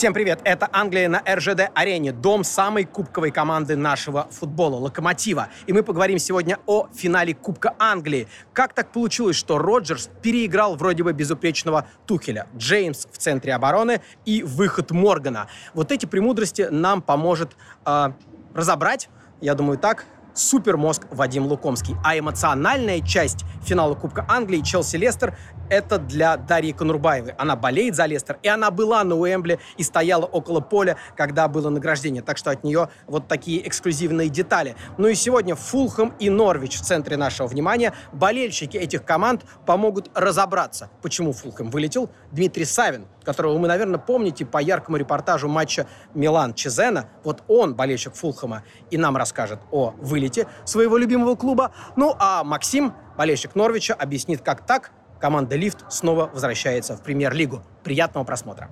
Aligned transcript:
Всем 0.00 0.14
привет! 0.14 0.40
Это 0.44 0.66
Англия 0.72 1.10
на 1.10 1.22
РЖД-арене, 1.28 2.12
дом 2.12 2.42
самой 2.42 2.86
кубковой 2.86 3.30
команды 3.30 3.76
нашего 3.76 4.28
футбола, 4.30 4.76
Локомотива. 4.76 5.48
И 5.66 5.74
мы 5.74 5.82
поговорим 5.82 6.18
сегодня 6.18 6.58
о 6.64 6.88
финале 6.94 7.34
Кубка 7.34 7.74
Англии. 7.78 8.26
Как 8.54 8.72
так 8.72 8.92
получилось, 8.92 9.36
что 9.36 9.58
Роджерс 9.58 10.08
переиграл 10.22 10.76
вроде 10.76 11.02
бы 11.02 11.12
безупречного 11.12 11.86
Тухеля, 12.06 12.46
Джеймс 12.56 13.08
в 13.12 13.18
центре 13.18 13.52
обороны 13.52 14.00
и 14.24 14.42
выход 14.42 14.90
Моргана. 14.90 15.48
Вот 15.74 15.92
эти 15.92 16.06
премудрости 16.06 16.68
нам 16.70 17.02
поможет 17.02 17.50
э, 17.84 18.12
разобрать, 18.54 19.10
я 19.42 19.54
думаю 19.54 19.76
так, 19.76 20.06
супермозг 20.34 21.06
Вадим 21.10 21.46
Лукомский. 21.46 21.96
А 22.04 22.18
эмоциональная 22.18 23.00
часть 23.00 23.44
финала 23.64 23.94
Кубка 23.94 24.24
Англии 24.28 24.62
Челси-Лестер 24.62 25.34
это 25.70 25.98
для 25.98 26.36
Дарьи 26.36 26.72
Конурбаевой. 26.72 27.32
Она 27.38 27.56
болеет 27.56 27.94
за 27.94 28.06
Лестер, 28.06 28.38
и 28.42 28.48
она 28.48 28.70
была 28.70 29.04
на 29.04 29.16
Уэмбле 29.16 29.60
и 29.78 29.82
стояла 29.82 30.26
около 30.26 30.60
поля, 30.60 30.96
когда 31.16 31.48
было 31.48 31.70
награждение. 31.70 32.22
Так 32.22 32.36
что 32.36 32.50
от 32.50 32.64
нее 32.64 32.88
вот 33.06 33.28
такие 33.28 33.66
эксклюзивные 33.66 34.28
детали. 34.28 34.74
Ну 34.98 35.06
и 35.06 35.14
сегодня 35.14 35.54
Фулхэм 35.54 36.14
и 36.18 36.28
Норвич 36.28 36.76
в 36.76 36.82
центре 36.82 37.16
нашего 37.16 37.46
внимания. 37.46 37.94
Болельщики 38.12 38.76
этих 38.76 39.04
команд 39.04 39.44
помогут 39.64 40.10
разобраться, 40.14 40.90
почему 41.02 41.32
Фулхэм 41.32 41.70
вылетел. 41.70 42.10
Дмитрий 42.32 42.64
Савин, 42.64 43.06
которого 43.24 43.58
вы, 43.58 43.68
наверное, 43.68 43.98
помните 43.98 44.44
по 44.44 44.58
яркому 44.58 44.96
репортажу 44.96 45.48
матча 45.48 45.86
Милан-Чезена. 46.14 47.08
Вот 47.24 47.42
он, 47.48 47.74
болельщик 47.74 48.14
Фулхэма, 48.14 48.62
и 48.90 48.98
нам 48.98 49.16
расскажет 49.16 49.60
о 49.70 49.94
вылете 49.98 50.46
своего 50.64 50.96
любимого 50.96 51.36
клуба. 51.36 51.72
Ну 51.96 52.14
а 52.18 52.44
Максим, 52.44 52.94
болельщик 53.16 53.54
Норвича, 53.54 53.94
объяснит, 53.94 54.42
как 54.42 54.66
так 54.66 54.92
команда 55.20 55.54
«Лифт» 55.56 55.84
снова 55.90 56.30
возвращается 56.32 56.96
в 56.96 57.02
премьер-лигу. 57.02 57.62
Приятного 57.84 58.24
просмотра! 58.24 58.70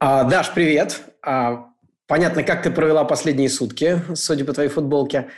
А, 0.00 0.24
Даш, 0.24 0.52
привет! 0.52 1.02
А, 1.22 1.66
понятно, 2.06 2.42
как 2.42 2.62
ты 2.62 2.70
провела 2.70 3.04
последние 3.04 3.50
сутки, 3.50 4.02
судя 4.14 4.44
по 4.44 4.52
твоей 4.52 4.70
футболке. 4.70 5.28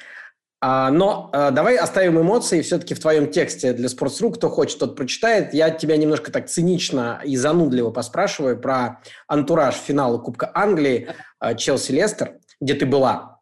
А, 0.65 0.93
но 0.93 1.29
а, 1.33 1.51
давай 1.51 1.77
оставим 1.77 2.21
эмоции 2.21 2.63
все-таки 2.63 2.95
в 2.95 3.01
твоем 3.01 3.33
тексте 3.33 3.73
для 3.73 3.89
Sports.ru. 3.89 4.33
Кто 4.33 4.49
хочет, 4.49 4.79
тот 4.79 4.95
прочитает. 4.95 5.53
Я 5.53 5.71
тебя 5.71 5.97
немножко 5.97 6.31
так 6.31 6.49
цинично 6.49 7.21
и 7.25 7.37
занудливо 7.37 7.91
поспрашиваю 7.91 8.61
про 8.61 9.01
антураж 9.27 9.75
финала 9.75 10.19
Кубка 10.19 10.53
Англии 10.55 11.09
а, 11.41 11.55
Челси-Лестер, 11.55 12.39
где 12.61 12.75
ты 12.75 12.87
была. 12.87 13.41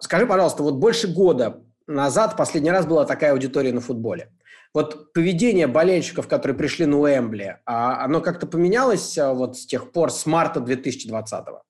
Скажи, 0.00 0.26
пожалуйста, 0.26 0.64
вот 0.64 0.74
больше 0.74 1.06
года 1.06 1.62
назад 1.86 2.36
последний 2.36 2.72
раз 2.72 2.84
была 2.84 3.04
такая 3.04 3.30
аудитория 3.30 3.72
на 3.72 3.80
футболе. 3.80 4.32
Вот 4.74 5.12
поведение 5.12 5.68
болельщиков, 5.68 6.26
которые 6.26 6.56
пришли 6.56 6.84
на 6.84 6.98
Уэмбли, 6.98 7.60
оно 7.64 8.20
как-то 8.20 8.48
поменялось 8.48 9.16
вот 9.16 9.56
с 9.56 9.64
тех 9.64 9.92
пор, 9.92 10.10
с 10.10 10.26
марта 10.26 10.58
2020 10.58 11.48
-го? 11.48 11.60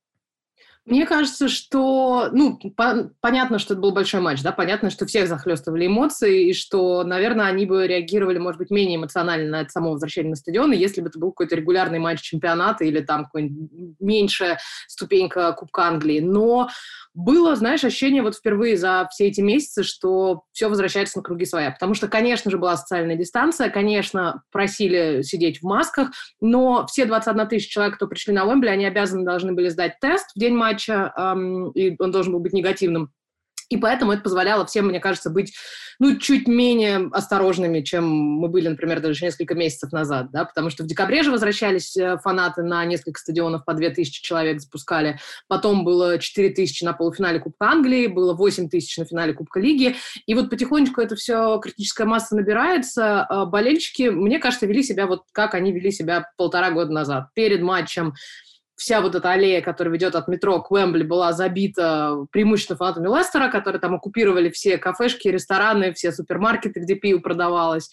Мне 0.87 1.05
кажется, 1.05 1.48
что, 1.48 2.29
ну, 2.31 2.59
по- 2.77 3.11
понятно, 3.20 3.59
что 3.59 3.75
это 3.75 3.81
был 3.83 3.91
большой 3.91 4.20
матч, 4.20 4.41
да, 4.42 4.53
понятно, 4.53 4.89
что 4.89 5.05
всех 5.05 5.27
захлестывали 5.27 5.89
эмоции, 5.89 6.51
и 6.51 6.53
что, 6.55 7.03
наверное, 7.03 7.47
они 7.47 7.67
бы 7.67 7.89
реагировали, 7.89 8.39
может 8.39 8.59
быть, 8.59 8.70
менее 8.70 8.97
эмоционально 8.97 9.51
на 9.51 9.61
это 9.62 9.70
само 9.70 9.91
возвращение 9.91 10.31
на 10.31 10.37
стадион, 10.37 10.70
если 10.70 11.01
бы 11.01 11.09
это 11.09 11.19
был 11.19 11.33
какой-то 11.33 11.57
регулярный 11.57 11.98
матч 11.98 12.20
чемпионата 12.20 12.84
или 12.84 13.01
там 13.01 13.25
какой-нибудь 13.25 13.97
меньшая 13.98 14.61
ступенька 14.87 15.53
Кубка 15.55 15.89
Англии. 15.89 16.20
Но 16.20 16.69
было, 17.14 17.57
знаешь, 17.57 17.83
ощущение 17.83 18.23
вот 18.23 18.37
впервые 18.37 18.77
за 18.77 19.09
все 19.11 19.29
эти 19.29 19.41
месяцы, 19.41 19.83
что 19.83 20.42
все 20.53 20.69
возвращается 20.69 21.19
на 21.19 21.25
круги 21.25 21.47
своя. 21.47 21.70
Потому 21.70 21.95
что, 21.95 22.09
конечно 22.09 22.51
же, 22.51 22.59
была 22.59 22.77
социальная 22.77 23.17
дистанция, 23.17 23.70
конечно, 23.70 24.42
просили 24.53 25.23
сидеть 25.23 25.61
в 25.61 25.64
масках, 25.64 26.11
но 26.41 26.86
все 26.86 27.07
21 27.07 27.48
тысяч 27.48 27.70
человек, 27.70 27.96
кто 27.96 28.07
пришли 28.07 28.35
на 28.35 28.45
Уэмбли, 28.46 28.69
они 28.69 28.85
обязаны 28.85 29.25
должны 29.25 29.55
были 29.55 29.70
сдать 29.70 29.98
тест 29.98 30.30
в 30.35 30.39
день 30.39 30.55
матча, 30.55 30.76
эм, 30.85 31.70
и 31.70 31.97
он 31.98 32.11
должен 32.11 32.33
был 32.33 32.41
быть 32.41 32.53
негативным. 32.53 33.11
И 33.69 33.77
поэтому 33.77 34.13
это 34.13 34.23
позволяло 34.23 34.64
всем, 34.64 34.87
мне 34.87 35.01
кажется, 35.01 35.31
быть 35.31 35.53
ну, 35.98 36.17
чуть 36.17 36.47
менее 36.47 37.09
осторожными, 37.13 37.81
чем 37.81 38.07
мы 38.07 38.48
были, 38.48 38.69
например, 38.69 39.01
даже 39.01 39.25
несколько 39.25 39.55
месяцев 39.55 39.92
назад, 39.92 40.31
да, 40.31 40.45
потому 40.45 40.70
что 40.70 40.85
в 40.85 40.87
декабре 40.87 41.23
же 41.23 41.31
возвращались 41.31 41.97
э, 41.97 42.19
фанаты 42.23 42.63
на 42.63 42.85
несколько 42.85 43.19
стадионов, 43.19 43.64
по 43.64 43.73
2000 43.73 44.23
человек 44.23 44.61
запускали, 44.61 45.19
потом 45.48 45.85
было 45.85 46.19
4000 46.19 46.85
на 46.85 46.93
полуфинале 46.93 47.41
Кубка 47.41 47.70
Англии, 47.70 48.07
было 48.07 48.35
8000 48.35 48.98
на 48.98 49.05
финале 49.07 49.33
Кубка 49.33 49.58
Лиги, 49.58 49.97
и 50.27 50.35
вот 50.35 50.51
потихонечку 50.51 51.01
это 51.01 51.17
все, 51.17 51.58
критическая 51.58 52.05
масса 52.05 52.37
набирается, 52.37 53.25
а 53.25 53.47
болельщики, 53.47 54.11
мне 54.11 54.39
кажется, 54.39 54.67
вели 54.67 54.83
себя 54.83 55.07
вот 55.07 55.23
как 55.33 55.55
они 55.55 55.73
вели 55.73 55.91
себя 55.91 56.31
полтора 56.37 56.70
года 56.70 56.93
назад, 56.93 57.29
перед 57.35 57.63
матчем, 57.63 58.14
вся 58.77 59.01
вот 59.01 59.14
эта 59.14 59.33
аллея, 59.33 59.63
которая 59.63 59.92
ведет 59.92 60.14
от 60.14 60.29
метро 60.29 60.61
к 60.61 60.70
Уэмбли, 60.70 61.03
была 61.03 61.33
забита 61.33 62.27
преимущественно 62.31 62.77
фанатами 62.77 63.09
Лестера, 63.09 63.51
которые 63.51 63.81
там 63.81 63.95
оккупировали 63.95 64.51
все 64.51 64.79
кафешки, 64.79 65.29
рестораны, 65.29 65.92
все 65.92 66.13
супермаркеты, 66.13 66.81
где 66.81 66.95
пиво 66.95 67.19
продавалось. 67.19 67.91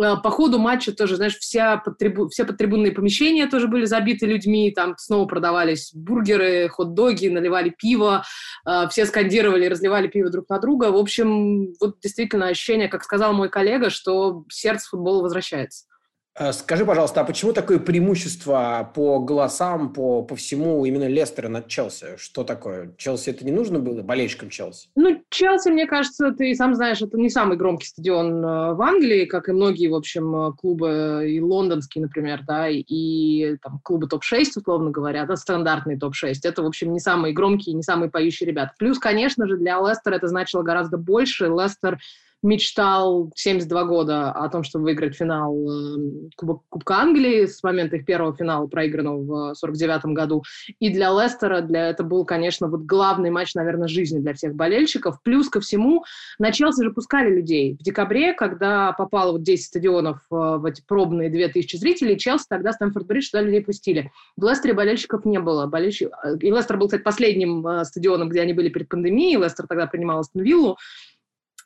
Э, 0.00 0.16
по 0.22 0.30
ходу 0.30 0.58
матча 0.58 0.92
тоже, 0.92 1.16
знаешь, 1.16 1.36
вся 1.36 1.76
подтрибу... 1.76 2.28
все 2.28 2.44
подтрибунные 2.44 2.92
помещения 2.92 3.46
тоже 3.46 3.68
были 3.68 3.84
забиты 3.84 4.26
людьми, 4.26 4.70
там 4.70 4.94
снова 4.96 5.26
продавались 5.26 5.90
бургеры, 5.94 6.68
хот-доги, 6.68 7.28
наливали 7.28 7.70
пиво, 7.70 8.24
э, 8.66 8.88
все 8.90 9.06
скандировали, 9.06 9.66
разливали 9.66 10.08
пиво 10.08 10.30
друг 10.30 10.48
на 10.48 10.58
друга. 10.58 10.92
В 10.92 10.96
общем, 10.96 11.72
вот 11.80 12.00
действительно 12.00 12.48
ощущение, 12.48 12.88
как 12.88 13.04
сказал 13.04 13.32
мой 13.32 13.48
коллега, 13.48 13.90
что 13.90 14.44
сердце 14.48 14.88
футбола 14.88 15.22
возвращается. 15.22 15.86
Э, 16.40 16.52
скажи, 16.54 16.86
пожалуйста, 16.86 17.20
а 17.20 17.24
почему 17.24 17.52
такое 17.52 17.78
преимущество 17.78 18.90
по 18.94 19.20
голосам, 19.20 19.92
по, 19.92 20.22
по 20.22 20.34
всему 20.36 20.86
именно 20.86 21.06
Лестера 21.06 21.48
над 21.48 21.68
Челси? 21.68 22.16
Что 22.16 22.44
такое? 22.44 22.94
Челси 22.96 23.28
это 23.30 23.44
не 23.44 23.52
нужно 23.52 23.78
было, 23.78 24.00
болельщикам 24.00 24.48
Челси? 24.48 24.88
Ну, 24.96 25.22
Челси, 25.28 25.68
мне 25.68 25.86
кажется, 25.86 26.32
ты 26.32 26.54
сам 26.54 26.74
знаешь, 26.74 27.02
это 27.02 27.18
не 27.18 27.28
самый 27.28 27.58
громкий 27.58 27.88
стадион 27.88 28.42
э, 28.42 28.72
в 28.72 28.80
Англии, 28.80 29.26
как 29.26 29.50
и 29.50 29.52
многие, 29.52 29.88
в 29.88 29.94
общем, 29.94 30.34
э, 30.34 30.52
клубы, 30.54 31.26
и 31.28 31.40
лондонские, 31.42 32.02
например, 32.02 32.40
да, 32.46 32.68
и 32.70 33.56
там 33.58 33.78
клубы 33.84 34.08
топ-6, 34.08 34.44
условно 34.56 34.90
говоря, 34.90 35.26
да, 35.26 35.36
стандартный 35.36 35.98
топ-6. 35.98 36.36
Это, 36.44 36.62
в 36.62 36.66
общем, 36.66 36.90
не 36.94 37.00
самые 37.00 37.34
громкие, 37.34 37.74
не 37.74 37.82
самые 37.82 38.10
поющие 38.10 38.48
ребята. 38.48 38.72
Плюс, 38.78 38.98
конечно 38.98 39.46
же, 39.46 39.58
для 39.58 39.78
Лестера 39.78 40.14
это 40.14 40.26
значило 40.26 40.62
гораздо 40.62 40.96
больше. 40.96 41.48
Лестер 41.48 41.98
мечтал 42.42 43.30
72 43.34 43.84
года 43.84 44.30
о 44.30 44.48
том, 44.48 44.62
чтобы 44.62 44.84
выиграть 44.84 45.16
финал 45.16 45.54
эм, 45.54 46.30
Кубок, 46.36 46.62
Кубка 46.68 46.96
Англии 46.96 47.46
с 47.46 47.62
момента 47.62 47.96
их 47.96 48.06
первого 48.06 48.34
финала, 48.36 48.66
проигранного 48.66 49.52
в 49.52 49.54
49 49.54 50.06
году. 50.06 50.42
И 50.78 50.90
для 50.90 51.10
Лестера 51.10 51.60
для 51.60 51.88
это 51.88 52.02
был, 52.02 52.24
конечно, 52.24 52.68
вот 52.68 52.82
главный 52.82 53.30
матч, 53.30 53.54
наверное, 53.54 53.88
жизни 53.88 54.20
для 54.20 54.34
всех 54.34 54.54
болельщиков. 54.54 55.22
Плюс 55.22 55.48
ко 55.48 55.60
всему, 55.60 56.04
на 56.38 56.52
Челси 56.52 56.82
же 56.84 56.92
пускали 56.92 57.34
людей. 57.34 57.76
В 57.78 57.82
декабре, 57.82 58.32
когда 58.32 58.92
попало 58.92 59.32
вот 59.32 59.42
10 59.42 59.66
стадионов 59.66 60.18
э, 60.30 60.34
в 60.34 60.64
эти 60.64 60.82
пробные 60.86 61.30
2000 61.30 61.76
зрителей, 61.76 62.18
Челси 62.18 62.46
тогда 62.48 62.70
Стэнфорд-Бридж 62.72 63.30
туда 63.30 63.42
людей 63.42 63.62
пустили. 63.62 64.10
В 64.36 64.48
Лестере 64.48 64.74
болельщиков 64.74 65.24
не 65.24 65.40
было. 65.40 65.66
Болельщик... 65.66 66.10
Э, 66.24 66.36
и 66.40 66.50
Лестер 66.50 66.78
был, 66.78 66.86
кстати, 66.86 67.02
последним 67.02 67.66
э, 67.66 67.84
стадионом, 67.84 68.28
где 68.28 68.40
они 68.40 68.52
были 68.54 68.68
перед 68.70 68.88
пандемией. 68.88 69.40
Лестер 69.40 69.66
тогда 69.66 69.86
принимал 69.86 70.20
Астон 70.20 70.42
Виллу. 70.42 70.78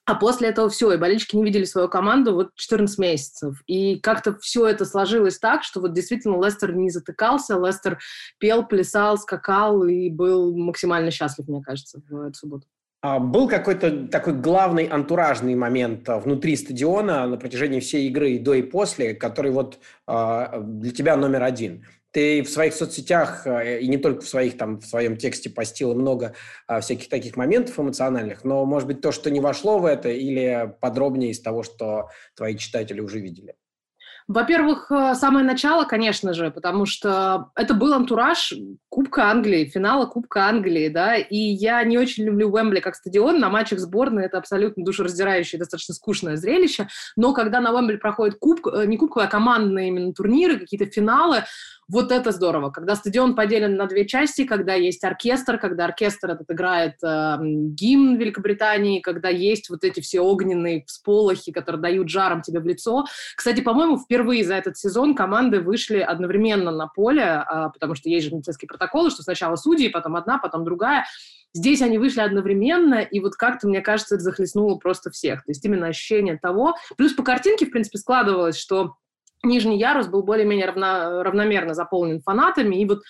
А 0.07 0.15
после 0.17 0.49
этого 0.49 0.69
все, 0.69 0.93
и 0.93 0.99
болельщики 0.99 1.35
не 1.35 1.45
видели 1.45 1.65
свою 1.65 1.89
команду 1.89 2.35
вот 2.35 2.51
14 2.57 2.99
месяцев. 2.99 3.63
И 3.67 3.99
как-то 4.01 4.37
все 4.39 4.67
это 4.67 4.85
сложилось 4.85 5.39
так, 5.39 5.65
что 5.65 5.81
вот 5.81 5.95
действительно 5.95 6.43
Лестер 6.45 6.75
не 6.75 6.91
затыкался, 6.91 7.59
Лестер 7.59 7.99
пел, 8.39 8.67
плясал, 8.67 9.17
скакал 9.17 9.85
и 9.85 10.11
был 10.11 10.55
максимально 10.57 11.11
счастлив, 11.11 11.49
мне 11.49 11.63
кажется, 11.63 12.03
в 12.09 12.21
эту 12.21 12.35
субботу. 12.35 12.67
А 13.05 13.19
был 13.19 13.49
какой-то 13.49 14.09
такой 14.09 14.33
главный 14.33 14.87
антуражный 14.87 15.55
момент 15.55 16.09
а, 16.09 16.19
внутри 16.19 16.57
стадиона 16.57 17.27
на 17.27 17.37
протяжении 17.37 17.81
всей 17.81 18.09
игры 18.09 18.33
и 18.33 18.39
до 18.39 18.55
и 18.55 18.63
после, 18.63 19.13
который 19.13 19.51
вот 19.51 19.79
а, 20.07 20.61
для 20.61 20.91
тебя 20.91 21.15
номер 21.15 21.43
один. 21.43 21.85
Ты 22.15 22.43
в 22.43 22.49
своих 22.49 22.75
соцсетях, 22.75 23.45
э, 23.45 23.81
и 23.81 23.89
не 23.89 23.99
только 23.99 24.23
в 24.23 24.29
своих, 24.29 24.57
там, 24.57 24.79
в 24.79 24.87
своем 24.87 25.17
тексте 25.17 25.51
постила 25.51 25.95
много 25.95 26.35
а, 26.69 26.81
всяких 26.81 27.09
таких 27.09 27.37
моментов 27.37 27.79
эмоциональных, 27.79 28.45
но, 28.45 28.65
может 28.65 28.87
быть, 28.87 29.01
то, 29.01 29.11
что 29.11 29.31
не 29.31 29.41
вошло 29.41 29.81
в 29.81 29.85
это, 29.85 30.09
или 30.09 30.75
подробнее 30.81 31.33
из 31.33 31.41
того, 31.41 31.65
что 31.65 32.09
твои 32.37 32.57
читатели 32.57 33.01
уже 33.01 33.19
видели? 33.19 33.57
Во-первых, 34.27 34.91
э, 34.91 35.15
самое 35.15 35.45
начало, 35.45 35.85
конечно 35.85 36.33
же, 36.33 36.51
потому 36.51 36.87
что 36.87 37.51
это 37.57 37.75
был 37.75 37.93
антураж 37.93 38.55
Кубка 38.89 39.31
Англии, 39.31 39.67
финала 39.67 40.07
Кубка 40.07 40.47
Англии, 40.49 40.89
да, 40.89 41.17
и 41.17 41.37
я 41.37 41.85
не 41.85 41.99
очень 41.99 42.25
люблю 42.25 42.51
Уэмбли 42.51 42.81
как 42.81 42.95
стадион, 42.95 43.39
на 43.39 43.51
матчах 43.51 43.81
сборной 43.81 44.25
это 44.25 44.39
абсолютно 44.39 44.83
душераздирающее, 44.83 45.59
достаточно 45.59 45.93
скучное 45.93 46.37
зрелище, 46.37 46.89
но 47.17 47.35
когда 47.35 47.61
на 47.61 47.75
Уэмбли 47.75 47.97
проходит 47.97 48.39
куб, 48.39 48.67
э, 48.67 48.87
не 48.87 48.97
кубковые, 48.97 49.27
а 49.27 49.31
командные 49.31 49.89
именно 49.89 50.15
турниры, 50.15 50.59
какие-то 50.59 50.87
финалы, 50.87 51.45
Вот 51.89 52.13
это 52.13 52.33
здорово, 52.33 52.71
когда 52.71 52.97
стадион 52.97 53.35
поделен 53.35 53.77
на 53.77 53.87
две 53.87 54.07
части, 54.07 54.45
когда 54.45 54.75
есть 54.75 55.05
оркестр, 55.05 55.59
когда 55.59 55.85
оркестр 55.85 56.31
этот 56.31 56.51
играет 56.51 56.95
э, 57.03 57.37
гимн 57.41 58.17
Великобритании, 58.17 59.01
когда 59.01 59.29
есть 59.29 59.69
вот 59.69 59.85
эти 59.85 60.01
все 60.01 60.21
огненные 60.21 60.85
всполохи, 60.87 61.53
которые 61.53 61.83
дают 61.83 62.09
жаром 62.09 62.41
тебе 62.41 62.61
в 62.61 62.67
лицо. 62.67 63.05
Кстати, 63.37 63.61
по-моему, 63.61 63.99
впервые 63.99 64.45
за 64.45 64.55
этот 64.55 64.79
сезон 64.79 65.15
команды 65.15 65.61
вышли 65.61 65.99
одновременно 65.99 66.71
на 66.71 66.87
поле, 66.87 67.23
э, 67.23 67.69
потому 67.73 67.95
что 67.95 68.09
есть 68.09 68.27
же 68.27 68.35
медицинские 68.35 68.69
протоколы, 68.69 69.11
что 69.11 69.23
сначала 69.23 69.57
судьи, 69.57 69.89
потом 69.89 70.17
одна, 70.17 70.39
потом 70.39 70.65
другая. 70.65 71.05
Здесь 71.53 71.83
они 71.83 71.99
вышли 71.99 72.21
одновременно, 72.21 72.97
и 72.97 73.21
вот 73.21 73.37
как-то, 73.37 73.69
мне 73.69 73.81
кажется, 73.81 74.17
это 74.17 74.25
захлестнуло 74.25 74.77
просто 74.77 75.11
всех. 75.11 75.45
То 75.45 75.51
есть 75.51 75.65
именно 75.65 75.87
ощущение 75.87 76.37
того... 76.37 76.75
Плюс 76.97 77.13
по 77.13 77.23
картинке, 77.23 77.67
в 77.67 77.71
принципе, 77.71 77.99
складывалось, 77.99 78.59
что 78.59 78.97
нижний 79.45 79.79
ярус 79.79 80.09
был 80.09 80.23
более-менее 80.23 80.67
равно, 80.67 81.23
равномерно 81.23 81.75
заполнен 81.75 82.21
фанатами, 82.21 82.77
и 82.77 82.87
вот 82.87 83.01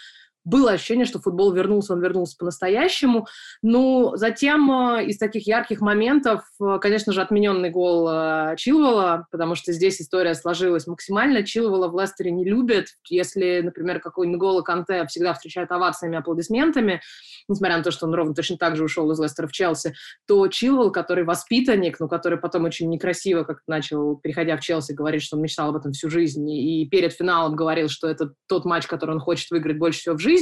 было 0.44 0.73
ощущение, 0.73 1.06
что 1.06 1.20
футбол 1.20 1.52
вернулся, 1.52 1.94
он 1.94 2.02
вернулся 2.02 2.37
по-настоящему. 2.38 3.26
Ну, 3.62 4.12
затем 4.17 4.70
э, 4.70 5.06
из 5.06 5.19
таких 5.19 5.46
ярких 5.46 5.81
моментов, 5.81 6.43
э, 6.61 6.79
конечно 6.81 7.12
же, 7.12 7.23
отмененный 7.23 7.70
гол 7.70 8.08
э, 8.11 8.55
Чилвелла, 8.56 9.26
потому 9.31 9.55
что 9.55 9.73
здесь 9.73 10.00
история 10.00 10.35
сложилась 10.35 10.87
максимально. 10.87 11.44
Чилвелла 11.44 11.88
в 11.88 11.99
Лестере 11.99 12.31
не 12.31 12.44
любят. 12.44 12.88
Если, 13.08 13.62
например, 13.62 14.00
какой-нибудь 14.00 14.41
гол 14.41 14.62
Канте 14.62 15.06
всегда 15.06 15.32
встречают 15.32 15.73
овациями, 15.73 16.19
аплодисментами, 16.19 17.00
несмотря 17.49 17.79
на 17.79 17.82
то, 17.82 17.90
что 17.90 18.06
он 18.06 18.14
ровно 18.14 18.35
точно 18.35 18.58
так 18.58 18.76
же 18.76 18.85
ушел 18.85 19.11
из 19.12 19.19
Лестера 19.19 19.47
в 19.47 19.52
Челси, 19.52 19.94
то 20.26 20.47
Чилвелл, 20.49 20.93
который 20.93 21.25
воспитанник, 21.25 21.99
но 22.00 22.08
который 22.08 22.38
потом 22.38 22.64
очень 22.64 22.90
некрасиво 22.90 23.44
как 23.44 23.61
начал, 23.67 24.17
переходя 24.17 24.56
в 24.58 24.61
Челси, 24.61 24.93
говорить, 24.93 25.23
что 25.23 25.37
он 25.37 25.43
мечтал 25.43 25.70
об 25.70 25.76
этом 25.76 25.93
всю 25.93 26.11
жизнь, 26.11 26.49
и 26.50 26.87
перед 26.90 27.12
финалом 27.12 27.56
говорил, 27.56 27.88
что 27.88 28.08
это 28.08 28.35
тот 28.47 28.67
матч, 28.67 28.87
который 28.87 29.12
он 29.12 29.20
хочет 29.20 29.50
выиграть 29.50 29.79
больше 29.79 30.00
всего 30.00 30.17
в 30.17 30.20
жизни. 30.20 30.34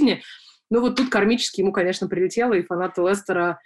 Ну 0.70 0.80
вот 0.80 0.96
тут 0.96 1.10
кармически 1.10 1.60
ему, 1.60 1.72
конечно, 1.72 2.08
прилетело, 2.08 2.54
и 2.54 2.62
фанаты 2.62 3.02
Лестера 3.02 3.60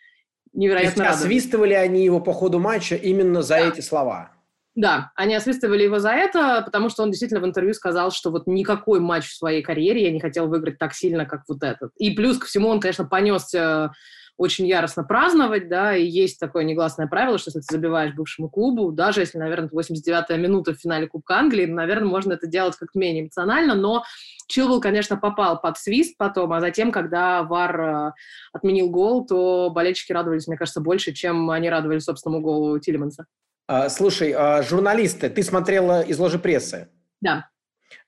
невероятно 0.53 1.03
есть 1.03 1.15
освистывали 1.15 1.75
они 1.75 2.05
его 2.05 2.21
по 2.21 2.33
ходу 2.33 2.59
матча 2.59 2.97
именно 2.97 3.43
за 3.43 3.57
да. 3.57 3.69
эти 3.69 3.81
слова? 3.81 4.33
Да, 4.75 5.11
они 5.15 5.35
освистывали 5.35 5.85
его 5.85 5.99
за 5.99 6.11
это, 6.11 6.63
потому 6.63 6.91
что 6.91 7.03
он 7.03 7.11
действительно 7.11 7.41
в 7.41 7.47
интервью 7.47 7.73
сказал, 7.73 8.11
что 8.11 8.31
вот 8.31 8.47
никакой 8.47 9.01
матч 9.01 9.27
в 9.29 9.37
своей 9.37 9.63
карьере 9.63 10.05
я 10.05 10.11
не 10.11 10.21
хотел 10.21 10.49
выиграть 10.49 10.79
так 10.79 10.93
сильно, 10.93 11.25
как 11.25 11.45
вот 11.49 11.63
этот. 11.63 11.93
И 11.97 12.11
плюс 12.11 12.37
ко 12.39 12.47
всему 12.47 12.69
он, 12.69 12.81
конечно, 12.81 13.07
понесся 13.07 13.93
очень 14.37 14.67
яростно 14.67 15.03
праздновать, 15.03 15.69
да, 15.69 15.97
и 15.97 16.05
есть 16.05 16.39
такое 16.39 16.65
негласное 16.65 17.07
правило, 17.07 17.39
что 17.39 17.49
если 17.49 17.61
ты 17.61 17.75
забиваешь 17.75 18.15
бывшему 18.15 18.51
клубу, 18.51 18.93
даже 18.93 19.21
если, 19.21 19.39
наверное, 19.39 19.69
89-я 19.69 20.37
минута 20.37 20.75
в 20.75 20.79
финале 20.79 21.07
Кубка 21.07 21.39
Англии, 21.39 21.67
наверное, 21.67 22.09
можно 22.09 22.35
это 22.35 22.47
делать 22.47 22.77
как-то 22.77 22.99
менее 22.99 23.23
эмоционально, 23.23 23.75
но 23.75 24.05
Чилвелл, 24.49 24.81
конечно, 24.81 25.17
попал 25.17 25.61
под 25.61 25.79
свист 25.79 26.17
потом, 26.19 26.53
а 26.53 26.61
затем, 26.61 26.93
когда 26.93 27.43
Вар 27.43 27.81
э, 27.81 28.13
отменил 28.53 28.91
гол, 28.91 29.27
то 29.27 29.71
болельщики 29.71 30.13
радовались, 30.13 30.47
мне 30.47 30.57
кажется, 30.57 30.81
больше, 30.81 31.13
чем 31.13 31.51
они 31.51 31.71
радовались 31.71 32.05
собственному 32.05 32.43
голу 32.43 32.79
Тилеманса. 32.79 33.27
А, 33.67 33.89
слушай, 33.89 34.33
а 34.33 34.63
журналисты, 34.63 35.29
ты 35.29 35.43
смотрела 35.43 36.03
из 36.03 36.19
ложи 36.19 36.39
прессы? 36.39 36.89
Да. 37.21 37.49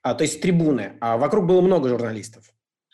А, 0.02 0.14
то 0.14 0.22
есть 0.22 0.40
трибуны. 0.40 0.96
А 1.00 1.16
вокруг 1.16 1.46
было 1.46 1.60
много 1.60 1.88
журналистов? 1.88 2.44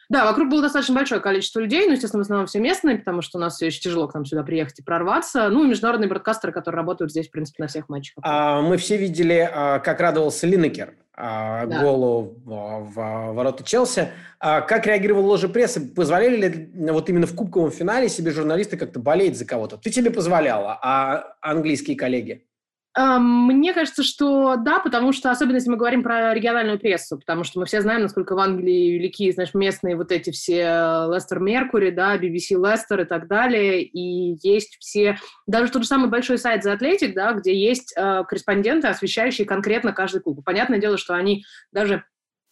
Да, 0.08 0.24
вокруг 0.24 0.48
было 0.48 0.62
достаточно 0.62 0.94
большое 0.94 1.20
количество 1.20 1.60
людей, 1.60 1.86
ну, 1.86 1.92
естественно, 1.92 2.22
в 2.22 2.26
основном 2.26 2.46
все 2.46 2.60
местные, 2.60 2.98
потому 2.98 3.22
что 3.22 3.38
у 3.38 3.40
нас 3.40 3.56
все 3.56 3.66
еще 3.66 3.80
тяжело 3.80 4.08
к 4.08 4.14
нам 4.14 4.24
сюда 4.24 4.42
приехать 4.42 4.78
и 4.78 4.82
прорваться. 4.82 5.48
Ну, 5.48 5.64
и 5.64 5.68
международные 5.68 6.08
бродкастеры, 6.08 6.52
которые 6.52 6.80
работают 6.80 7.10
здесь, 7.10 7.28
в 7.28 7.30
принципе, 7.30 7.62
на 7.62 7.68
всех 7.68 7.88
матчах. 7.88 8.16
А, 8.22 8.60
мы 8.60 8.76
все 8.76 8.96
видели, 8.96 9.48
а, 9.50 9.78
как 9.78 10.00
радовался 10.00 10.46
Линнекер 10.46 10.94
а, 11.16 11.66
да. 11.66 11.80
голу 11.80 12.36
в, 12.44 12.50
в 12.50 13.32
ворота 13.32 13.64
Челси. 13.64 14.08
А 14.40 14.60
как 14.60 14.86
реагировала 14.86 15.26
ложа 15.26 15.48
прессы? 15.48 15.80
Позволяли 15.80 16.36
ли 16.36 16.90
вот 16.90 17.08
именно 17.08 17.26
в 17.26 17.34
кубковом 17.34 17.70
финале 17.70 18.08
себе 18.08 18.30
журналисты 18.30 18.76
как-то 18.76 18.98
болеть 18.98 19.38
за 19.38 19.46
кого-то? 19.46 19.76
Ты 19.76 19.90
тебе 19.90 20.10
позволяла, 20.10 20.78
а 20.82 21.36
английские 21.40 21.96
коллеги? 21.96 22.46
Мне 22.96 23.75
кажется, 23.75 24.05
что 24.05 24.55
да, 24.56 24.79
потому 24.79 25.12
что, 25.12 25.32
особенно 25.32 25.56
если 25.56 25.69
мы 25.69 25.76
говорим 25.76 26.05
про 26.05 26.32
региональную 26.32 26.79
прессу, 26.79 27.19
потому 27.19 27.43
что 27.43 27.58
мы 27.58 27.67
все 27.67 27.81
знаем, 27.81 28.02
насколько 28.02 28.37
в 28.37 28.38
Англии 28.38 28.93
велики, 28.93 29.32
знаешь, 29.32 29.52
местные 29.52 29.96
вот 29.96 30.12
эти 30.12 30.31
все 30.31 31.08
Лестер 31.12 31.41
Меркури, 31.41 31.91
да, 31.91 32.17
BBC 32.17 32.55
Лестер 32.56 33.00
и 33.00 33.05
так 33.05 33.26
далее, 33.26 33.82
и 33.82 34.38
есть 34.46 34.76
все, 34.79 35.19
даже 35.49 35.73
тот 35.73 35.82
же 35.82 35.88
самый 35.88 36.08
большой 36.08 36.38
сайт 36.38 36.64
The 36.64 36.79
Athletic, 36.79 37.14
да, 37.14 37.32
где 37.32 37.52
есть 37.52 37.93
э, 37.96 38.23
корреспонденты, 38.29 38.87
освещающие 38.87 39.44
конкретно 39.44 39.93
каждый 39.93 40.20
клуб. 40.20 40.44
Понятное 40.44 40.79
дело, 40.79 40.97
что 40.97 41.14
они 41.14 41.44
даже 41.73 42.05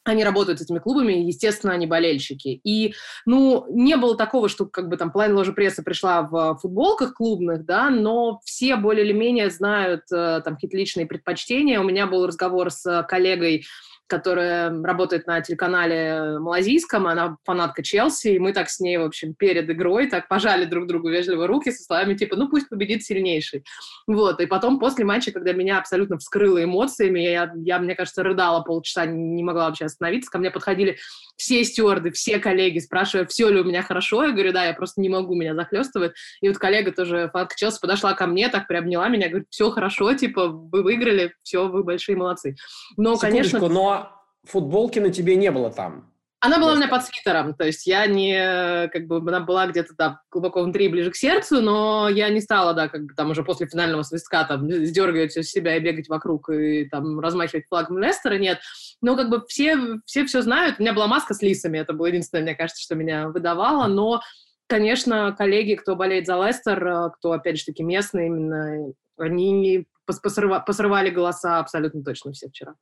они 0.04 0.24
работают 0.24 0.58
с 0.58 0.62
этими 0.62 0.78
клубами, 0.78 1.12
естественно, 1.12 1.72
они 1.72 1.86
болельщики. 1.86 2.60
И, 2.64 2.94
ну, 3.24 3.66
не 3.68 3.96
было 3.96 4.16
такого, 4.16 4.48
что 4.48 4.66
как 4.66 4.88
бы 4.88 4.96
там 4.96 5.12
половина 5.12 5.38
ложи 5.38 5.52
прессы 5.52 5.82
пришла 5.82 6.22
в 6.22 6.58
футболках 6.60 7.14
клубных, 7.14 7.64
да, 7.64 7.90
но 7.90 8.40
все 8.44 8.76
более 8.76 9.04
или 9.04 9.12
менее 9.12 9.50
знают 9.50 10.02
э, 10.12 10.40
там 10.44 10.54
какие-то 10.54 10.76
личные 10.76 11.06
предпочтения. 11.06 11.80
У 11.80 11.84
меня 11.84 12.06
был 12.06 12.26
разговор 12.26 12.70
с 12.70 13.04
коллегой 13.08 13.64
которая 14.06 14.82
работает 14.82 15.26
на 15.26 15.40
телеканале 15.40 16.38
малазийском, 16.38 17.06
она 17.06 17.36
фанатка 17.44 17.82
Челси, 17.82 18.28
и 18.28 18.38
мы 18.38 18.52
так 18.52 18.68
с 18.68 18.78
ней, 18.80 18.98
в 18.98 19.04
общем, 19.04 19.34
перед 19.34 19.68
игрой 19.70 20.08
так 20.08 20.28
пожали 20.28 20.64
друг 20.64 20.86
другу 20.86 21.08
вежливо 21.08 21.46
руки 21.46 21.70
со 21.70 21.82
словами 21.82 22.14
типа, 22.14 22.36
ну 22.36 22.48
пусть 22.48 22.68
победит 22.68 23.02
сильнейший. 23.02 23.64
Вот, 24.06 24.40
и 24.40 24.46
потом 24.46 24.78
после 24.78 25.04
матча, 25.04 25.32
когда 25.32 25.52
меня 25.52 25.78
абсолютно 25.78 26.18
вскрыло 26.18 26.62
эмоциями, 26.62 27.20
я, 27.20 27.52
я 27.64 27.78
мне 27.78 27.94
кажется, 27.94 28.22
рыдала 28.22 28.62
полчаса, 28.62 29.06
не 29.06 29.42
могла 29.42 29.66
вообще 29.66 29.86
остановиться, 29.86 30.30
ко 30.30 30.38
мне 30.38 30.50
подходили 30.50 30.98
все 31.36 31.64
стюарды, 31.64 32.10
все 32.10 32.38
коллеги, 32.38 32.78
спрашивая, 32.78 33.26
все 33.26 33.48
ли 33.48 33.60
у 33.60 33.64
меня 33.64 33.82
хорошо, 33.82 34.24
я 34.24 34.32
говорю, 34.32 34.52
да, 34.52 34.66
я 34.66 34.74
просто 34.74 35.00
не 35.00 35.08
могу, 35.08 35.34
меня 35.34 35.54
захлестывает. 35.54 36.14
И 36.40 36.48
вот 36.48 36.58
коллега 36.58 36.92
тоже, 36.92 37.30
фанатка 37.32 37.56
Челси, 37.56 37.80
подошла 37.80 38.12
ко 38.14 38.26
мне, 38.26 38.48
так 38.48 38.68
приобняла 38.68 39.08
меня, 39.08 39.28
говорит, 39.28 39.48
все 39.50 39.70
хорошо, 39.70 40.12
типа, 40.14 40.48
вы 40.48 40.82
выиграли, 40.82 41.34
все, 41.42 41.68
вы 41.68 41.82
большие 41.82 42.16
молодцы. 42.16 42.56
Но, 42.96 43.16
конечно... 43.16 43.58
но 43.68 44.01
футболки 44.46 44.98
на 44.98 45.10
тебе 45.10 45.36
не 45.36 45.50
было 45.50 45.70
там. 45.70 46.12
Она 46.44 46.58
была 46.58 46.72
у 46.72 46.76
меня 46.76 46.88
под 46.88 47.04
свитером, 47.04 47.54
то 47.54 47.64
есть 47.64 47.86
я 47.86 48.04
не, 48.06 48.88
как 48.88 49.06
бы, 49.06 49.18
она 49.18 49.38
была 49.38 49.68
где-то 49.68 49.94
там 49.94 50.18
глубоко 50.28 50.62
внутри, 50.62 50.88
ближе 50.88 51.12
к 51.12 51.14
сердцу, 51.14 51.60
но 51.60 52.08
я 52.08 52.28
не 52.30 52.40
стала, 52.40 52.74
да, 52.74 52.88
как 52.88 53.04
бы 53.04 53.14
там 53.14 53.30
уже 53.30 53.44
после 53.44 53.68
финального 53.68 54.02
свистка 54.02 54.42
там 54.42 54.68
сдергивать 54.68 55.30
все 55.30 55.44
себя 55.44 55.76
и 55.76 55.80
бегать 55.80 56.08
вокруг 56.08 56.50
и 56.50 56.88
там 56.88 57.20
размахивать 57.20 57.68
флагом 57.68 57.98
Лестера, 57.98 58.38
нет. 58.38 58.58
Но 59.00 59.16
как 59.16 59.30
бы 59.30 59.44
все, 59.46 60.00
все 60.04 60.26
все 60.26 60.42
знают, 60.42 60.80
у 60.80 60.82
меня 60.82 60.92
была 60.92 61.06
маска 61.06 61.32
с 61.32 61.42
лисами, 61.42 61.78
это 61.78 61.92
было 61.92 62.06
единственное, 62.06 62.42
мне 62.42 62.56
кажется, 62.56 62.82
что 62.82 62.96
меня 62.96 63.28
выдавало, 63.28 63.86
но, 63.86 64.20
конечно, 64.66 65.36
коллеги, 65.38 65.76
кто 65.76 65.94
болеет 65.94 66.26
за 66.26 66.44
Лестер, 66.44 67.12
кто, 67.18 67.30
опять 67.30 67.58
же 67.58 67.66
таки, 67.66 67.84
местные 67.84 68.26
именно, 68.26 68.92
они 69.16 69.86
посрывали 70.06 71.10
голоса 71.10 71.60
абсолютно 71.60 72.02
точно 72.02 72.32
все 72.32 72.48
вчера. 72.48 72.74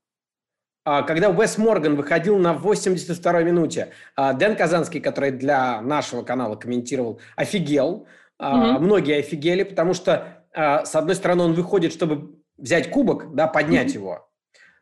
А, 0.92 1.02
когда 1.02 1.30
Уэс 1.30 1.56
Морган 1.56 1.94
выходил 1.94 2.36
на 2.36 2.52
82-й 2.52 3.44
минуте, 3.44 3.92
а, 4.16 4.32
Дэн 4.32 4.56
Казанский, 4.56 5.00
который 5.00 5.30
для 5.30 5.80
нашего 5.82 6.24
канала 6.24 6.56
комментировал, 6.56 7.20
офигел. 7.36 8.08
Mm-hmm. 8.40 8.78
Многие 8.80 9.18
офигели, 9.18 9.62
потому 9.62 9.94
что, 9.94 10.44
с 10.52 10.96
одной 10.96 11.14
стороны, 11.14 11.44
он 11.44 11.52
выходит, 11.52 11.92
чтобы 11.92 12.40
взять 12.56 12.90
кубок, 12.90 13.36
да, 13.36 13.46
поднять 13.46 13.90
mm-hmm. 13.90 13.94
его. 13.94 14.28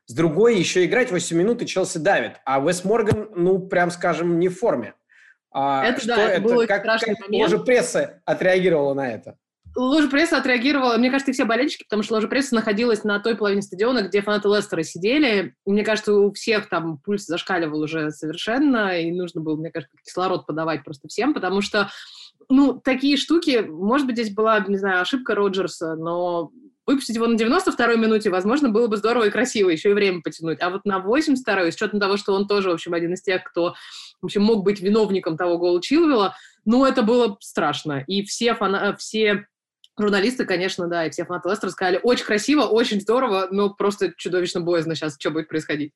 С 0.07 0.15
другой, 0.15 0.57
еще 0.57 0.87
играть 0.87 1.11
8 1.11 1.37
минут, 1.37 1.61
и 1.61 1.67
Челси 1.67 1.99
давит. 1.99 2.37
А 2.47 2.59
Уэс 2.59 2.85
Морган, 2.85 3.29
ну, 3.35 3.59
прям 3.59 3.91
скажем, 3.91 4.39
не 4.39 4.49
в 4.49 4.59
форме. 4.59 4.95
Это, 5.53 5.99
что 5.99 6.17
да, 6.17 6.23
это, 6.23 6.33
это 6.33 6.41
было 6.41 6.67
как, 6.67 6.85
как 6.85 7.21
момент. 7.21 7.47
Уже 7.47 7.59
пресса 7.59 8.23
отреагировала 8.25 8.95
на 8.95 9.11
это? 9.11 9.37
Ложа 9.77 10.09
пресса 10.09 10.39
отреагировала, 10.39 10.97
мне 10.97 11.11
кажется, 11.11 11.31
и 11.31 11.35
все 11.35 11.45
болельщики, 11.45 11.85
потому 11.85 12.03
что 12.03 12.15
ложа 12.15 12.27
пресса 12.27 12.55
находилась 12.55 13.05
на 13.05 13.21
той 13.21 13.37
половине 13.37 13.63
стадиона, 13.63 14.03
где 14.03 14.23
фанаты 14.23 14.49
Лестера 14.49 14.83
сидели. 14.83 15.55
Мне 15.65 15.85
кажется, 15.85 16.15
у 16.15 16.33
всех 16.33 16.69
там 16.69 16.99
пульс 16.99 17.27
зашкаливал 17.27 17.81
уже 17.81 18.11
совершенно, 18.11 19.01
и 19.01 19.13
нужно 19.13 19.41
было, 19.41 19.57
мне 19.57 19.71
кажется, 19.71 19.97
кислород 20.05 20.47
подавать 20.47 20.85
просто 20.85 21.09
всем, 21.09 21.35
потому 21.35 21.61
что, 21.61 21.91
ну, 22.49 22.81
такие 22.83 23.17
штуки, 23.17 23.65
может 23.69 24.07
быть, 24.07 24.17
здесь 24.17 24.35
была, 24.35 24.59
не 24.67 24.79
знаю, 24.79 25.03
ошибка 25.03 25.35
Роджерса, 25.35 25.95
но 25.95 26.51
выпустить 26.89 27.17
его 27.17 27.27
на 27.27 27.37
92-й 27.37 27.99
минуте, 27.99 28.31
возможно, 28.31 28.71
было 28.71 28.87
бы 28.87 28.97
здорово 28.97 29.25
и 29.25 29.31
красиво, 29.31 29.69
еще 29.69 29.91
и 29.91 29.95
время 29.95 30.23
потянуть. 30.23 30.59
А 30.63 30.71
вот 30.71 30.87
на 30.87 30.99
82-й, 30.99 31.71
с 31.71 31.75
учетом 31.75 32.01
того, 32.01 32.17
что 32.17 32.33
он 32.33 32.49
тоже, 32.49 32.71
в 32.71 32.73
общем, 32.73 32.95
один 32.95 33.13
из 33.13 33.21
тех, 33.21 33.45
кто, 33.45 33.75
в 34.23 34.25
общем, 34.25 34.43
мог 34.43 34.65
быть 34.65 34.81
виновником 34.81 35.37
того 35.37 35.59
гола 35.59 35.83
Чилвелла, 35.83 36.35
ну, 36.65 36.87
это 36.87 37.03
было 37.03 37.37
страшно. 37.41 38.05
И 38.07 38.23
все, 38.23 38.55
фана... 38.55 38.97
все 38.99 39.47
журналисты, 39.99 40.45
конечно, 40.45 40.87
да, 40.87 41.07
и 41.07 41.11
все 41.11 41.25
фанаты 41.25 41.49
Лестера 41.49 41.71
сказали, 41.71 42.01
очень 42.03 42.25
красиво, 42.25 42.63
очень 42.63 43.01
здорово, 43.01 43.49
но 43.51 43.71
просто 43.71 44.13
чудовищно 44.17 44.61
боязно 44.61 44.95
сейчас, 44.95 45.17
что 45.19 45.31
будет 45.31 45.49
происходить. 45.49 45.93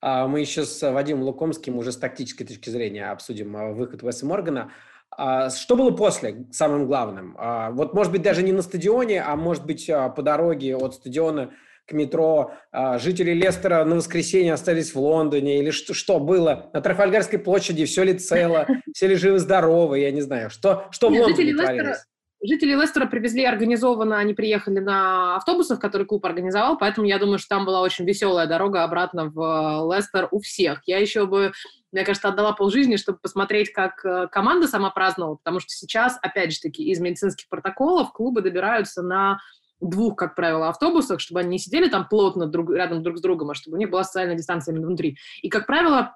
А, 0.00 0.26
мы 0.26 0.40
еще 0.40 0.64
с 0.64 0.90
Вадимом 0.90 1.24
Лукомским 1.24 1.76
уже 1.76 1.92
с 1.92 1.96
тактической 1.96 2.46
точки 2.46 2.70
зрения 2.70 3.10
обсудим 3.10 3.56
а, 3.56 3.72
выход 3.72 4.02
Уэса 4.02 4.26
Моргана. 4.26 4.72
А, 5.10 5.50
что 5.50 5.76
было 5.76 5.90
после, 5.90 6.46
самым 6.52 6.86
главным? 6.86 7.36
Вот, 7.72 7.94
может 7.94 8.12
быть, 8.12 8.22
даже 8.22 8.42
не 8.42 8.52
на 8.52 8.62
стадионе, 8.62 9.22
а 9.22 9.36
может 9.36 9.64
быть, 9.64 9.86
по 9.86 10.22
дороге 10.22 10.76
от 10.76 10.94
стадиона 10.94 11.52
к 11.86 11.92
метро, 11.92 12.54
а, 12.72 12.98
жители 12.98 13.32
Лестера 13.32 13.84
на 13.84 13.96
воскресенье 13.96 14.54
остались 14.54 14.94
в 14.94 14.98
Лондоне, 14.98 15.58
или 15.58 15.70
что, 15.70 15.92
что 15.92 16.18
было? 16.18 16.70
На 16.72 16.80
Трафальгарской 16.80 17.38
площади 17.38 17.84
все 17.84 18.04
ли 18.04 18.14
цело, 18.14 18.66
все 18.94 19.06
ли 19.06 19.16
живы-здоровы, 19.16 19.98
я 19.98 20.10
не 20.10 20.22
знаю. 20.22 20.50
Что, 20.50 20.86
что 20.90 21.10
в 21.10 21.12
Лондоне 21.12 21.54
творилось? 21.54 22.04
Жители 22.46 22.74
Лестера 22.74 23.06
привезли 23.06 23.42
организованно, 23.44 24.18
они 24.18 24.34
приехали 24.34 24.78
на 24.78 25.36
автобусах, 25.36 25.80
которые 25.80 26.06
клуб 26.06 26.26
организовал, 26.26 26.76
поэтому 26.76 27.06
я 27.06 27.18
думаю, 27.18 27.38
что 27.38 27.48
там 27.48 27.64
была 27.64 27.80
очень 27.80 28.04
веселая 28.04 28.46
дорога 28.46 28.84
обратно 28.84 29.30
в 29.30 29.40
э, 29.40 29.96
Лестер 29.96 30.28
у 30.30 30.40
всех. 30.40 30.82
Я 30.84 30.98
еще 30.98 31.24
бы, 31.24 31.52
мне 31.90 32.04
кажется, 32.04 32.28
отдала 32.28 32.52
полжизни, 32.52 32.96
чтобы 32.96 33.18
посмотреть, 33.18 33.72
как 33.72 34.04
э, 34.04 34.28
команда 34.30 34.68
сама 34.68 34.90
праздновала, 34.90 35.36
потому 35.36 35.58
что 35.58 35.70
сейчас, 35.70 36.18
опять 36.20 36.52
же 36.52 36.60
таки, 36.60 36.84
из 36.84 37.00
медицинских 37.00 37.48
протоколов 37.48 38.12
клубы 38.12 38.42
добираются 38.42 39.00
на 39.00 39.38
двух, 39.80 40.16
как 40.16 40.34
правило, 40.34 40.68
автобусах, 40.68 41.20
чтобы 41.20 41.40
они 41.40 41.48
не 41.48 41.58
сидели 41.58 41.88
там 41.88 42.06
плотно 42.06 42.46
друг, 42.46 42.70
рядом 42.70 43.02
друг 43.02 43.16
с 43.16 43.22
другом, 43.22 43.50
а 43.50 43.54
чтобы 43.54 43.78
у 43.78 43.80
них 43.80 43.88
была 43.88 44.04
социальная 44.04 44.36
дистанция 44.36 44.74
внутри. 44.74 45.16
И, 45.40 45.48
как 45.48 45.66
правило, 45.66 46.14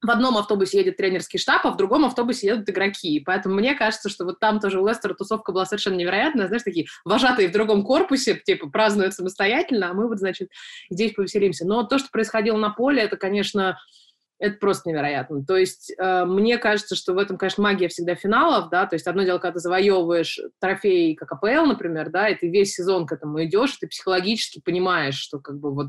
в 0.00 0.10
одном 0.10 0.36
автобусе 0.36 0.78
едет 0.78 0.96
тренерский 0.96 1.38
штаб, 1.38 1.66
а 1.66 1.70
в 1.70 1.76
другом 1.76 2.04
автобусе 2.04 2.46
едут 2.48 2.70
игроки. 2.70 3.20
Поэтому 3.24 3.56
мне 3.56 3.74
кажется, 3.74 4.08
что 4.08 4.24
вот 4.24 4.38
там 4.38 4.60
тоже 4.60 4.80
у 4.80 4.86
Лестера 4.86 5.14
тусовка 5.14 5.52
была 5.52 5.66
совершенно 5.66 5.96
невероятная. 5.96 6.46
Знаешь, 6.46 6.62
такие 6.62 6.86
вожатые 7.04 7.48
в 7.48 7.52
другом 7.52 7.84
корпусе, 7.84 8.34
типа, 8.34 8.68
празднуют 8.70 9.14
самостоятельно, 9.14 9.90
а 9.90 9.94
мы 9.94 10.08
вот, 10.08 10.18
значит, 10.18 10.50
здесь 10.88 11.14
повеселимся. 11.14 11.66
Но 11.66 11.82
то, 11.82 11.98
что 11.98 12.08
происходило 12.12 12.56
на 12.56 12.70
поле, 12.70 13.02
это, 13.02 13.16
конечно, 13.16 13.76
это 14.38 14.56
просто 14.58 14.88
невероятно. 14.88 15.44
То 15.44 15.56
есть 15.56 15.92
э, 15.98 16.24
мне 16.24 16.58
кажется, 16.58 16.94
что 16.94 17.12
в 17.12 17.18
этом, 17.18 17.36
конечно, 17.36 17.62
магия 17.62 17.88
всегда 17.88 18.14
финалов, 18.14 18.70
да, 18.70 18.86
то 18.86 18.94
есть 18.94 19.06
одно 19.06 19.24
дело, 19.24 19.38
когда 19.38 19.54
ты 19.54 19.58
завоевываешь 19.58 20.38
трофей, 20.60 21.16
как 21.16 21.32
АПЛ, 21.32 21.66
например, 21.66 22.10
да, 22.10 22.28
и 22.28 22.36
ты 22.36 22.48
весь 22.48 22.74
сезон 22.74 23.06
к 23.06 23.12
этому 23.12 23.44
идешь, 23.44 23.76
ты 23.76 23.88
психологически 23.88 24.60
понимаешь, 24.64 25.16
что 25.16 25.40
как 25.40 25.58
бы 25.58 25.74
вот 25.74 25.88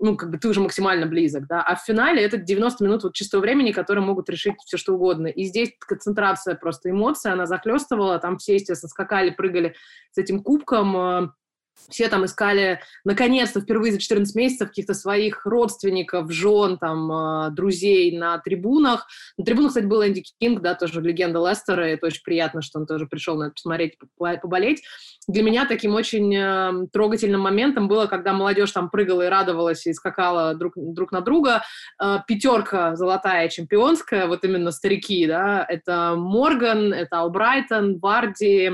ну, 0.00 0.16
как 0.16 0.30
бы 0.30 0.38
ты 0.38 0.48
уже 0.48 0.60
максимально 0.60 1.06
близок, 1.06 1.46
да, 1.46 1.62
а 1.62 1.76
в 1.76 1.82
финале 1.82 2.22
это 2.22 2.36
90 2.36 2.84
минут 2.84 3.02
вот 3.02 3.14
чистого 3.14 3.40
времени, 3.40 3.72
которые 3.72 4.04
могут 4.04 4.28
решить 4.28 4.54
все, 4.64 4.76
что 4.76 4.94
угодно. 4.94 5.26
И 5.26 5.44
здесь 5.44 5.72
концентрация 5.78 6.54
просто 6.54 6.90
эмоций, 6.90 7.32
она 7.32 7.46
захлестывала, 7.46 8.18
там 8.18 8.38
все, 8.38 8.54
естественно, 8.54 8.88
скакали, 8.88 9.30
прыгали 9.30 9.74
с 10.12 10.18
этим 10.18 10.42
кубком, 10.42 10.96
э, 10.96 11.28
все 11.88 12.08
там 12.08 12.24
искали, 12.24 12.80
наконец-то, 13.04 13.60
впервые 13.60 13.92
за 13.92 13.98
14 13.98 14.34
месяцев 14.34 14.68
каких-то 14.68 14.94
своих 14.94 15.46
родственников, 15.46 16.30
жен, 16.30 16.78
там, 16.78 17.10
э, 17.10 17.50
друзей 17.50 18.16
на 18.16 18.38
трибунах. 18.38 19.06
На 19.36 19.44
трибунах, 19.44 19.70
кстати, 19.70 19.86
был 19.86 20.04
Энди 20.04 20.22
Кинг, 20.38 20.60
да, 20.60 20.74
тоже 20.74 21.00
легенда 21.00 21.38
Лестера, 21.46 21.88
и 21.88 21.94
это 21.94 22.06
очень 22.06 22.22
приятно, 22.22 22.62
что 22.62 22.78
он 22.78 22.86
тоже 22.86 23.06
пришел 23.06 23.36
на 23.36 23.44
это 23.44 23.52
посмотреть, 23.54 23.98
поболеть. 24.18 24.82
Для 25.26 25.42
меня 25.42 25.66
таким 25.66 25.94
очень 25.94 26.34
э, 26.34 26.86
трогательным 26.92 27.40
моментом 27.40 27.88
было, 27.88 28.06
когда 28.06 28.32
молодежь 28.32 28.72
там 28.72 28.90
прыгала 28.90 29.22
и 29.22 29.28
радовалась, 29.28 29.86
и 29.86 29.92
скакала 29.92 30.54
друг, 30.54 30.74
друг 30.76 31.12
на 31.12 31.22
друга. 31.22 31.62
Э, 32.02 32.18
пятерка 32.26 32.96
золотая 32.96 33.48
чемпионская, 33.48 34.26
вот 34.26 34.44
именно 34.44 34.72
старики, 34.72 35.26
да, 35.26 35.64
это 35.66 36.14
Морган, 36.16 36.92
это 36.92 37.20
Албрайтон, 37.20 37.98
Варди, 37.98 38.72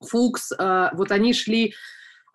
Фукс, 0.00 0.52
вот 0.92 1.10
они 1.10 1.32
шли 1.32 1.72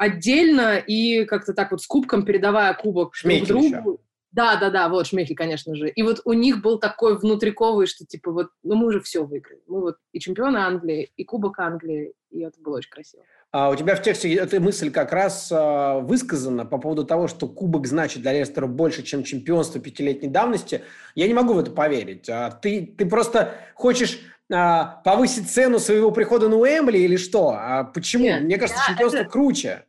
отдельно 0.01 0.77
и 0.77 1.25
как-то 1.25 1.53
так 1.53 1.69
вот 1.69 1.81
с 1.83 1.85
кубком 1.85 2.25
передавая 2.25 2.73
кубок 2.73 3.13
Шмейхель 3.13 3.47
друг 3.47 3.69
другу. 3.69 3.91
Еще. 3.91 3.99
Да, 4.31 4.55
да, 4.55 4.71
да, 4.71 4.89
вот 4.89 5.05
Шмейхель, 5.05 5.35
конечно 5.35 5.75
же. 5.75 5.89
И 5.89 6.01
вот 6.01 6.21
у 6.25 6.33
них 6.33 6.61
был 6.61 6.79
такой 6.79 7.19
внутриковый, 7.19 7.85
что 7.85 8.03
типа 8.05 8.31
вот, 8.31 8.47
ну 8.63 8.75
мы 8.75 8.87
уже 8.87 9.01
все 9.01 9.23
выиграли. 9.23 9.61
Мы 9.67 9.81
вот 9.81 9.97
и 10.11 10.19
чемпионы 10.19 10.57
Англии, 10.57 11.11
и 11.17 11.23
Кубок 11.23 11.59
Англии, 11.59 12.13
и 12.31 12.39
это 12.41 12.59
было 12.59 12.77
очень 12.77 12.89
красиво. 12.89 13.23
А 13.51 13.69
у 13.69 13.75
тебя 13.75 13.95
в 13.95 14.01
тексте 14.01 14.33
эта 14.33 14.59
мысль 14.59 14.89
как 14.89 15.11
раз 15.11 15.51
а, 15.51 15.99
высказана 15.99 16.65
по 16.65 16.79
поводу 16.79 17.03
того, 17.03 17.27
что 17.27 17.47
кубок 17.47 17.85
значит 17.85 18.23
для 18.23 18.33
Лестера 18.33 18.65
больше, 18.65 19.03
чем 19.03 19.23
чемпионство 19.23 19.79
пятилетней 19.79 20.29
давности. 20.29 20.81
Я 21.13 21.27
не 21.27 21.33
могу 21.33 21.53
в 21.53 21.59
это 21.59 21.69
поверить. 21.69 22.27
А 22.29 22.49
ты, 22.49 22.95
ты 22.97 23.05
просто 23.05 23.53
хочешь 23.75 24.19
а, 24.51 25.01
повысить 25.03 25.51
цену 25.51 25.79
своего 25.79 26.11
прихода 26.11 26.49
на 26.49 26.57
Уэмбли 26.57 26.97
или 26.97 27.17
что? 27.17 27.49
А 27.49 27.83
почему? 27.83 28.23
Нет, 28.23 28.43
Мне 28.43 28.57
кажется, 28.57 28.81
чемпионство 28.87 29.19
это... 29.19 29.29
круче. 29.29 29.85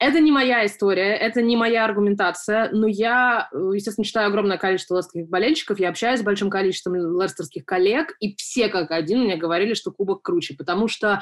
Это 0.00 0.20
не 0.20 0.30
моя 0.30 0.64
история, 0.64 1.16
это 1.16 1.42
не 1.42 1.56
моя 1.56 1.84
аргументация, 1.84 2.70
но 2.70 2.86
я, 2.86 3.48
э, 3.52 3.70
естественно, 3.74 4.04
читаю 4.04 4.28
огромное 4.28 4.56
количество 4.56 4.96
лестерских 4.96 5.28
болельщиков, 5.28 5.80
я 5.80 5.88
общаюсь 5.88 6.20
с 6.20 6.22
большим 6.24 6.50
количеством 6.50 7.20
лестерских 7.20 7.64
коллег, 7.64 8.14
и 8.20 8.36
все 8.36 8.68
как 8.68 8.92
один 8.92 9.24
мне 9.24 9.36
говорили, 9.36 9.74
что 9.74 9.90
кубок 9.90 10.22
круче, 10.22 10.54
потому 10.56 10.86
что 10.86 11.20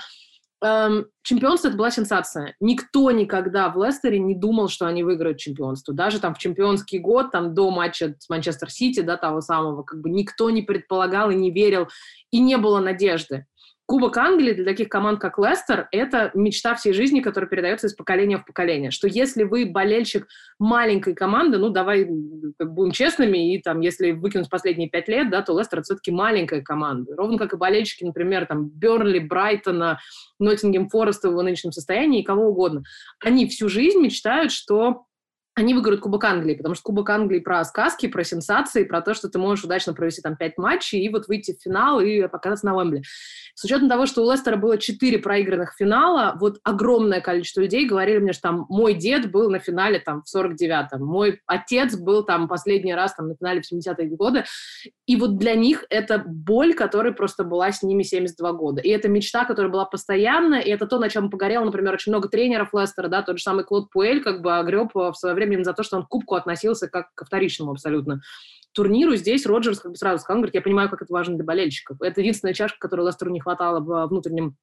эм, 0.62 1.06
чемпионство 1.22 1.68
это 1.68 1.76
была 1.78 1.90
сенсация. 1.90 2.54
Никто 2.60 3.10
никогда 3.10 3.70
в 3.70 3.82
Лестере 3.82 4.18
не 4.18 4.34
думал, 4.34 4.68
что 4.68 4.86
они 4.86 5.02
выиграют 5.02 5.38
чемпионство. 5.38 5.94
Даже 5.94 6.20
там 6.20 6.34
в 6.34 6.38
чемпионский 6.38 6.98
год, 6.98 7.30
там 7.30 7.54
до 7.54 7.70
матча 7.70 8.14
с 8.18 8.28
Манчестер 8.28 8.70
Сити, 8.70 9.00
да, 9.00 9.16
того 9.16 9.40
самого, 9.40 9.84
как 9.84 10.02
бы 10.02 10.10
никто 10.10 10.50
не 10.50 10.60
предполагал 10.60 11.30
и 11.30 11.34
не 11.34 11.50
верил, 11.50 11.88
и 12.30 12.40
не 12.40 12.58
было 12.58 12.80
надежды. 12.80 13.46
Кубок 13.86 14.16
Англии 14.16 14.52
для 14.52 14.64
таких 14.64 14.88
команд, 14.88 15.20
как 15.20 15.38
Лестер, 15.38 15.86
это 15.92 16.32
мечта 16.34 16.74
всей 16.74 16.92
жизни, 16.92 17.20
которая 17.20 17.48
передается 17.48 17.86
из 17.86 17.94
поколения 17.94 18.38
в 18.38 18.44
поколение. 18.44 18.90
Что 18.90 19.06
если 19.06 19.44
вы 19.44 19.64
болельщик 19.64 20.26
маленькой 20.58 21.14
команды, 21.14 21.58
ну, 21.58 21.70
давай 21.70 22.04
будем 22.04 22.90
честными, 22.90 23.54
и 23.54 23.62
там, 23.62 23.80
если 23.80 24.10
выкинуть 24.10 24.50
последние 24.50 24.90
пять 24.90 25.06
лет, 25.06 25.30
да, 25.30 25.40
то 25.42 25.56
Лестер 25.56 25.82
все-таки 25.82 26.10
маленькая 26.10 26.62
команда. 26.62 27.14
Ровно 27.16 27.38
как 27.38 27.54
и 27.54 27.56
болельщики, 27.56 28.02
например, 28.02 28.46
там, 28.46 28.68
Бернли, 28.68 29.20
Брайтона, 29.20 30.00
Ноттингем 30.40 30.88
Фореста 30.88 31.28
в 31.28 31.32
его 31.32 31.42
нынешнем 31.42 31.70
состоянии 31.70 32.22
и 32.22 32.24
кого 32.24 32.48
угодно. 32.48 32.82
Они 33.24 33.46
всю 33.46 33.68
жизнь 33.68 34.00
мечтают, 34.00 34.50
что 34.50 35.04
они 35.56 35.72
выиграют 35.72 36.02
Кубок 36.02 36.22
Англии, 36.24 36.54
потому 36.54 36.74
что 36.74 36.84
Кубок 36.84 37.08
Англии 37.08 37.38
про 37.38 37.64
сказки, 37.64 38.08
про 38.08 38.22
сенсации, 38.24 38.84
про 38.84 39.00
то, 39.00 39.14
что 39.14 39.30
ты 39.30 39.38
можешь 39.38 39.64
удачно 39.64 39.94
провести 39.94 40.20
там 40.20 40.36
пять 40.36 40.58
матчей 40.58 41.00
и 41.00 41.08
вот 41.08 41.28
выйти 41.28 41.56
в 41.58 41.62
финал 41.62 41.98
и 41.98 42.28
показаться 42.28 42.66
на 42.66 42.76
Уэмбли. 42.76 43.02
С 43.54 43.64
учетом 43.64 43.88
того, 43.88 44.04
что 44.04 44.22
у 44.22 44.30
Лестера 44.30 44.56
было 44.56 44.76
четыре 44.76 45.18
проигранных 45.18 45.74
финала, 45.78 46.36
вот 46.38 46.58
огромное 46.62 47.22
количество 47.22 47.62
людей 47.62 47.86
говорили 47.86 48.18
мне, 48.18 48.34
что 48.34 48.42
там 48.42 48.66
мой 48.68 48.92
дед 48.92 49.30
был 49.30 49.48
на 49.48 49.58
финале 49.58 49.98
там 49.98 50.22
в 50.22 50.36
49-м, 50.36 51.02
мой 51.02 51.40
отец 51.46 51.96
был 51.96 52.22
там 52.22 52.48
последний 52.48 52.94
раз 52.94 53.14
там 53.14 53.28
на 53.28 53.34
финале 53.34 53.62
в 53.62 53.72
70-е 53.72 54.08
годы, 54.10 54.44
и 55.06 55.16
вот 55.16 55.38
для 55.38 55.54
них 55.54 55.86
это 55.88 56.22
боль, 56.26 56.74
которая 56.74 57.14
просто 57.14 57.44
была 57.44 57.72
с 57.72 57.82
ними 57.82 58.02
72 58.02 58.52
года. 58.52 58.82
И 58.82 58.90
это 58.90 59.08
мечта, 59.08 59.46
которая 59.46 59.72
была 59.72 59.86
постоянно, 59.86 60.56
и 60.56 60.68
это 60.68 60.86
то, 60.86 60.98
на 60.98 61.08
чем 61.08 61.30
погорел, 61.30 61.64
например, 61.64 61.94
очень 61.94 62.12
много 62.12 62.28
тренеров 62.28 62.74
Лестера, 62.74 63.08
да, 63.08 63.22
тот 63.22 63.38
же 63.38 63.42
самый 63.42 63.64
Клод 63.64 63.88
Пуэль 63.88 64.22
как 64.22 64.42
бы 64.42 64.54
огреб 64.58 64.90
в 64.94 65.14
свое 65.14 65.34
время 65.34 65.45
именно 65.52 65.64
за 65.64 65.72
то, 65.72 65.82
что 65.82 65.96
он 65.96 66.04
к 66.04 66.08
кубку 66.08 66.34
относился 66.34 66.88
как 66.88 67.14
ко 67.14 67.24
вторичному 67.24 67.72
абсолютно 67.72 68.20
турниру. 68.72 69.16
Здесь 69.16 69.46
Роджерс 69.46 69.80
как 69.80 69.92
бы 69.92 69.96
сразу 69.96 70.22
сказал, 70.22 70.40
говорит, 70.40 70.54
я 70.54 70.62
понимаю, 70.62 70.90
как 70.90 71.02
это 71.02 71.12
важно 71.12 71.34
для 71.34 71.44
болельщиков. 71.44 72.00
Это 72.02 72.20
единственная 72.20 72.54
чашка, 72.54 72.78
которой 72.78 73.06
Лестеру 73.06 73.30
не 73.30 73.40
хватало 73.40 73.80
в 73.80 74.08
внутреннем, 74.08 74.56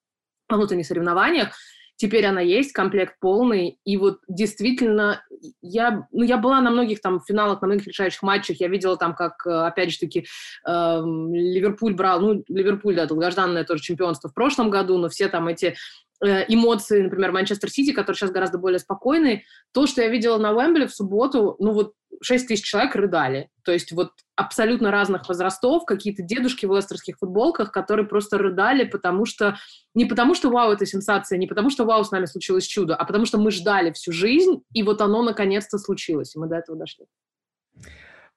во 0.47 0.57
внутренних 0.57 0.85
соревнованиях. 0.85 1.49
Теперь 1.95 2.25
она 2.25 2.41
есть, 2.41 2.73
комплект 2.73 3.19
полный. 3.19 3.79
И 3.85 3.97
вот 3.97 4.19
действительно, 4.27 5.23
я, 5.61 6.07
ну, 6.11 6.23
я 6.23 6.37
была 6.37 6.59
на 6.59 6.71
многих 6.71 7.01
там 7.01 7.21
финалах, 7.21 7.61
на 7.61 7.67
многих 7.67 7.87
решающих 7.87 8.23
матчах. 8.23 8.59
Я 8.59 8.67
видела 8.67 8.97
там, 8.97 9.15
как, 9.15 9.45
опять 9.45 9.91
же 9.91 9.99
таки, 9.99 10.25
э, 10.67 11.01
Ливерпуль 11.03 11.93
брал, 11.93 12.19
ну, 12.19 12.43
Ливерпуль, 12.47 12.95
да, 12.95 13.05
долгожданное 13.05 13.63
тоже 13.63 13.83
чемпионство 13.83 14.29
в 14.29 14.33
прошлом 14.33 14.69
году, 14.69 14.97
но 14.97 15.09
все 15.09 15.27
там 15.27 15.47
эти 15.47 15.67
Э, 15.67 16.02
эмоции, 16.23 17.01
например, 17.01 17.31
Манчестер 17.31 17.69
Сити, 17.69 17.91
который 17.91 18.15
сейчас 18.15 18.31
гораздо 18.31 18.57
более 18.57 18.79
спокойный. 18.79 19.43
То, 19.73 19.87
что 19.87 20.01
я 20.01 20.07
видела 20.07 20.37
на 20.37 20.53
Уэмбли 20.53 20.85
в 20.85 20.95
субботу, 20.95 21.55
ну 21.59 21.73
вот 21.73 21.93
6 22.21 22.47
тысяч 22.47 22.63
человек 22.63 22.95
рыдали. 22.95 23.49
То 23.65 23.71
есть 23.71 23.91
вот 23.91 24.11
абсолютно 24.35 24.91
разных 24.91 25.27
возрастов, 25.27 25.85
какие-то 25.85 26.23
дедушки 26.23 26.65
в 26.65 26.75
лестерских 26.75 27.17
футболках, 27.17 27.71
которые 27.71 28.07
просто 28.07 28.37
рыдали, 28.37 28.85
потому 28.85 29.25
что... 29.25 29.57
Не 29.95 30.05
потому 30.05 30.33
что 30.33 30.49
вау, 30.49 30.71
это 30.71 30.85
сенсация, 30.85 31.37
не 31.37 31.47
потому 31.47 31.69
что 31.69 31.85
вау, 31.85 32.03
с 32.03 32.11
нами 32.11 32.25
случилось 32.25 32.65
чудо, 32.65 32.95
а 32.95 33.05
потому 33.05 33.25
что 33.25 33.37
мы 33.37 33.51
ждали 33.51 33.91
всю 33.91 34.11
жизнь, 34.11 34.63
и 34.73 34.83
вот 34.83 35.01
оно 35.01 35.21
наконец-то 35.21 35.77
случилось, 35.77 36.35
и 36.35 36.39
мы 36.39 36.47
до 36.47 36.55
этого 36.55 36.77
дошли. 36.77 37.05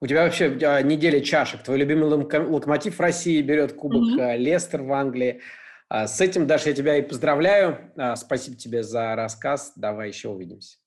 У 0.00 0.07
тебя 0.07 0.25
вообще 0.25 0.50
неделя 0.85 1.21
чашек. 1.21 1.62
Твой 1.62 1.78
любимый 1.78 2.05
локомотив 2.05 2.97
в 2.97 3.00
России 3.00 3.40
берет 3.40 3.73
кубок, 3.73 4.19
mm-hmm. 4.19 4.37
Лестер 4.37 4.83
в 4.83 4.93
Англии. 4.93 5.40
А, 5.88 6.09
с 6.09 6.21
этим, 6.21 6.47
Даша, 6.49 6.71
я 6.71 6.75
тебя 6.75 6.97
и 6.97 7.02
поздравляю. 7.02 7.93
А, 7.97 8.16
спасибо 8.16 8.57
тебе 8.57 8.83
за 8.83 9.14
рассказ. 9.14 9.73
Давай 9.76 10.09
еще 10.09 10.31
увидимся. 10.31 10.78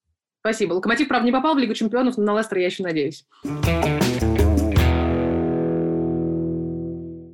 Спасибо. 0.42 0.74
Локомотив, 0.74 1.08
правда, 1.08 1.26
не 1.26 1.32
попал 1.32 1.56
в 1.56 1.58
Лигу 1.58 1.74
чемпионов, 1.74 2.18
но 2.18 2.34
на 2.34 2.38
Лестер 2.38 2.58
я 2.58 2.66
еще 2.66 2.84
надеюсь. 2.84 3.26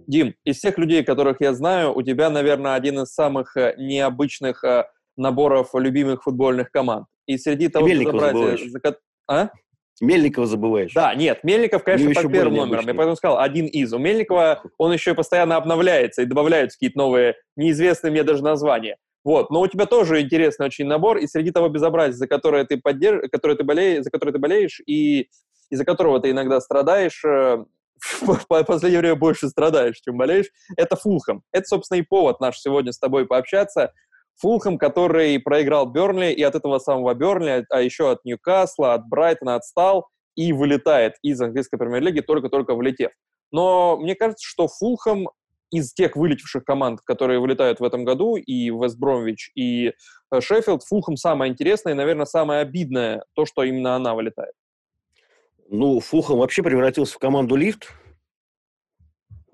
Дим, 0.08 0.36
из 0.44 0.58
всех 0.58 0.78
людей, 0.78 1.04
которых 1.04 1.38
я 1.40 1.54
знаю, 1.54 1.96
у 1.96 2.04
тебя, 2.04 2.30
наверное, 2.30 2.76
один 2.76 3.00
из 3.00 3.12
самых 3.12 3.58
э, 3.58 3.74
необычных 3.78 4.64
э, 4.64 4.86
наборов 5.18 5.72
любимых 5.74 6.22
футбольных 6.22 6.70
команд. 6.70 7.08
И 7.26 7.40
среди 7.40 7.70
того, 7.70 7.88
что 7.88 8.12
забрать... 8.70 8.96
А? 9.28 9.50
Мельникова 10.02 10.46
забываешь. 10.46 10.94
Да, 10.94 11.16
нет, 11.16 11.44
Мельников, 11.44 11.84
конечно, 11.84 12.14
под 12.14 12.32
первым 12.32 12.56
номером. 12.56 12.86
Я 12.88 12.94
поэтому 12.94 13.16
сказал, 13.16 13.40
один 13.40 13.66
из. 13.66 13.94
У 13.94 13.98
Мельникова 13.98 14.64
он 14.78 14.92
еще 14.92 15.12
и 15.12 15.14
постоянно 15.16 15.56
обновляется 15.56 16.22
и 16.22 16.26
добавляются 16.26 16.78
какие-то 16.78 16.98
новые, 16.98 17.36
неизвестные 17.56 18.12
мне 18.12 18.24
даже 18.24 18.44
названия. 18.44 18.98
Вот, 19.24 19.50
но 19.50 19.62
у 19.62 19.68
тебя 19.68 19.88
тоже 19.88 20.22
интересный 20.22 20.68
очень 20.68 20.86
набор, 20.86 21.18
и 21.18 21.26
среди 21.26 21.50
того 21.50 21.68
безобразия, 21.68 22.16
за 22.16 22.28
которое 22.28 22.64
ты 22.64 22.78
поддерж... 22.78 23.28
которое 23.32 23.56
ты 23.56 23.64
болеешь, 23.64 24.04
за 24.04 24.12
которое 24.12 24.32
ты 24.32 24.38
болеешь, 24.38 24.80
и 24.86 25.30
из-за 25.72 25.84
которого 25.84 26.20
ты 26.20 26.30
иногда 26.30 26.62
страдаешь, 26.62 27.24
э, 27.26 27.66
в 28.22 28.46
последнее 28.48 29.00
время 29.00 29.16
больше 29.16 29.50
страдаешь, 29.50 30.00
чем 30.00 30.18
болеешь, 30.18 30.48
это 30.78 30.96
Фулхэм. 30.96 31.42
Это, 31.52 31.66
собственно, 31.66 32.00
и 32.00 32.04
повод 32.04 32.40
наш 32.40 32.60
сегодня 32.60 32.92
с 32.92 33.00
тобой 33.00 33.26
пообщаться. 33.26 33.94
Фулхэм, 34.38 34.78
который 34.78 35.40
проиграл 35.40 35.86
Бернли, 35.86 36.32
и 36.32 36.42
от 36.44 36.56
этого 36.56 36.80
самого 36.80 37.14
Бернли, 37.14 37.66
а 37.70 37.82
еще 37.82 38.12
от 38.12 38.26
Ньюкасла, 38.26 38.94
от 38.94 39.08
Брайтона 39.08 39.56
отстал 39.56 40.08
и 40.36 40.52
вылетает 40.52 41.14
из 41.22 41.42
английской 41.42 41.78
премьер-лиги, 41.78 42.20
только-только 42.20 42.76
влетев. 42.76 43.12
Но 43.52 43.98
мне 43.98 44.16
кажется, 44.16 44.46
что 44.46 44.68
Фулхэм 44.68 45.30
из 45.72 45.94
тех 45.94 46.16
вылетевших 46.16 46.64
команд, 46.64 47.02
которые 47.02 47.40
вылетают 47.40 47.80
в 47.80 47.84
этом 47.84 48.06
году, 48.06 48.36
и 48.36 48.70
Вест 48.70 48.98
Бромвич, 48.98 49.52
и 49.56 49.94
э, 50.32 50.42
Шеффилд, 50.42 50.84
Фулхэм 50.84 51.18
самое 51.18 51.52
интересное 51.52 51.94
и, 51.94 51.96
наверное, 51.96 52.26
самое 52.26 52.62
обидное, 52.62 53.24
то, 53.34 53.46
что 53.46 53.64
именно 53.64 53.96
она 53.96 54.14
вылетает. 54.14 54.54
Ну, 55.70 56.00
Фулхэм 56.00 56.38
вообще 56.38 56.62
превратился 56.62 57.16
в 57.16 57.20
команду 57.20 57.56
лифт, 57.56 57.92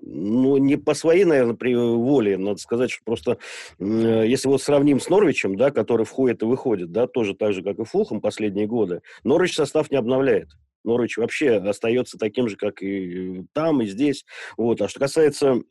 ну, 0.04 0.56
не 0.56 0.76
по 0.76 0.94
своей, 0.94 1.24
наверное, 1.24 1.54
при 1.54 1.74
воле, 1.74 2.36
надо 2.36 2.58
сказать, 2.58 2.90
что 2.90 3.04
просто, 3.04 3.38
э, 3.78 4.24
если 4.26 4.48
вот 4.48 4.60
сравним 4.60 5.00
с 5.00 5.08
Норвичем, 5.08 5.56
да, 5.56 5.70
который 5.70 6.04
входит 6.04 6.42
и 6.42 6.46
выходит, 6.46 6.90
да, 6.90 7.06
тоже 7.06 7.34
так 7.34 7.52
же, 7.52 7.62
как 7.62 7.78
и 7.78 7.84
Фулхам 7.84 8.20
последние 8.20 8.66
годы, 8.66 9.02
Норвич 9.22 9.54
состав 9.54 9.90
не 9.90 9.96
обновляет. 9.96 10.48
Норвич 10.84 11.16
вообще 11.16 11.56
остается 11.56 12.18
таким 12.18 12.48
же, 12.48 12.56
как 12.56 12.82
и 12.82 13.44
там, 13.52 13.82
и 13.82 13.86
здесь. 13.86 14.24
Вот. 14.56 14.82
А 14.82 14.88
что 14.88 14.98
касается 14.98 15.62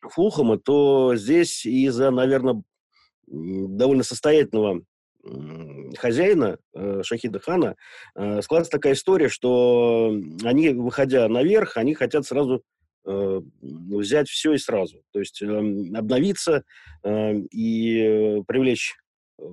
Фулхама, 0.00 0.56
то 0.58 1.16
здесь 1.16 1.66
из-за, 1.66 2.12
наверное, 2.12 2.62
довольно 3.26 4.04
состоятельного 4.04 4.82
хозяина 5.98 6.58
э, 6.74 7.02
Шахида 7.04 7.40
Хана 7.40 7.76
э, 8.14 8.42
складывается 8.42 8.72
такая 8.72 8.92
история, 8.94 9.28
что 9.28 10.16
они, 10.44 10.70
выходя 10.70 11.28
наверх, 11.28 11.76
они 11.76 11.94
хотят 11.94 12.26
сразу 12.26 12.62
Э, 12.62 12.81
взять 13.04 14.28
все 14.28 14.52
и 14.52 14.58
сразу. 14.58 15.02
То 15.12 15.18
есть 15.18 15.42
эм, 15.42 15.94
обновиться 15.94 16.64
эм, 17.02 17.46
и 17.46 18.42
привлечь 18.46 18.94
э, 19.38 19.44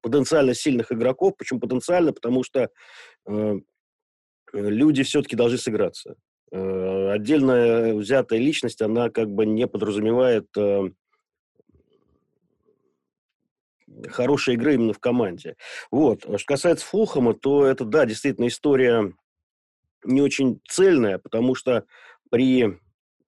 потенциально 0.00 0.54
сильных 0.54 0.92
игроков. 0.92 1.34
Почему 1.36 1.60
потенциально? 1.60 2.12
Потому 2.12 2.44
что 2.44 2.68
э, 3.26 3.54
люди 4.52 5.02
все-таки 5.02 5.36
должны 5.36 5.58
сыграться. 5.58 6.16
Отдельная 6.52 7.94
взятая 7.94 8.38
личность, 8.38 8.80
она 8.80 9.10
как 9.10 9.28
бы 9.28 9.44
не 9.44 9.66
подразумевает 9.66 10.46
хорошей 14.08 14.54
игры 14.54 14.74
именно 14.74 14.92
в 14.92 15.00
команде. 15.00 15.56
Вот. 15.90 16.22
Что 16.22 16.46
касается 16.46 16.86
Фулхама, 16.86 17.34
то 17.34 17.66
это, 17.66 17.84
да, 17.84 18.06
действительно 18.06 18.46
история 18.46 19.12
не 20.04 20.20
очень 20.20 20.60
цельная, 20.68 21.18
потому 21.18 21.54
что 21.54 21.84
при 22.30 22.78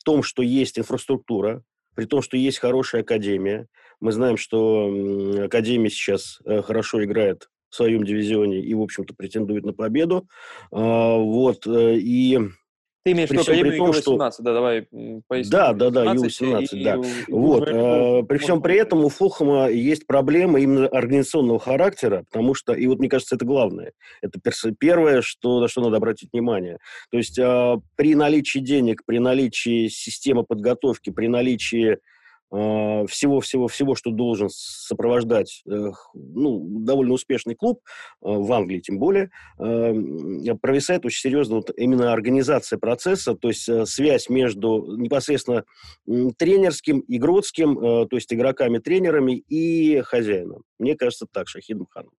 том, 0.07 0.23
что 0.23 0.43
есть 0.43 0.79
инфраструктура, 0.79 1.63
при 1.97 2.05
том, 2.05 2.23
что 2.23 2.37
есть 2.37 2.59
хорошая 2.59 3.03
академия. 3.03 3.67
Мы 4.01 4.13
знаем, 4.13 4.37
что 4.37 4.87
академия 5.45 5.91
сейчас 5.91 6.39
э, 6.45 6.63
хорошо 6.63 7.03
играет 7.03 7.49
в 7.71 7.75
своем 7.75 8.05
дивизионе 8.05 8.61
и, 8.61 8.73
в 8.73 8.83
общем-то, 8.83 9.15
претендует 9.15 9.65
на 9.65 9.73
победу. 9.73 10.29
А, 10.71 11.17
вот, 11.17 11.67
э, 11.67 11.97
и 11.97 12.39
ты 13.07 13.13
имеешь 13.13 13.29
в 13.29 13.33
виду 13.33 13.43
Академию 13.43 13.77
том, 13.77 13.93
что... 13.93 14.17
да, 14.17 14.53
давай 14.53 14.89
поясним. 15.29 15.51
Да, 15.53 15.73
да, 15.73 15.91
да, 15.91 16.13
Ю-18, 16.13 16.67
да. 16.83 16.97
И, 16.97 17.31
вот, 17.31 17.69
э, 17.69 18.25
при 18.29 18.39
всем 18.39 18.61
при 18.61 18.79
этом 18.79 19.05
у 19.05 19.09
Фулхэма 19.09 19.69
есть 19.71 20.09
проблемы 20.09 20.61
именно 20.61 20.89
организационного 20.89 21.61
характера, 21.61 22.25
потому 22.33 22.55
что, 22.55 22.73
и 22.73 22.85
вот 22.89 22.99
мне 22.99 23.09
кажется, 23.09 23.37
это 23.37 23.45
главное, 23.45 23.93
это 24.23 24.41
первое, 24.77 25.23
что, 25.23 25.61
на 25.61 25.69
что 25.69 25.83
надо 25.83 25.99
обратить 25.99 26.31
внимание. 26.33 26.79
То 27.13 27.19
есть 27.19 27.39
э, 27.39 27.77
при 27.95 28.17
наличии 28.17 28.59
денег, 28.59 29.03
при 29.07 29.21
наличии 29.21 29.87
системы 29.87 30.43
подготовки, 30.43 31.11
при 31.11 31.29
наличии 31.29 31.99
всего-всего-всего, 32.51 33.95
что 33.95 34.11
должен 34.11 34.49
сопровождать 34.51 35.63
ну, 36.15 36.67
довольно 36.81 37.15
успешный 37.15 37.55
клуб, 37.55 37.81
э, 37.85 38.29
в 38.29 38.53
Англии 38.53 38.81
тем 38.81 38.99
более, 38.99 39.31
э, 39.59 40.55
провисает 40.61 41.05
очень 41.05 41.21
серьезно 41.21 41.57
вот 41.57 41.71
именно 41.77 42.13
организация 42.13 42.79
процесса, 42.79 43.35
то 43.35 43.49
есть 43.49 43.69
э, 43.69 43.87
связь 43.87 44.29
между 44.29 44.97
непосредственно 44.97 45.65
тренерским, 46.39 47.03
игротским, 47.09 48.07
то 48.09 48.17
есть 48.17 48.33
игроками-тренерами 48.33 49.33
и 49.49 50.01
хозяином. 50.01 50.63
Мне 50.79 50.97
кажется 50.97 51.27
так, 51.31 51.49
Шахидом 51.49 51.87
Ханом. 51.91 52.13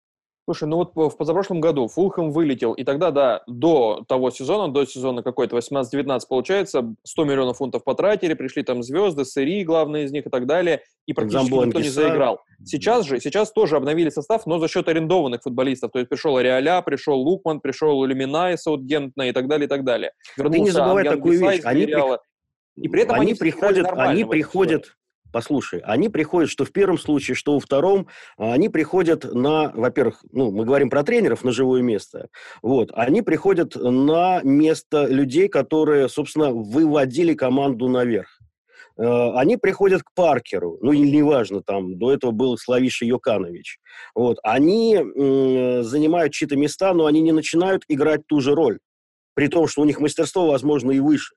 Слушай, 0.49 0.69
ну 0.69 0.77
вот 0.77 0.95
в 0.95 1.17
позапрошлом 1.17 1.60
году 1.60 1.89
Фулхэм 1.89 2.31
вылетел, 2.31 2.71
и 2.71 2.86
тогда, 2.86 3.12
да, 3.12 3.43
до 3.47 4.05
того 4.07 4.31
сезона, 4.31 4.71
до 4.71 4.86
сезона 4.86 5.21
какой-то 5.21 5.57
18-19, 5.57 6.21
получается, 6.29 6.95
100 7.03 7.25
миллионов 7.25 7.57
фунтов 7.57 7.83
потратили, 7.83 8.33
пришли 8.33 8.63
там 8.63 8.81
звезды, 8.81 9.25
сыри, 9.25 9.65
главные 9.65 10.05
из 10.05 10.13
них 10.13 10.25
и 10.25 10.29
так 10.29 10.45
далее, 10.45 10.83
и 11.05 11.12
практически 11.12 11.49
Замбо 11.49 11.65
никто 11.65 11.81
не 11.81 11.89
заиграл. 11.89 12.39
Сейчас 12.63 13.05
же, 13.05 13.19
сейчас 13.19 13.51
тоже 13.51 13.75
обновили 13.75 14.10
состав, 14.10 14.45
но 14.45 14.57
за 14.60 14.69
счет 14.69 14.88
арендованных 14.88 15.41
футболистов, 15.41 15.91
то 15.91 15.99
есть 15.99 16.07
пришел 16.07 16.39
Реаля, 16.39 16.81
пришел 16.81 17.19
Лукман, 17.19 17.60
пришел 17.60 18.05
Люминай, 18.05 18.57
Саутгентна 18.57 19.23
и 19.23 19.33
так 19.33 19.49
далее, 19.49 19.65
и 19.65 19.69
так 19.69 19.83
далее. 19.83 20.12
Вернулся 20.38 20.60
Ты 20.60 20.63
не 20.63 20.71
забывай 20.71 21.03
Ангян 21.03 21.17
такую 21.17 21.39
вещь, 21.41 21.62
они, 21.65 21.86
при... 21.88 22.03
и 22.77 22.88
при 22.88 23.01
этом 23.01 23.15
они, 23.15 23.31
они 23.31 23.33
приходят, 23.33 23.88
они 23.91 24.23
приходят, 24.23 24.96
Послушай, 25.32 25.82
они 25.84 26.10
приходят, 26.10 26.50
что 26.50 26.66
в 26.66 26.72
первом 26.72 26.98
случае, 26.98 27.36
что 27.36 27.54
во 27.54 27.60
втором, 27.60 28.08
они 28.38 28.70
приходят 28.70 29.24
на, 29.34 29.72
во-первых, 29.74 30.24
ну, 30.32 30.52
мы 30.52 30.66
говорим 30.66 30.90
про 30.90 31.04
тренеров 31.04 31.44
на 31.44 31.52
живое 31.52 31.82
место, 31.82 32.30
вот, 32.62 32.92
они 32.94 33.22
приходят 33.22 33.76
на 33.76 34.42
место 34.44 35.06
людей, 35.06 35.48
которые, 35.50 36.10
собственно, 36.10 36.52
выводили 36.52 37.34
команду 37.34 37.88
наверх. 37.88 38.40
Э, 38.98 39.32
они 39.36 39.58
приходят 39.58 40.02
к 40.04 40.13
Паркеру, 40.16 40.80
ну, 40.82 40.94
неважно, 40.94 41.62
там, 41.62 41.98
до 41.98 42.13
этого 42.13 42.32
был 42.32 42.58
Славиша 42.58 43.06
Йоканович. 43.06 43.80
Вот, 44.16 44.38
они 44.44 44.98
занимают 45.84 46.34
чьи-то 46.34 46.56
места, 46.56 46.94
но 46.94 47.06
они 47.06 47.22
не 47.22 47.32
начинают 47.32 47.84
играть 47.88 48.26
ту 48.28 48.40
же 48.40 48.56
роль, 48.56 48.80
при 49.34 49.48
том, 49.48 49.68
что 49.68 49.82
у 49.82 49.86
них 49.86 50.00
мастерство, 50.00 50.48
возможно, 50.48 50.92
и 50.92 51.00
выше. 51.00 51.36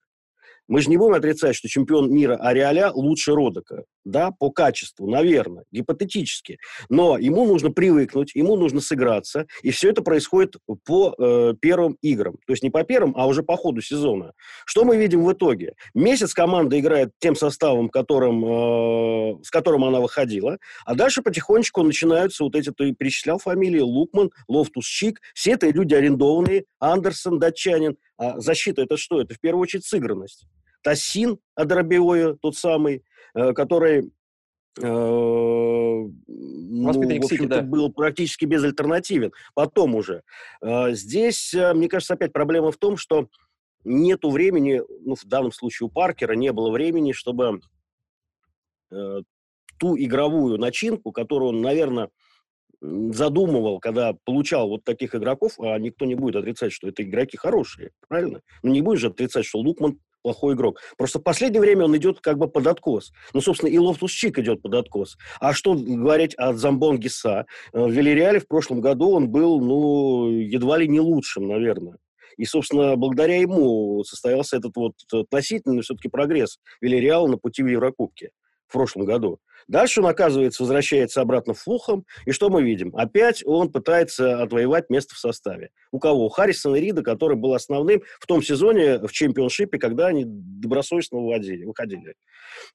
Мы 0.70 0.83
же 0.83 0.88
не 0.88 0.96
будем 0.96 1.14
отрицать, 1.14 1.56
что 1.56 1.68
чемпион 1.68 2.12
мира 2.12 2.37
Ариаля 2.37 2.92
лучше 2.92 3.35
Родока. 3.35 3.83
Да, 4.04 4.30
по 4.30 4.50
качеству, 4.50 5.11
наверное, 5.11 5.64
гипотетически. 5.72 6.59
Но 6.88 7.18
ему 7.18 7.44
нужно 7.44 7.72
привыкнуть, 7.72 8.37
ему 8.37 8.54
нужно 8.54 8.80
сыграться. 8.80 9.46
И 9.62 9.72
все 9.72 9.90
это 9.90 10.02
происходит 10.02 10.54
по 10.87 11.12
э, 11.18 11.54
первым 11.61 11.98
играм. 12.02 12.35
То 12.46 12.52
есть 12.52 12.62
не 12.62 12.70
по 12.70 12.85
первым, 12.85 13.14
а 13.16 13.26
уже 13.26 13.42
по 13.42 13.56
ходу 13.56 13.80
сезона. 13.80 14.33
Что 14.64 14.85
мы 14.85 14.96
видим 14.96 15.24
в 15.24 15.33
итоге? 15.33 15.74
Месяц 15.92 16.35
команда 16.35 16.78
играет 16.78 17.11
тем 17.18 17.35
составом, 17.35 17.88
которым, 17.88 18.44
э, 18.44 19.42
с 19.42 19.50
которым 19.50 19.83
она 19.83 19.98
выходила. 19.98 20.59
А 20.85 20.94
дальше 20.94 21.20
потихонечку 21.20 21.83
начинаются 21.83 22.44
вот 22.44 22.54
эти, 22.54 22.70
ты 22.70 22.92
перечислял 22.92 23.40
фамилии, 23.40 23.80
Лукман, 23.80 24.30
Лофтус-Чик. 24.46 25.20
Все 25.35 25.54
это 25.54 25.68
люди 25.68 25.94
арендованные. 25.94 26.66
Андерсон, 26.78 27.40
датчанин. 27.40 27.96
А 28.16 28.38
защита 28.38 28.83
это 28.83 28.96
что? 28.96 29.20
Это 29.20 29.35
в 29.35 29.40
первую 29.40 29.62
очередь 29.62 29.85
сыгранность. 29.85 30.46
Тосин 30.82 31.38
Адарабиойо, 31.54 32.34
тот 32.34 32.56
самый, 32.56 33.04
э, 33.34 33.52
который 33.52 34.12
э, 34.80 34.82
ну, 34.82 36.12
в 36.84 36.88
общем 36.88 37.48
да. 37.48 37.62
был 37.62 37.92
практически 37.92 38.44
безальтернативен. 38.44 39.32
Потом 39.54 39.94
уже. 39.94 40.22
Э, 40.62 40.92
здесь, 40.92 41.54
мне 41.74 41.88
кажется, 41.88 42.14
опять 42.14 42.32
проблема 42.32 42.72
в 42.72 42.76
том, 42.76 42.96
что 42.96 43.28
нету 43.84 44.30
времени, 44.30 44.82
ну, 45.04 45.14
в 45.14 45.24
данном 45.24 45.52
случае 45.52 45.86
у 45.86 45.90
Паркера 45.90 46.34
не 46.34 46.52
было 46.52 46.70
времени, 46.70 47.12
чтобы 47.12 47.60
ту 49.78 49.96
игровую 49.96 50.58
начинку, 50.58 51.12
которую 51.12 51.50
он, 51.50 51.62
наверное, 51.62 52.10
задумывал, 52.80 53.78
когда 53.78 54.14
получал 54.24 54.68
вот 54.68 54.84
таких 54.84 55.14
игроков, 55.14 55.58
а 55.58 55.78
никто 55.78 56.04
не 56.06 56.14
будет 56.14 56.36
отрицать, 56.36 56.72
что 56.72 56.88
это 56.88 57.02
игроки 57.02 57.36
хорошие, 57.36 57.90
правильно? 58.08 58.42
Ну, 58.62 58.72
не 58.72 58.80
будешь 58.80 59.00
же 59.00 59.08
отрицать, 59.08 59.44
что 59.44 59.58
Лукман 59.58 60.00
плохой 60.22 60.54
игрок. 60.54 60.80
Просто 60.96 61.18
в 61.18 61.22
последнее 61.22 61.61
время 61.61 61.85
он 61.85 61.96
идет 61.96 62.20
как 62.20 62.38
бы 62.38 62.48
под 62.48 62.66
откос. 62.66 63.12
Ну, 63.33 63.40
собственно, 63.40 63.70
и 63.70 63.78
Лофтус-Чик 63.78 64.38
идет 64.38 64.62
под 64.62 64.74
откос. 64.74 65.16
А 65.40 65.52
что 65.52 65.74
говорить 65.74 66.35
о 66.37 66.54
Замбо 66.54 66.98
Ангиса? 66.98 67.46
Э, 67.72 67.85
в 67.85 67.90
Вильяреале 67.90 68.40
в 68.40 68.48
прошлом 68.48 68.80
году 68.80 69.11
он 69.11 69.28
был, 69.28 69.61
ну, 69.61 70.30
едва 70.30 70.78
ли 70.78 70.88
не 70.88 71.00
лучшим, 71.00 71.48
наверное. 71.48 71.98
И, 72.37 72.44
собственно, 72.44 72.96
благодаря 72.96 73.38
ему 73.38 74.02
состоялся 74.04 74.56
этот 74.56 74.76
вот 74.76 74.94
относительный 75.12 75.83
все-таки 75.83 76.09
прогресс 76.09 76.59
Вильяреала 76.80 77.26
на 77.26 77.37
пути 77.37 77.62
в 77.62 77.66
Еврокубке 77.66 78.30
в 78.66 78.72
прошлом 78.72 79.04
году. 79.04 79.40
Дальше 79.70 80.00
он, 80.00 80.09
оказывается, 80.09 80.64
возвращается 80.64 81.20
обратно 81.20 81.54
в 81.54 81.61
Фулхэм, 81.61 82.04
и 82.26 82.33
что 82.33 82.50
мы 82.50 82.64
видим? 82.64 82.92
Опять 82.96 83.44
он 83.46 83.70
пытается 83.70 84.42
отвоевать 84.42 84.90
место 84.90 85.14
в 85.14 85.18
составе. 85.18 85.70
У 85.92 86.00
кого? 86.00 86.26
У 86.26 86.28
Харрисона 86.28 86.74
Рида, 86.74 87.02
который 87.04 87.37
был 87.37 87.54
основным 87.54 88.02
в 88.18 88.26
том 88.26 88.42
сезоне 88.42 88.98
в 88.98 89.12
чемпионшипе, 89.12 89.78
когда 89.78 90.09
они 90.09 90.24
добросовестно 90.26 91.18
выводили, 91.18 91.64
выходили. 91.64 92.14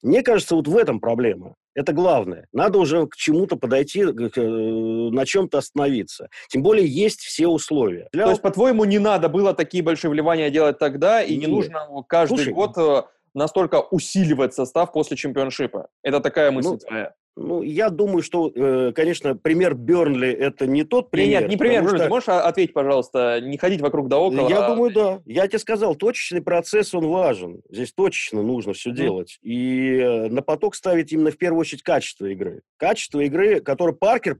Мне 0.00 0.22
кажется, 0.22 0.56
вот 0.56 0.68
в 0.68 0.76
этом 0.76 0.98
проблема. 0.98 1.54
Это 1.74 1.92
главное. 1.92 2.46
Надо 2.54 2.78
уже 2.78 3.06
к 3.06 3.14
чему-то 3.14 3.56
подойти, 3.56 4.02
к, 4.06 4.40
на 4.40 5.26
чем-то 5.26 5.58
остановиться. 5.58 6.30
Тем 6.48 6.62
более 6.62 6.86
есть 6.86 7.20
все 7.20 7.46
условия. 7.46 8.08
Для... 8.12 8.24
То 8.24 8.30
есть, 8.30 8.42
по-твоему, 8.42 8.84
не 8.84 8.98
надо 8.98 9.28
было 9.28 9.52
такие 9.52 9.82
большие 9.82 10.10
вливания 10.10 10.48
делать 10.48 10.78
тогда, 10.78 11.22
и 11.22 11.36
Нет. 11.36 11.46
не 11.46 11.54
нужно 11.54 11.86
каждый 12.08 12.36
Слушай, 12.36 12.54
год 12.54 12.78
э, 12.78 13.02
настолько 13.36 13.80
усиливать 13.80 14.54
состав 14.54 14.92
после 14.92 15.16
чемпионшипа? 15.16 15.88
Это 16.02 16.20
такая 16.20 16.50
мысль 16.50 16.70
ну, 16.70 16.78
твоя? 16.78 17.12
Ну, 17.36 17.60
я 17.60 17.90
думаю, 17.90 18.22
что, 18.22 18.50
э, 18.54 18.92
конечно, 18.94 19.36
пример 19.36 19.74
Бернли 19.74 20.30
это 20.30 20.66
не 20.66 20.84
тот 20.84 21.10
пример. 21.10 21.42
Нет, 21.42 21.50
не 21.50 21.56
пример 21.58 21.82
Бернли. 21.82 21.98
Что... 21.98 22.08
Можешь 22.08 22.28
ответить, 22.28 22.72
пожалуйста, 22.72 23.40
не 23.42 23.58
ходить 23.58 23.82
вокруг 23.82 24.08
да 24.08 24.18
около? 24.18 24.48
Я 24.48 24.64
а... 24.64 24.68
думаю, 24.70 24.92
да. 24.92 25.20
Я 25.26 25.46
тебе 25.46 25.58
сказал, 25.58 25.94
точечный 25.96 26.40
процесс, 26.40 26.94
он 26.94 27.06
важен. 27.08 27.60
Здесь 27.70 27.92
точечно 27.92 28.42
нужно 28.42 28.72
все 28.72 28.90
mm. 28.90 28.94
делать. 28.94 29.38
И 29.42 29.98
э, 29.98 30.28
на 30.28 30.40
поток 30.40 30.74
ставить 30.74 31.12
именно 31.12 31.30
в 31.30 31.36
первую 31.36 31.60
очередь 31.60 31.82
качество 31.82 32.24
игры. 32.24 32.62
Качество 32.78 33.20
игры, 33.20 33.60
которое 33.60 33.92
Паркер... 33.92 34.38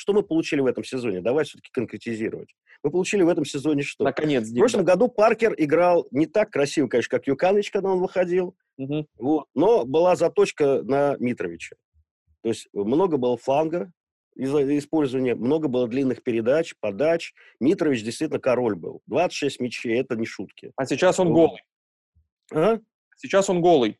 Что 0.00 0.14
мы 0.14 0.22
получили 0.22 0.60
в 0.60 0.66
этом 0.66 0.82
сезоне? 0.82 1.20
Давай 1.20 1.44
все-таки 1.44 1.70
конкретизировать. 1.72 2.54
Мы 2.82 2.90
получили 2.90 3.22
в 3.22 3.28
этом 3.28 3.44
сезоне 3.44 3.82
что? 3.82 4.04
Наконец. 4.04 4.48
В 4.48 4.56
прошлом 4.56 4.82
году 4.82 5.08
Паркер 5.08 5.54
играл 5.58 6.08
не 6.10 6.24
так 6.24 6.50
красиво, 6.50 6.88
конечно, 6.88 7.18
как 7.18 7.26
Юканович, 7.26 7.70
когда 7.70 7.90
он 7.90 8.00
выходил. 8.00 8.56
Угу. 8.78 9.06
Вот, 9.18 9.46
но 9.54 9.84
была 9.84 10.16
заточка 10.16 10.82
на 10.82 11.16
Митровича. 11.18 11.76
То 12.42 12.48
есть 12.48 12.68
много 12.72 13.18
было 13.18 13.36
фланга 13.36 13.92
использования, 14.34 15.34
много 15.34 15.68
было 15.68 15.86
длинных 15.86 16.22
передач, 16.22 16.74
подач. 16.80 17.34
Митрович 17.60 18.02
действительно 18.02 18.40
король 18.40 18.76
был. 18.76 19.02
26 19.06 19.60
мячей, 19.60 20.00
это 20.00 20.16
не 20.16 20.24
шутки. 20.24 20.72
А 20.76 20.86
сейчас 20.86 21.20
он 21.20 21.30
голый. 21.34 21.62
А? 22.54 22.78
Сейчас 23.18 23.50
он 23.50 23.60
голый. 23.60 23.98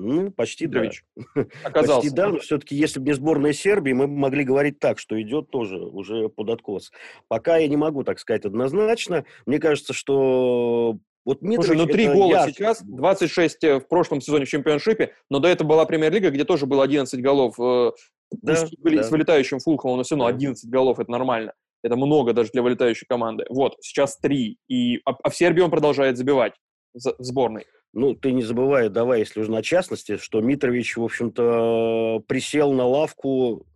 Ну, 0.00 0.30
почти 0.30 0.68
да. 0.68 0.88
Оказался. 1.64 2.02
Почти 2.02 2.14
да, 2.14 2.28
но 2.28 2.38
все-таки, 2.38 2.76
если 2.76 3.00
бы 3.00 3.06
не 3.06 3.14
сборная 3.14 3.52
Сербии, 3.52 3.92
мы 3.92 4.06
могли 4.06 4.44
говорить 4.44 4.78
так, 4.78 5.00
что 5.00 5.20
идет 5.20 5.50
тоже 5.50 5.76
уже 5.78 6.28
под 6.28 6.50
откос. 6.50 6.92
Пока 7.26 7.56
я 7.56 7.66
не 7.66 7.76
могу 7.76 8.04
так 8.04 8.20
сказать 8.20 8.44
однозначно. 8.44 9.24
Мне 9.44 9.58
кажется, 9.58 9.92
что 9.92 10.98
вот 11.24 11.40
Слушай, 11.42 11.76
ну 11.76 11.86
три 11.86 12.06
гола 12.06 12.30
яркий. 12.30 12.52
сейчас, 12.52 12.80
26 12.82 13.64
э, 13.64 13.80
в 13.80 13.88
прошлом 13.88 14.20
сезоне 14.20 14.44
в 14.44 14.48
чемпионшипе, 14.48 15.14
но 15.28 15.40
до 15.40 15.48
этого 15.48 15.66
была 15.66 15.84
премьер-лига, 15.84 16.30
где 16.30 16.44
тоже 16.44 16.66
было 16.66 16.84
11 16.84 17.20
голов. 17.20 17.58
Э, 17.58 17.90
да, 18.30 18.66
были 18.78 18.98
да. 18.98 19.02
с 19.02 19.10
вылетающим 19.10 19.58
Фулхом, 19.58 19.96
но 19.96 20.04
все 20.04 20.14
равно 20.14 20.26
11 20.26 20.70
голов, 20.70 21.00
это 21.00 21.10
нормально. 21.10 21.54
Это 21.82 21.96
много 21.96 22.32
даже 22.32 22.50
для 22.52 22.62
вылетающей 22.62 23.06
команды. 23.08 23.46
Вот, 23.50 23.74
сейчас 23.80 24.16
три. 24.18 24.58
И, 24.68 24.98
а, 25.04 25.16
а 25.22 25.30
в 25.30 25.36
Сербии 25.36 25.60
он 25.60 25.70
продолжает 25.70 26.16
забивать 26.16 26.54
в 26.94 27.14
сборной. 27.18 27.66
Ну, 27.92 28.14
ты 28.14 28.32
не 28.32 28.42
забывай, 28.42 28.88
давай, 28.88 29.20
если 29.20 29.40
уже 29.40 29.50
на 29.50 29.62
частности, 29.62 30.18
что 30.18 30.40
Митрович, 30.40 30.96
в 30.96 31.04
общем-то, 31.04 32.22
присел 32.26 32.72
на 32.72 32.86
лавку. 32.86 33.66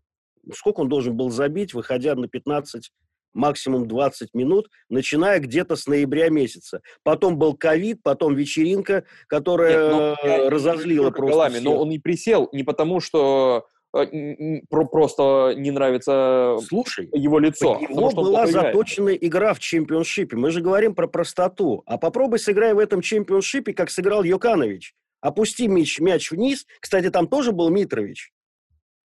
Сколько 0.52 0.80
он 0.80 0.88
должен 0.88 1.16
был 1.16 1.30
забить, 1.30 1.72
выходя 1.72 2.14
на 2.14 2.28
15 2.28 2.90
максимум 3.34 3.88
20 3.88 4.34
минут, 4.34 4.68
начиная 4.88 5.38
где-то 5.38 5.76
с 5.76 5.86
ноября 5.86 6.28
месяца. 6.28 6.82
Потом 7.02 7.38
был 7.38 7.54
ковид, 7.56 8.02
потом 8.02 8.34
вечеринка, 8.34 9.04
которая 9.26 10.16
Нет, 10.22 10.50
разозлила 10.50 11.10
просто 11.10 11.32
голами, 11.32 11.52
всех. 11.52 11.64
Но 11.64 11.78
он 11.78 11.88
не 11.88 11.98
присел 11.98 12.48
не 12.52 12.62
потому, 12.62 13.00
что 13.00 13.66
э, 13.94 14.60
просто 14.68 15.54
не 15.56 15.70
нравится 15.70 16.58
Слушай, 16.66 17.08
его 17.12 17.38
лицо. 17.38 17.78
У 17.78 17.94
него 17.94 18.10
была 18.10 18.46
заточенная 18.46 19.14
игра 19.14 19.54
в 19.54 19.58
чемпионшипе. 19.58 20.36
Мы 20.36 20.50
же 20.50 20.60
говорим 20.60 20.94
про 20.94 21.06
простоту. 21.06 21.82
А 21.86 21.98
попробуй 21.98 22.38
сыграй 22.38 22.74
в 22.74 22.78
этом 22.78 23.00
чемпионшипе, 23.00 23.72
как 23.72 23.90
сыграл 23.90 24.22
Йоканович. 24.22 24.94
Опусти 25.20 25.68
мяч, 25.68 26.00
мяч 26.00 26.30
вниз. 26.30 26.66
Кстати, 26.80 27.10
там 27.10 27.28
тоже 27.28 27.52
был 27.52 27.70
Митрович. 27.70 28.32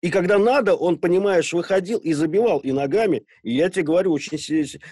И 0.03 0.11
когда 0.11 0.37
надо, 0.37 0.75
он, 0.75 0.99
понимаешь, 0.99 1.53
выходил 1.53 1.99
и 1.99 2.13
забивал 2.13 2.59
и 2.59 2.73
ногами. 2.73 3.25
И 3.45 3.55
я 3.55 3.71
тебе 3.71 3.85
говорю, 3.85 4.13
очень 4.13 4.37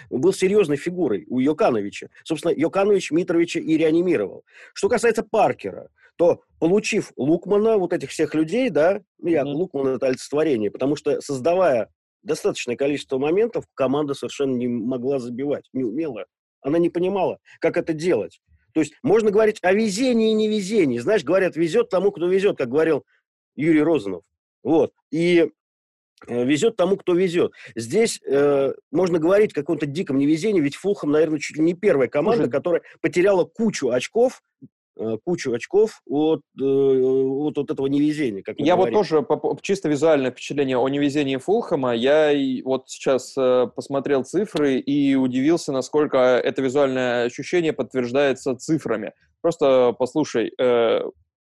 был 0.09 0.33
серьезной 0.33 0.77
фигурой 0.77 1.27
у 1.29 1.41
Йокановича. 1.41 2.09
Собственно, 2.23 2.53
Йоканович 2.53 3.11
Митровича 3.11 3.59
и 3.59 3.77
реанимировал. 3.77 4.45
Что 4.73 4.89
касается 4.89 5.25
Паркера, 5.25 5.91
то, 6.15 6.43
получив 6.61 7.13
Лукмана, 7.17 7.77
вот 7.77 7.93
этих 7.93 8.11
всех 8.11 8.35
людей, 8.37 8.71
да, 8.71 9.01
я, 9.21 9.43
mm-hmm. 9.43 9.47
Лукман 9.47 9.89
это 9.89 10.07
олицетворение, 10.07 10.71
потому 10.71 10.95
что, 10.95 11.21
создавая 11.21 11.89
достаточное 12.23 12.77
количество 12.77 13.19
моментов, 13.19 13.65
команда 13.75 14.15
совершенно 14.15 14.55
не 14.55 14.69
могла 14.69 15.19
забивать, 15.19 15.65
не 15.73 15.83
умела. 15.83 16.27
Она 16.63 16.79
не 16.79 16.89
понимала, 16.89 17.39
как 17.59 17.77
это 17.77 17.95
делать. 17.95 18.41
То 18.75 18.81
есть 18.81 18.93
можно 19.03 19.33
говорить 19.33 19.59
о 19.63 19.73
везении 19.73 20.31
и 20.31 20.35
невезении. 20.35 20.99
Знаешь, 20.99 21.25
говорят, 21.25 21.57
везет 21.57 21.89
тому, 21.89 22.13
кто 22.13 22.29
везет, 22.29 22.59
как 22.59 22.69
говорил 22.69 23.05
Юрий 23.57 23.83
Розанов. 23.83 24.23
Вот. 24.63 24.93
И 25.11 25.51
э, 26.27 26.45
везет 26.45 26.77
тому, 26.77 26.97
кто 26.97 27.15
везет. 27.15 27.53
Здесь 27.75 28.21
э, 28.27 28.73
можно 28.91 29.19
говорить 29.19 29.53
о 29.53 29.55
каком-то 29.55 29.87
диком 29.87 30.19
невезении, 30.19 30.61
ведь 30.61 30.77
Фулхам, 30.77 31.11
наверное, 31.11 31.39
чуть 31.39 31.57
ли 31.57 31.63
не 31.63 31.75
первая 31.75 32.09
команда, 32.09 32.45
Слушай, 32.45 32.53
которая 32.53 32.83
потеряла 33.01 33.45
кучу 33.45 33.89
очков, 33.89 34.43
э, 34.99 35.17
кучу 35.25 35.53
очков 35.53 36.03
от, 36.07 36.43
э, 36.61 36.65
от, 36.65 37.59
от 37.59 37.71
этого 37.71 37.87
невезения. 37.87 38.43
Как 38.43 38.59
я 38.59 38.77
говорим. 38.77 38.95
вот 38.95 39.09
тоже 39.09 39.27
чисто 39.63 39.89
визуальное 39.89 40.31
впечатление 40.31 40.77
о 40.77 40.89
невезении 40.89 41.37
Фулхама. 41.37 41.95
Я 41.95 42.33
вот 42.65 42.91
сейчас 42.91 43.35
посмотрел 43.75 44.25
цифры 44.25 44.79
и 44.79 45.15
удивился, 45.15 45.73
насколько 45.73 46.19
это 46.19 46.61
визуальное 46.61 47.25
ощущение 47.25 47.73
подтверждается 47.73 48.55
цифрами. 48.57 49.13
Просто 49.41 49.95
послушай, 49.99 50.53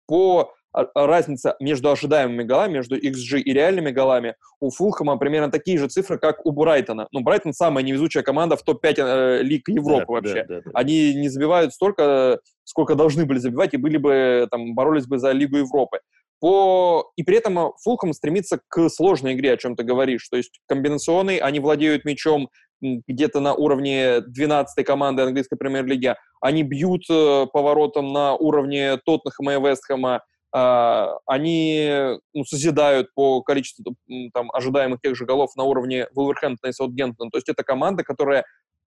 по 0.06 0.54
разница 0.94 1.56
между 1.60 1.90
ожидаемыми 1.90 2.42
голами, 2.42 2.74
между 2.74 2.96
XG 2.96 3.40
и 3.40 3.52
реальными 3.52 3.90
голами 3.90 4.34
у 4.60 4.70
Фулхэма 4.70 5.16
примерно 5.16 5.50
такие 5.50 5.78
же 5.78 5.88
цифры, 5.88 6.18
как 6.18 6.44
у 6.44 6.52
Брайтона. 6.52 7.08
Ну, 7.12 7.20
Брайтон 7.20 7.52
самая 7.52 7.84
невезучая 7.84 8.22
команда 8.22 8.56
в 8.56 8.62
топ-5 8.62 8.94
э, 8.98 9.42
лиг 9.42 9.68
Европы 9.68 10.06
да, 10.06 10.12
вообще. 10.12 10.44
Да, 10.48 10.56
да, 10.56 10.60
да. 10.64 10.70
Они 10.74 11.14
не 11.14 11.28
забивают 11.28 11.72
столько, 11.72 12.40
сколько 12.64 12.94
должны 12.94 13.24
были 13.24 13.38
забивать, 13.38 13.74
и 13.74 13.78
были 13.78 13.96
бы, 13.96 14.48
там, 14.50 14.74
боролись 14.74 15.06
бы 15.06 15.18
за 15.18 15.32
Лигу 15.32 15.58
Европы. 15.58 16.00
По... 16.40 17.10
И 17.16 17.24
при 17.24 17.38
этом 17.38 17.72
Фулхэм 17.82 18.12
стремится 18.12 18.60
к 18.68 18.88
сложной 18.88 19.34
игре, 19.34 19.52
о 19.52 19.56
чем 19.56 19.74
ты 19.74 19.82
говоришь. 19.82 20.28
То 20.28 20.36
есть 20.36 20.60
комбинационный, 20.66 21.38
они 21.38 21.58
владеют 21.60 22.04
мячом 22.04 22.48
где-то 22.80 23.40
на 23.40 23.54
уровне 23.54 24.18
12-й 24.18 24.84
команды 24.84 25.22
английской 25.22 25.56
премьер-лиги. 25.56 26.14
Они 26.40 26.62
бьют 26.62 27.02
э, 27.10 27.46
поворотом 27.52 28.12
на 28.12 28.34
уровне 28.34 28.98
Тоттенхэма 29.04 29.54
и 29.54 29.60
Вестхэма. 29.60 30.22
А, 30.52 31.16
они 31.26 32.16
ну, 32.32 32.44
созидают 32.44 33.12
по 33.14 33.42
количеству 33.42 33.96
там, 34.32 34.50
ожидаемых 34.52 35.00
тех 35.00 35.14
же 35.16 35.26
голов 35.26 35.54
на 35.56 35.64
уровне 35.64 36.06
Вулверхэмптона 36.14 36.70
и 36.70 36.72
Саутгемптона. 36.72 37.30
То 37.30 37.38
есть 37.38 37.48
это 37.48 37.62
команда, 37.62 38.02
которая 38.02 38.44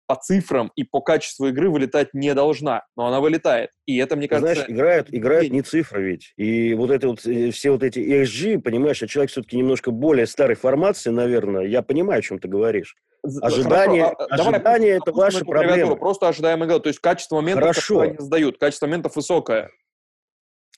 по 0.09 0.17
цифрам 0.17 0.73
и 0.75 0.85
по 0.85 1.03
качеству 1.03 1.49
игры 1.49 1.69
вылетать 1.69 2.15
не 2.15 2.35
должна, 2.35 2.85
но 2.97 3.07
она 3.07 3.21
вылетает. 3.21 3.71
И 3.85 3.99
это, 3.99 4.17
мне 4.17 4.27
кажется... 4.27 4.55
Знаешь, 4.55 4.71
играет, 4.71 5.15
играет 5.15 5.53
не 5.53 5.61
цифра 5.61 6.01
ведь. 6.01 6.33
И 6.37 6.73
вот 6.75 6.91
это 6.91 7.09
вот, 7.09 7.27
э, 7.27 7.51
все 7.51 7.71
вот 7.71 7.83
эти 7.83 7.99
ESG, 7.99 8.61
понимаешь, 8.61 9.03
а 9.03 9.07
человек 9.07 9.31
все-таки 9.31 9.59
немножко 9.59 9.91
более 9.91 10.27
старой 10.27 10.57
формации, 10.57 11.11
наверное, 11.11 11.67
я 11.67 11.83
понимаю, 11.83 12.21
о 12.21 12.23
чем 12.23 12.39
ты 12.39 12.49
говоришь. 12.49 12.97
Ожидание, 13.43 14.05
Хорошо, 14.05 14.27
а, 14.31 14.35
ожидание 14.35 14.97
это 14.97 15.13
ваша 15.13 15.45
проблема. 15.45 15.97
Просто 15.97 16.29
ожидаемое 16.29 16.69
игра. 16.69 16.79
То 16.79 16.89
есть 16.89 17.01
качество 17.01 17.37
моментов, 17.37 17.63
Хорошо. 17.65 17.95
которые 17.95 18.11
они 18.13 18.25
сдают, 18.25 18.59
качество 18.59 18.87
моментов 18.87 19.17
высокое. 19.17 19.71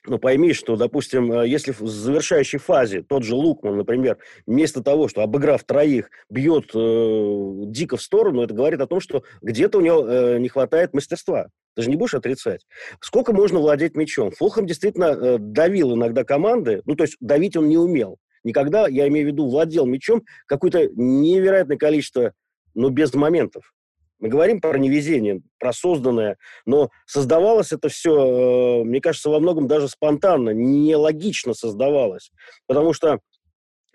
Ну, 0.06 0.18
пойми, 0.18 0.54
что, 0.54 0.76
допустим, 0.76 1.30
э, 1.30 1.48
если 1.48 1.72
в 1.72 1.86
завершающей 1.86 2.58
фазе 2.58 3.02
тот 3.02 3.22
же 3.22 3.34
Лукман, 3.34 3.76
например, 3.76 4.16
вместо 4.46 4.82
того, 4.82 5.08
что, 5.08 5.22
обыграв 5.22 5.62
троих, 5.64 6.10
бьет 6.30 6.70
э, 6.74 7.52
дико 7.66 7.98
в 7.98 8.02
сторону, 8.02 8.42
это 8.42 8.54
говорит 8.54 8.80
о 8.80 8.86
том, 8.86 9.00
что 9.00 9.24
где-то 9.42 9.78
у 9.78 9.82
него 9.82 10.06
э, 10.08 10.38
не 10.38 10.48
хватает 10.48 10.94
мастерства. 10.94 11.48
Ты 11.76 11.82
же 11.82 11.90
не 11.90 11.96
будешь 11.96 12.14
отрицать. 12.14 12.66
Сколько 13.00 13.34
можно 13.34 13.58
владеть 13.58 13.94
мячом? 13.94 14.30
Фулхэм 14.30 14.66
действительно 14.66 15.04
э, 15.04 15.36
давил 15.38 15.94
иногда 15.94 16.24
команды, 16.24 16.80
ну, 16.86 16.96
то 16.96 17.04
есть 17.04 17.16
давить 17.20 17.56
он 17.56 17.68
не 17.68 17.76
умел. 17.76 18.16
Никогда, 18.42 18.88
я 18.88 19.06
имею 19.08 19.26
в 19.28 19.32
виду, 19.32 19.48
владел 19.48 19.84
мячом 19.84 20.24
какое-то 20.46 20.88
невероятное 20.94 21.76
количество, 21.76 22.32
но 22.74 22.88
без 22.88 23.12
моментов. 23.12 23.74
Мы 24.20 24.28
говорим 24.28 24.60
про 24.60 24.78
невезение, 24.78 25.40
про 25.58 25.72
созданное, 25.72 26.36
но 26.66 26.90
создавалось 27.06 27.72
это 27.72 27.88
все, 27.88 28.82
э, 28.82 28.84
мне 28.84 29.00
кажется, 29.00 29.30
во 29.30 29.40
многом 29.40 29.66
даже 29.66 29.88
спонтанно, 29.88 30.50
нелогично 30.50 31.54
создавалось. 31.54 32.30
Потому 32.66 32.92
что 32.92 33.20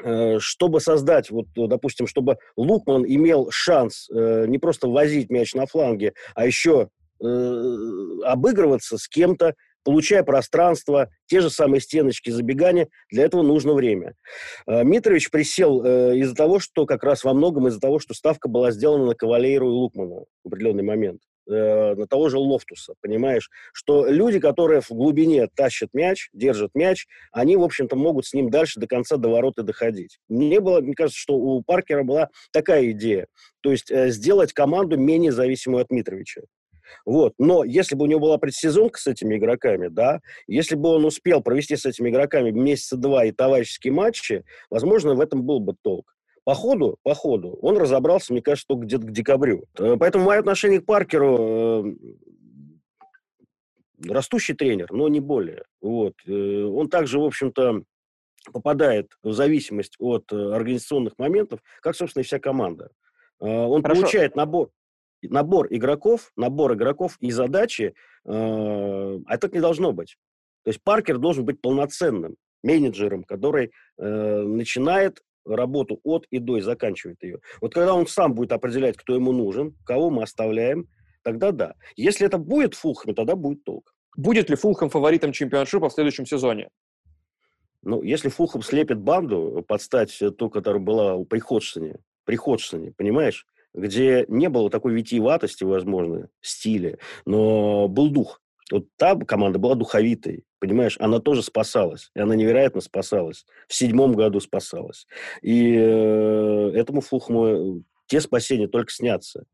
э, 0.04 0.40
чтобы 0.40 0.82
создать, 0.82 1.30
вот, 1.30 1.46
допустим, 1.56 2.08
чтобы 2.08 2.38
Лукман 2.58 3.06
имел 3.06 3.50
шанс 3.52 4.10
э, 4.10 4.46
не 4.48 4.58
просто 4.58 4.88
возить 4.88 5.30
мяч 5.30 5.54
на 5.54 5.68
фланге, 5.68 6.14
а 6.34 6.46
еще 6.46 6.90
обыгрываться 7.18 8.98
с 8.98 9.08
кем-то, 9.08 9.56
получая 9.86 10.24
пространство, 10.24 11.10
те 11.28 11.39
же 11.39 11.50
самые 11.50 11.80
стеночки 11.80 12.32
забегания. 12.32 12.89
Для 13.10 13.24
этого 13.24 13.43
нужно 13.43 13.74
время. 13.74 14.15
Э, 14.67 14.84
Митрович 14.84 15.30
присел 15.30 15.86
э, 15.86 16.17
из-за 16.17 16.36
того, 16.36 16.60
что 16.60 16.86
как 16.86 17.04
раз 17.04 17.24
во 17.24 17.34
многом 17.34 17.67
из-за 17.69 17.80
того, 17.80 18.00
что 18.00 18.13
ставка 18.13 18.50
была 18.50 18.71
сделана 18.71 19.06
на 19.06 19.15
Кавалейру 19.15 19.67
и 19.67 19.71
Лукмана 19.71 20.26
в 20.43 20.48
определенный 20.48 20.84
момент 20.84 21.21
на 21.48 22.08
того 22.08 22.30
же 22.30 22.39
Лофтуса, 22.39 22.95
понимаешь? 23.02 23.52
Что 23.71 24.08
люди, 24.08 24.39
которые 24.39 24.82
в 24.82 24.89
глубине 24.89 25.48
тащат 25.56 25.89
мяч, 25.93 26.30
держат 26.34 26.71
мяч, 26.74 27.06
они, 27.32 27.56
в 27.56 27.62
общем-то, 27.62 27.95
могут 27.95 28.26
с 28.26 28.34
ним 28.34 28.50
дальше 28.50 28.80
до 28.80 28.88
конца 28.88 29.17
до 29.17 29.30
ворота 29.30 29.62
доходить. 29.62 30.17
Мне 30.28 30.60
было, 30.60 30.82
мне 30.82 30.95
кажется, 30.95 31.19
что 31.19 31.36
у 31.36 31.62
Паркера 31.62 32.02
была 32.02 32.30
такая 32.52 32.89
идея. 32.93 33.28
То 33.62 33.69
есть 33.69 33.95
сделать 33.95 34.54
команду 34.54 34.98
менее 34.98 35.32
зависимую 35.32 35.84
от 35.84 35.91
Митровича. 35.91 36.41
Вот. 37.06 37.34
Но 37.38 37.63
если 37.63 37.95
бы 37.95 38.04
у 38.04 38.08
него 38.08 38.19
была 38.19 38.38
предсезонка 38.38 39.00
с 39.00 39.08
этими 39.08 39.38
игроками, 39.38 39.88
да, 39.88 40.19
если 40.48 40.76
бы 40.76 40.89
он 40.89 41.06
успел 41.06 41.41
провести 41.41 41.76
с 41.76 41.86
этими 41.86 42.10
игроками 42.10 42.52
месяца 42.52 42.98
два 42.98 43.26
и 43.26 43.32
товарищеские 43.32 43.93
матчи, 43.93 44.43
возможно, 44.69 45.13
в 45.15 45.21
этом 45.21 45.43
был 45.43 45.60
бы 45.60 45.76
толк. 45.82 46.15
По 46.45 46.54
ходу, 46.54 46.98
по 47.02 47.15
ходу, 47.15 47.58
он 47.63 47.78
разобрался, 47.78 48.32
мне 48.32 48.41
кажется, 48.41 48.67
только 48.67 48.86
где-то 48.86 49.08
к 49.08 49.12
декабрю. 49.12 49.65
Э, 49.80 49.98
поэтому 50.00 50.26
мое 50.26 50.39
отношение 50.39 50.80
к 50.80 50.86
Паркеру 50.86 51.88
э, 51.88 51.95
растущий 54.08 54.54
тренер, 54.54 54.91
но 54.91 55.08
не 55.08 55.19
более. 55.19 55.63
Вот. 55.82 56.13
Э, 56.28 56.63
он 56.63 56.88
также, 56.88 57.19
в 57.19 57.24
общем-то, 57.24 57.82
попадает 58.54 59.17
в 59.24 59.34
зависимость 59.34 59.95
от 59.98 60.32
организационных 60.32 61.17
моментов, 61.17 61.62
как, 61.82 61.95
собственно, 61.95 62.21
и 62.21 62.26
вся 62.26 62.38
команда. 62.38 62.91
Он 63.39 63.82
Хорошо. 63.82 64.02
получает 64.02 64.36
набор 64.36 64.69
набор 65.30 65.68
игроков, 65.70 66.32
набор 66.36 66.74
игроков 66.74 67.18
и 67.20 67.32
задачи, 67.32 67.94
э, 68.26 69.20
а 69.26 69.38
так 69.38 69.54
не 69.54 69.60
должно 69.60 69.92
быть. 69.92 70.18
То 70.64 70.70
есть 70.70 70.82
Паркер 70.84 71.18
должен 71.18 71.46
быть 71.46 71.62
полноценным 71.62 72.36
менеджером, 72.64 73.24
который 73.24 73.72
э, 73.98 74.42
начинает 74.42 75.22
работу 75.46 76.00
от 76.04 76.26
и 76.32 76.40
до 76.40 76.58
и 76.58 76.62
заканчивает 76.62 77.22
ее. 77.24 77.40
Вот 77.62 77.74
когда 77.74 77.94
он 77.94 78.08
сам 78.08 78.34
будет 78.34 78.52
определять, 78.52 78.98
кто 78.98 79.14
ему 79.14 79.32
нужен, 79.32 79.76
кого 79.86 80.10
мы 80.10 80.24
оставляем, 80.24 80.88
тогда 81.24 81.52
да. 81.52 81.76
Если 81.96 82.26
это 82.26 82.38
будет 82.38 82.74
Фулхэм, 82.74 83.14
тогда 83.14 83.36
будет 83.36 83.64
толк. 83.64 83.94
Будет 84.18 84.50
ли 84.50 84.56
Фулхэм 84.56 84.90
фаворитом 84.90 85.32
чемпионшипа 85.32 85.90
в 85.90 85.94
следующем 85.94 86.26
сезоне? 86.26 86.70
Ну, 87.84 88.02
если 88.02 88.30
Фулхэм 88.30 88.64
слепит 88.64 89.00
банду 89.00 89.64
под 89.68 89.82
стать 89.82 90.20
ту, 90.38 90.50
которая 90.50 90.82
была 90.82 91.24
при 91.26 91.40
Ходсоне, 91.40 91.98
при 92.24 92.36
Ходсоне, 92.36 92.92
понимаешь? 92.92 93.46
Где 93.76 94.26
не 94.28 94.50
было 94.50 94.70
такой 94.70 94.94
витиеватости, 94.94 95.64
возможно, 95.64 96.30
стиля, 96.42 96.98
но 97.26 97.88
был 97.88 98.10
дух. 98.10 98.42
Вот 98.72 98.86
та 98.98 99.16
команда 99.16 99.60
была 99.60 99.76
духовитой, 99.76 100.44
понимаешь, 100.60 100.98
она 101.00 101.20
тоже 101.20 101.44
спасалась, 101.44 102.10
и 102.16 102.20
она 102.20 102.36
невероятно 102.36 102.82
спасалась. 102.82 103.46
В 103.68 103.76
седьмом 103.76 104.14
году 104.14 104.40
спасалась. 104.40 105.06
И 105.44 105.76
э, 105.78 106.72
этому 106.74 107.02
Фулхму 107.02 107.46
э, 107.46 107.82
те 108.08 108.22
спасения 108.22 108.68
только 108.68 108.92
снятся 108.92 109.46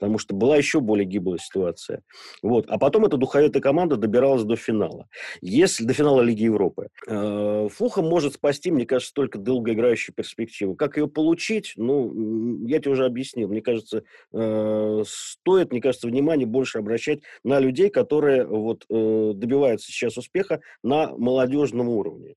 потому 0.00 0.18
что 0.18 0.34
была 0.34 0.56
еще 0.56 0.80
более 0.80 1.04
гиблая 1.04 1.38
ситуация. 1.38 2.02
Вот. 2.42 2.64
А 2.68 2.78
потом 2.78 3.04
эта 3.04 3.18
духовитая 3.18 3.62
команда 3.62 3.96
добиралась 3.96 4.44
до 4.44 4.56
финала. 4.56 5.06
Если 5.42 5.84
до 5.84 5.92
финала 5.92 6.22
Лиги 6.22 6.44
Европы. 6.44 6.88
Э, 7.06 7.68
Фуха 7.70 8.00
может 8.00 8.34
спасти, 8.34 8.70
мне 8.70 8.86
кажется, 8.86 9.12
только 9.14 9.38
долгоиграющую 9.38 10.14
перспективу. 10.14 10.74
Как 10.74 10.96
ее 10.96 11.06
получить, 11.06 11.74
ну, 11.76 12.66
я 12.66 12.80
тебе 12.80 12.92
уже 12.92 13.04
объяснил. 13.04 13.48
Мне 13.48 13.60
кажется, 13.60 14.02
э, 14.32 15.02
стоит, 15.06 15.70
мне 15.70 15.82
кажется, 15.82 16.06
внимание 16.06 16.46
больше 16.46 16.78
обращать 16.78 17.20
на 17.44 17.60
людей, 17.60 17.90
которые 17.90 18.46
вот, 18.46 18.86
э, 18.88 19.32
добиваются 19.34 19.92
сейчас 19.92 20.16
успеха 20.16 20.60
на 20.82 21.14
молодежном 21.16 21.88
уровне. 21.88 22.36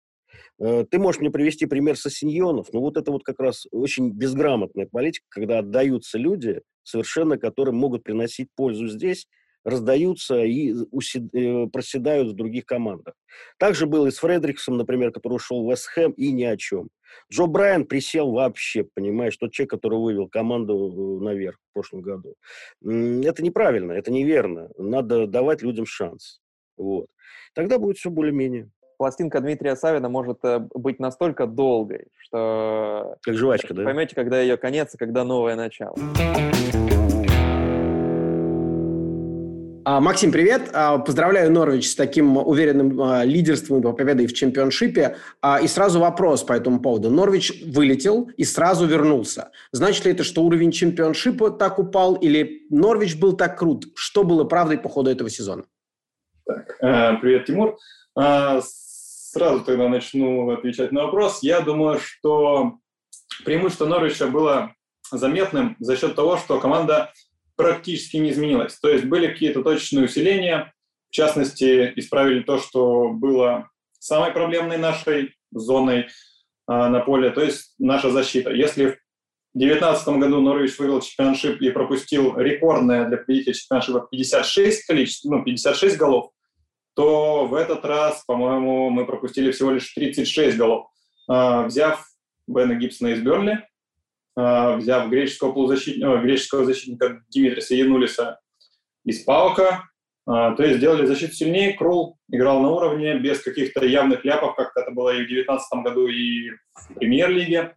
Э, 0.59 0.85
ты 0.89 0.99
можешь 0.99 1.21
мне 1.21 1.31
привести 1.31 1.65
пример 1.65 1.97
Сосиньонов, 1.97 2.71
но 2.73 2.81
вот 2.81 2.97
это 2.97 3.11
вот 3.11 3.23
как 3.23 3.39
раз 3.39 3.65
очень 3.71 4.11
безграмотная 4.11 4.87
политика, 4.91 5.25
когда 5.29 5.59
отдаются 5.59 6.17
люди, 6.17 6.61
совершенно 6.83 7.37
которым 7.37 7.75
могут 7.75 8.03
приносить 8.03 8.49
пользу 8.55 8.87
здесь, 8.87 9.27
раздаются 9.63 10.43
и 10.43 10.73
усед... 10.91 11.33
Э, 11.33 11.67
проседают 11.67 12.29
в 12.29 12.35
других 12.35 12.65
командах. 12.65 13.15
Также 13.57 13.85
было 13.85 14.07
и 14.07 14.11
с 14.11 14.17
Фредриксом, 14.17 14.77
например, 14.77 15.11
который 15.11 15.35
ушел 15.35 15.65
в 15.65 15.71
Вестхэм 15.71 16.11
и 16.11 16.31
ни 16.31 16.43
о 16.43 16.57
чем. 16.57 16.89
Джо 17.31 17.45
Брайан 17.45 17.85
присел 17.85 18.31
вообще, 18.31 18.83
понимаешь, 18.83 19.37
тот 19.37 19.51
человек, 19.51 19.71
который 19.71 19.99
вывел 19.99 20.27
команду 20.27 21.19
э, 21.19 21.23
наверх 21.23 21.57
в 21.69 21.73
прошлом 21.73 22.01
году. 22.01 22.35
Это 22.81 23.41
неправильно, 23.43 23.93
это 23.93 24.11
неверно. 24.11 24.69
Надо 24.77 25.27
давать 25.27 25.61
людям 25.61 25.85
шанс. 25.85 26.41
Вот. 26.75 27.07
Тогда 27.53 27.77
будет 27.77 27.97
все 27.97 28.09
более-менее 28.09 28.69
пластинка 29.03 29.41
Дмитрия 29.41 29.75
Савина 29.75 30.07
может 30.07 30.37
э, 30.43 30.59
быть 30.73 30.97
настолько 30.97 31.45
долгой, 31.45 32.05
что... 32.19 33.17
Как 33.21 33.35
жвачка, 33.35 33.73
да? 33.73 33.83
Поймете, 33.83 34.15
когда 34.15 34.39
ее 34.39 34.55
конец 34.55 34.95
и 34.95 34.97
когда 34.97 35.25
новое 35.25 35.57
начало. 35.57 35.97
А, 39.83 39.99
Максим, 39.99 40.31
привет. 40.31 40.69
А, 40.71 40.99
поздравляю 40.99 41.51
Норвич 41.51 41.89
с 41.89 41.95
таким 41.95 42.37
уверенным 42.37 43.01
а, 43.01 43.25
лидерством 43.25 43.81
и 43.81 43.97
победой 43.97 44.25
в 44.27 44.33
чемпионшипе. 44.33 45.17
И 45.61 45.67
сразу 45.67 45.99
вопрос 45.99 46.43
по 46.43 46.53
этому 46.53 46.79
поводу. 46.79 47.09
Норвич 47.09 47.61
вылетел 47.65 48.29
и 48.37 48.45
сразу 48.45 48.85
вернулся. 48.85 49.51
Значит 49.73 50.05
ли 50.05 50.13
это, 50.13 50.23
что 50.23 50.43
уровень 50.43 50.71
чемпионшипа 50.71 51.51
так 51.51 51.77
упал 51.77 52.15
или 52.15 52.61
Норвич 52.69 53.19
был 53.19 53.33
так 53.33 53.59
крут? 53.59 53.83
Что 53.95 54.23
было 54.23 54.45
правдой 54.45 54.77
по 54.77 54.87
ходу 54.87 55.11
этого 55.11 55.29
сезона? 55.29 55.65
Так, 56.45 56.77
э, 56.79 57.17
привет, 57.21 57.45
Тимур. 57.47 57.75
Сразу 59.33 59.63
тогда 59.63 59.89
начну 59.89 60.51
отвечать 60.51 60.91
на 60.91 61.05
вопрос. 61.05 61.41
Я 61.41 61.61
думаю, 61.61 61.97
что 61.99 62.73
преимущество 63.43 63.87
Норвича 63.87 64.27
было 64.27 64.75
заметным 65.09 65.75
за 65.79 65.97
счет 65.97 66.13
того, 66.13 66.37
что 66.37 66.59
команда 66.59 67.11
практически 67.55 68.17
не 68.17 68.29
изменилась. 68.29 68.77
То 68.77 68.89
есть 68.89 69.05
были 69.05 69.25
какие-то 69.25 69.63
точечные 69.63 70.05
усиления, 70.05 70.71
в 71.09 71.15
частности, 71.15 71.93
исправили 71.95 72.43
то, 72.43 72.59
что 72.59 73.09
было 73.09 73.71
самой 73.97 74.31
проблемной 74.33 74.77
нашей 74.77 75.33
зоной 75.51 76.01
э, 76.01 76.07
на 76.67 76.99
поле, 76.99 77.31
то 77.31 77.41
есть 77.41 77.73
наша 77.79 78.11
защита. 78.11 78.51
Если 78.51 78.85
в 78.85 78.97
2019 79.55 80.07
году 80.19 80.41
Норвич 80.41 80.77
выиграл 80.77 81.01
чемпионшип 81.01 81.59
и 81.59 81.71
пропустил 81.71 82.37
рекордное 82.37 83.07
для 83.07 83.17
победителя 83.17 83.55
чемпионшипа 83.55 84.07
56 84.11 84.85
количество, 84.85 85.31
ну, 85.31 85.43
56 85.43 85.97
голов, 85.97 86.32
то 86.95 87.45
в 87.45 87.53
этот 87.53 87.85
раз, 87.85 88.23
по-моему, 88.25 88.89
мы 88.89 89.05
пропустили 89.05 89.51
всего 89.51 89.71
лишь 89.71 89.93
36 89.93 90.57
голов. 90.57 90.87
А, 91.27 91.63
взяв 91.63 92.05
Бена 92.47 92.75
Гибсона 92.75 93.09
из 93.09 93.21
Бернли, 93.21 93.67
а, 94.35 94.75
взяв 94.77 95.09
греческого, 95.09 95.53
полузащитника, 95.53 96.17
греческого 96.17 96.65
защитника 96.65 97.23
Димитриса 97.29 97.75
Янулиса 97.75 98.39
из 99.05 99.23
Паука, 99.23 99.83
а, 100.25 100.55
то 100.55 100.63
есть 100.63 100.77
сделали 100.77 101.05
защиту 101.05 101.33
сильнее. 101.33 101.73
Крул 101.73 102.17
играл 102.29 102.61
на 102.61 102.69
уровне, 102.71 103.15
без 103.19 103.41
каких-то 103.41 103.85
явных 103.85 104.23
ляпов, 104.23 104.55
как 104.55 104.71
это 104.75 104.91
было 104.91 105.09
и 105.09 105.23
в 105.23 105.27
2019 105.27 105.83
году, 105.83 106.07
и 106.07 106.51
в 106.73 106.93
премьер-лиге. 106.95 107.75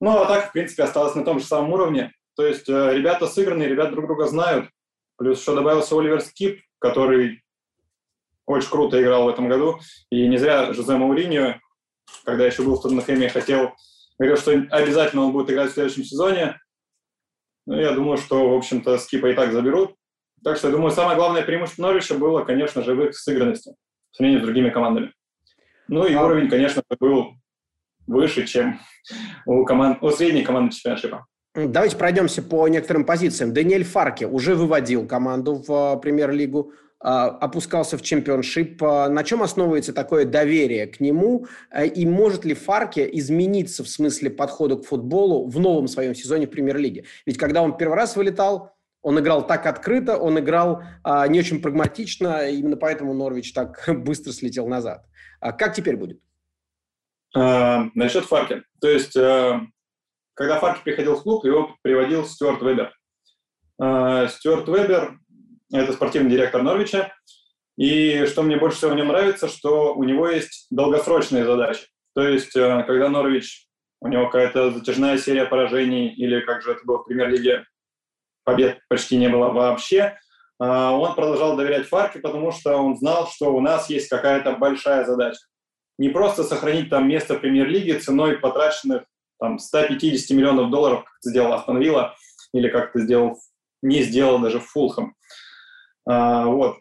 Ну, 0.00 0.18
а 0.18 0.26
так, 0.26 0.48
в 0.48 0.52
принципе, 0.52 0.84
осталось 0.84 1.14
на 1.14 1.24
том 1.24 1.40
же 1.40 1.46
самом 1.46 1.72
уровне. 1.72 2.12
То 2.36 2.46
есть 2.46 2.68
э, 2.68 2.94
ребята 2.94 3.26
сыграны, 3.26 3.62
ребята 3.62 3.92
друг 3.92 4.06
друга 4.06 4.26
знают. 4.26 4.68
Плюс 5.16 5.40
еще 5.40 5.54
добавился 5.54 5.98
Оливер 5.98 6.20
Скип, 6.20 6.60
который 6.78 7.42
очень 8.46 8.70
круто 8.70 9.00
играл 9.00 9.24
в 9.24 9.28
этом 9.28 9.48
году. 9.48 9.78
И 10.10 10.26
не 10.26 10.38
зря 10.38 10.72
Жозе 10.72 10.96
Мауриньо, 10.96 11.56
когда 12.24 12.46
еще 12.46 12.62
был 12.62 12.76
в 12.76 12.82
Тоттенхэме, 12.82 13.28
хотел, 13.28 13.72
говорил, 14.18 14.36
что 14.36 14.52
обязательно 14.70 15.24
он 15.24 15.32
будет 15.32 15.50
играть 15.50 15.70
в 15.70 15.74
следующем 15.74 16.04
сезоне. 16.04 16.58
Ну, 17.66 17.78
я 17.78 17.92
думаю, 17.92 18.16
что, 18.16 18.50
в 18.50 18.54
общем-то, 18.54 18.96
Скипа 18.98 19.26
и 19.26 19.34
так 19.34 19.52
заберут. 19.52 19.94
Так 20.44 20.56
что, 20.56 20.68
я 20.68 20.74
думаю, 20.74 20.92
самое 20.92 21.16
главное 21.16 21.42
преимущество 21.42 21.82
Норвича 21.82 22.14
было, 22.14 22.44
конечно 22.44 22.82
же, 22.82 22.94
в 22.94 23.04
их 23.04 23.16
сыгранности 23.16 23.74
в 24.12 24.16
сравнении 24.16 24.40
с 24.40 24.44
другими 24.44 24.70
командами. 24.70 25.12
Ну 25.88 26.06
и 26.06 26.14
а... 26.14 26.24
уровень, 26.24 26.48
конечно, 26.48 26.82
был 27.00 27.34
выше, 28.06 28.46
чем 28.46 28.80
у, 29.44 29.64
команд, 29.64 30.02
у 30.02 30.10
средней 30.10 30.42
команды 30.42 30.74
чемпионшипа. 30.74 31.26
Давайте 31.54 31.96
пройдемся 31.96 32.42
по 32.42 32.68
некоторым 32.68 33.04
позициям. 33.04 33.54
Даниэль 33.54 33.84
Фарки 33.84 34.24
уже 34.24 34.54
выводил 34.54 35.06
команду 35.06 35.54
в 35.54 35.96
э, 35.96 36.00
премьер-лигу. 36.00 36.72
А, 37.08 37.26
опускался 37.28 37.96
в 37.96 38.02
чемпионшип. 38.02 38.82
А, 38.82 39.08
на 39.08 39.22
чем 39.22 39.40
основывается 39.40 39.92
такое 39.92 40.24
доверие 40.24 40.88
к 40.88 40.98
нему? 40.98 41.46
А, 41.70 41.84
и 41.84 42.04
может 42.04 42.44
ли 42.44 42.52
Фарке 42.52 43.08
измениться 43.18 43.84
в 43.84 43.88
смысле 43.88 44.28
подхода 44.28 44.74
к 44.74 44.84
футболу 44.84 45.46
в 45.46 45.60
новом 45.60 45.86
своем 45.86 46.16
сезоне 46.16 46.48
в 46.48 46.50
премьер-лиге? 46.50 47.04
Ведь 47.24 47.38
когда 47.38 47.62
он 47.62 47.76
первый 47.76 47.94
раз 47.94 48.16
вылетал, 48.16 48.72
он 49.02 49.20
играл 49.20 49.46
так 49.46 49.66
открыто, 49.66 50.16
он 50.16 50.40
играл 50.40 50.82
а, 51.04 51.28
не 51.28 51.38
очень 51.38 51.62
прагматично, 51.62 52.48
именно 52.48 52.76
поэтому 52.76 53.14
Норвич 53.14 53.52
так 53.52 53.84
быстро 53.88 54.32
слетел 54.32 54.66
назад. 54.66 55.06
А 55.38 55.52
как 55.52 55.76
теперь 55.76 55.96
будет? 55.96 56.20
А, 57.36 57.84
насчет 57.94 58.24
Фарки. 58.24 58.64
То 58.80 58.88
есть, 58.88 59.16
а, 59.16 59.60
когда 60.34 60.58
Фарки 60.58 60.82
приходил 60.82 61.14
в 61.14 61.22
клуб, 61.22 61.44
его 61.44 61.76
приводил 61.82 62.24
Стюарт 62.24 62.60
Вебер. 62.62 62.92
А, 63.78 64.26
Стюарт 64.26 64.66
Вебер 64.66 65.20
это 65.72 65.92
спортивный 65.92 66.30
директор 66.30 66.62
Норвича. 66.62 67.12
И 67.76 68.24
что 68.26 68.42
мне 68.42 68.56
больше 68.56 68.78
всего 68.78 68.92
в 68.92 68.96
нем 68.96 69.08
нравится, 69.08 69.48
что 69.48 69.94
у 69.94 70.04
него 70.04 70.28
есть 70.28 70.66
долгосрочные 70.70 71.44
задачи. 71.44 71.86
То 72.14 72.26
есть, 72.26 72.56
э, 72.56 72.84
когда 72.86 73.10
Норвич, 73.10 73.66
у 74.00 74.08
него 74.08 74.26
какая-то 74.26 74.70
затяжная 74.70 75.18
серия 75.18 75.44
поражений, 75.44 76.08
или 76.08 76.40
как 76.40 76.62
же 76.62 76.72
это 76.72 76.80
было 76.84 76.98
в 76.98 77.04
премьер-лиге, 77.04 77.66
побед 78.44 78.80
почти 78.88 79.18
не 79.18 79.28
было 79.28 79.50
вообще, 79.50 79.98
э, 79.98 80.64
он 80.64 81.14
продолжал 81.14 81.56
доверять 81.56 81.86
Фарке, 81.86 82.20
потому 82.20 82.50
что 82.52 82.76
он 82.76 82.96
знал, 82.96 83.28
что 83.28 83.54
у 83.54 83.60
нас 83.60 83.90
есть 83.90 84.08
какая-то 84.08 84.52
большая 84.52 85.04
задача. 85.04 85.40
Не 85.98 86.08
просто 86.08 86.44
сохранить 86.44 86.88
там 86.88 87.06
место 87.06 87.34
в 87.34 87.40
премьер-лиге 87.40 87.98
ценой 87.98 88.38
потраченных 88.38 89.04
там, 89.38 89.58
150 89.58 90.34
миллионов 90.34 90.70
долларов, 90.70 91.04
как 91.04 91.12
это 91.20 91.30
сделал 91.30 91.52
Астон 91.52 91.78
Вилла, 91.78 92.16
или 92.54 92.68
как 92.70 92.90
это 92.90 93.00
сделал, 93.00 93.38
не 93.82 94.02
сделал 94.02 94.38
даже 94.38 94.60
Фулхэм. 94.60 95.14
А, 96.06 96.46
вот. 96.46 96.78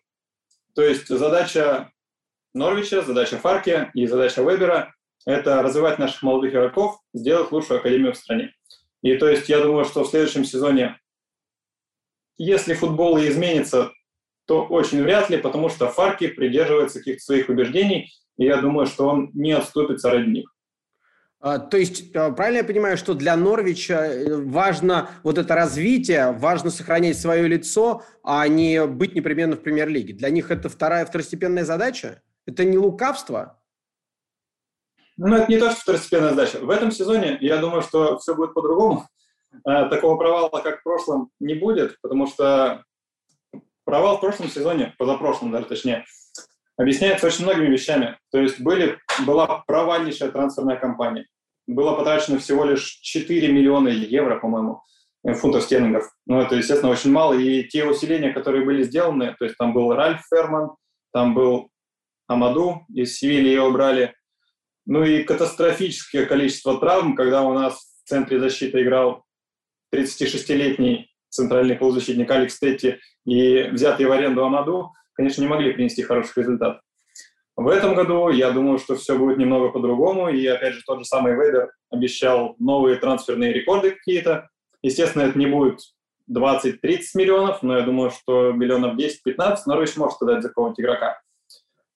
То 0.73 0.83
есть 0.83 1.07
задача 1.07 1.91
Норвича, 2.53 3.01
задача 3.01 3.37
Фарки 3.37 3.89
и 3.93 4.05
задача 4.05 4.41
Вебера– 4.41 4.93
это 5.25 5.61
развивать 5.61 5.99
наших 5.99 6.21
молодых 6.23 6.51
игроков, 6.51 6.99
сделать 7.13 7.51
лучшую 7.51 7.79
академию 7.79 8.13
в 8.13 8.17
стране. 8.17 8.53
И 9.01 9.15
то 9.17 9.27
есть 9.27 9.49
я 9.49 9.61
думаю, 9.61 9.85
что 9.85 10.03
в 10.03 10.07
следующем 10.07 10.45
сезоне, 10.45 10.99
если 12.37 12.73
футбол 12.73 13.17
и 13.17 13.27
изменится, 13.27 13.91
то 14.45 14.65
очень 14.65 15.01
вряд 15.01 15.29
ли, 15.29 15.37
потому 15.37 15.69
что 15.69 15.87
Фарки 15.87 16.27
придерживается 16.27 16.99
каких-то 16.99 17.23
своих 17.23 17.49
убеждений, 17.49 18.11
и 18.37 18.45
я 18.45 18.57
думаю, 18.57 18.85
что 18.85 19.07
он 19.07 19.31
не 19.33 19.51
отступится 19.53 20.11
ради 20.11 20.29
них. 20.29 20.54
А, 21.39 21.59
то 21.59 21.77
есть, 21.77 22.15
а, 22.15 22.31
правильно 22.31 22.59
я 22.59 22.63
понимаю, 22.63 22.97
что 22.97 23.13
для 23.13 23.35
Норвича 23.35 24.05
э, 24.05 24.35
важно 24.35 25.09
вот 25.23 25.37
это 25.37 25.53
развитие, 25.53 26.31
важно 26.31 26.71
сохранять 26.71 27.19
свое 27.19 27.47
лицо, 27.47 28.03
а 28.23 28.47
не 28.47 28.85
быть 28.85 29.15
непременно 29.15 29.55
в 29.55 29.61
премьер-лиге? 29.61 30.13
Для 30.13 30.29
них 30.29 30.49
это 30.49 30.69
вторая 30.69 31.05
второстепенная 31.05 31.65
задача? 31.65 32.21
Это 32.45 32.63
не 32.63 32.77
лукавство? 32.77 33.59
Ну, 35.17 35.35
это 35.35 35.51
не 35.51 35.59
то, 35.59 35.71
что 35.71 35.81
второстепенная 35.81 36.31
задача. 36.31 36.59
В 36.59 36.69
этом 36.69 36.91
сезоне 36.91 37.37
я 37.41 37.57
думаю, 37.57 37.81
что 37.81 38.17
все 38.17 38.35
будет 38.35 38.53
по-другому. 38.53 39.07
А, 39.63 39.87
такого 39.87 40.17
провала, 40.17 40.49
как 40.49 40.79
в 40.79 40.83
прошлом, 40.83 41.29
не 41.39 41.53
будет, 41.53 41.99
потому 42.01 42.27
что 42.27 42.83
провал 43.83 44.17
в 44.17 44.21
прошлом 44.21 44.49
сезоне, 44.49 44.93
позапрошлом 44.97 45.51
даже 45.51 45.67
точнее, 45.67 46.05
объясняется 46.77 47.27
очень 47.27 47.45
многими 47.45 47.67
вещами. 47.67 48.17
То 48.31 48.39
есть 48.39 48.59
были, 48.59 48.99
была 49.25 49.63
провальнейшая 49.67 50.31
трансферная 50.31 50.77
кампания 50.77 51.25
было 51.67 51.95
потрачено 51.95 52.39
всего 52.39 52.63
лишь 52.65 52.99
4 53.01 53.51
миллиона 53.51 53.89
евро, 53.89 54.39
по-моему, 54.39 54.83
э, 55.23 55.33
фунтов 55.33 55.63
стерлингов. 55.63 56.09
Ну, 56.25 56.39
это, 56.39 56.55
естественно, 56.55 56.91
очень 56.91 57.11
мало. 57.11 57.33
И 57.33 57.63
те 57.63 57.85
усиления, 57.85 58.33
которые 58.33 58.65
были 58.65 58.83
сделаны, 58.83 59.35
то 59.37 59.45
есть 59.45 59.57
там 59.57 59.73
был 59.73 59.93
Ральф 59.93 60.21
Ферман, 60.29 60.71
там 61.11 61.33
был 61.33 61.69
Амаду, 62.27 62.85
из 62.93 63.17
Севильи 63.17 63.53
его 63.53 63.71
брали. 63.71 64.13
Ну 64.85 65.03
и 65.03 65.23
катастрофическое 65.23 66.25
количество 66.25 66.79
травм, 66.79 67.15
когда 67.15 67.41
у 67.43 67.53
нас 67.53 67.75
в 68.03 68.07
центре 68.07 68.39
защиты 68.39 68.83
играл 68.83 69.23
36-летний 69.93 71.11
центральный 71.29 71.75
полузащитник 71.75 72.29
Алекс 72.29 72.59
Тетти 72.59 72.99
и 73.25 73.63
взятый 73.63 74.05
в 74.05 74.11
аренду 74.11 74.45
Амаду, 74.45 74.93
конечно, 75.15 75.41
не 75.41 75.47
могли 75.47 75.73
принести 75.73 76.03
хороших 76.03 76.37
результатов. 76.37 76.81
В 77.55 77.69
этом 77.69 77.95
году 77.95 78.29
я 78.29 78.51
думаю, 78.51 78.77
что 78.79 78.95
все 78.95 79.17
будет 79.17 79.37
немного 79.37 79.69
по-другому. 79.69 80.29
И 80.29 80.45
опять 80.45 80.73
же, 80.73 80.81
тот 80.85 80.99
же 80.99 81.05
самый 81.05 81.35
Вейдер 81.35 81.71
обещал 81.89 82.55
новые 82.59 82.97
трансферные 82.97 83.53
рекорды 83.53 83.91
какие-то. 83.91 84.49
Естественно, 84.81 85.23
это 85.23 85.39
не 85.39 85.47
будет 85.47 85.79
20-30 86.29 86.79
миллионов, 87.15 87.63
но 87.63 87.77
я 87.77 87.83
думаю, 87.83 88.11
что 88.11 88.51
миллионов 88.51 88.97
10-15 88.97 89.57
Норвич 89.67 89.95
может 89.95 90.21
отдать 90.21 90.43
за 90.43 90.49
какого-нибудь 90.49 90.79
игрока. 90.79 91.21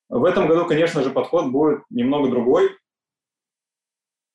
В 0.07 0.23
этом 0.23 0.47
году, 0.47 0.65
конечно 0.65 1.03
же, 1.03 1.11
подход 1.11 1.51
будет 1.51 1.81
немного 1.89 2.29
другой. 2.29 2.71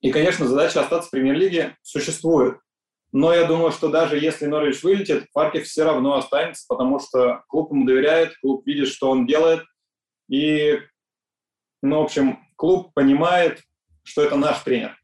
И, 0.02 0.12
конечно, 0.12 0.46
задача 0.46 0.82
остаться 0.82 1.08
в 1.08 1.10
премьер-лиге 1.10 1.76
существует. 1.82 2.58
Но 3.14 3.32
я 3.32 3.46
думаю, 3.46 3.70
что 3.70 3.90
даже 3.90 4.18
если 4.18 4.46
Норвич 4.46 4.82
вылетит, 4.82 5.28
Фаркев 5.32 5.66
все 5.66 5.84
равно 5.84 6.16
останется, 6.16 6.64
потому 6.68 6.98
что 6.98 7.44
клуб 7.46 7.70
ему 7.70 7.86
доверяет, 7.86 8.36
клуб 8.40 8.66
видит, 8.66 8.88
что 8.88 9.08
он 9.08 9.24
делает. 9.24 9.62
И 10.28 10.80
ну, 11.80 12.00
в 12.00 12.02
общем, 12.02 12.40
клуб 12.56 12.92
понимает, 12.92 13.62
что 14.02 14.24
это 14.24 14.34
наш 14.34 14.58
тренер. 14.64 14.98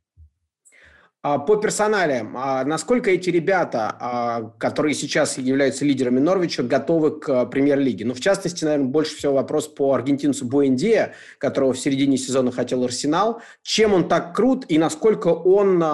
А 1.22 1.38
по 1.38 1.56
персонале, 1.56 2.26
а 2.34 2.64
насколько 2.64 3.10
эти 3.10 3.28
ребята, 3.28 3.94
а, 4.00 4.52
которые 4.56 4.94
сейчас 4.94 5.36
являются 5.36 5.84
лидерами 5.84 6.18
Норвича, 6.18 6.62
готовы 6.62 7.20
к 7.20 7.44
премьер-лиге? 7.44 8.06
Ну, 8.06 8.14
в 8.14 8.20
частности, 8.20 8.64
наверное, 8.64 8.86
больше 8.86 9.16
всего 9.16 9.34
вопрос 9.34 9.68
по 9.68 9.92
аргентинцу 9.92 10.46
Буэндия, 10.46 11.14
которого 11.36 11.74
в 11.74 11.78
середине 11.78 12.16
сезона 12.16 12.50
хотел 12.52 12.84
Арсенал. 12.84 13.42
Чем 13.62 13.92
он 13.92 14.08
так 14.08 14.34
крут 14.34 14.64
и 14.70 14.78
насколько 14.78 15.28
он 15.28 15.84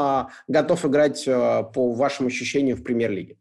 готов 0.47 0.85
играть 0.85 1.25
по 1.25 1.93
вашим 1.93 2.29
ощущениям 2.29 2.77
в 2.79 2.85
премьер-лиге? 2.85 3.37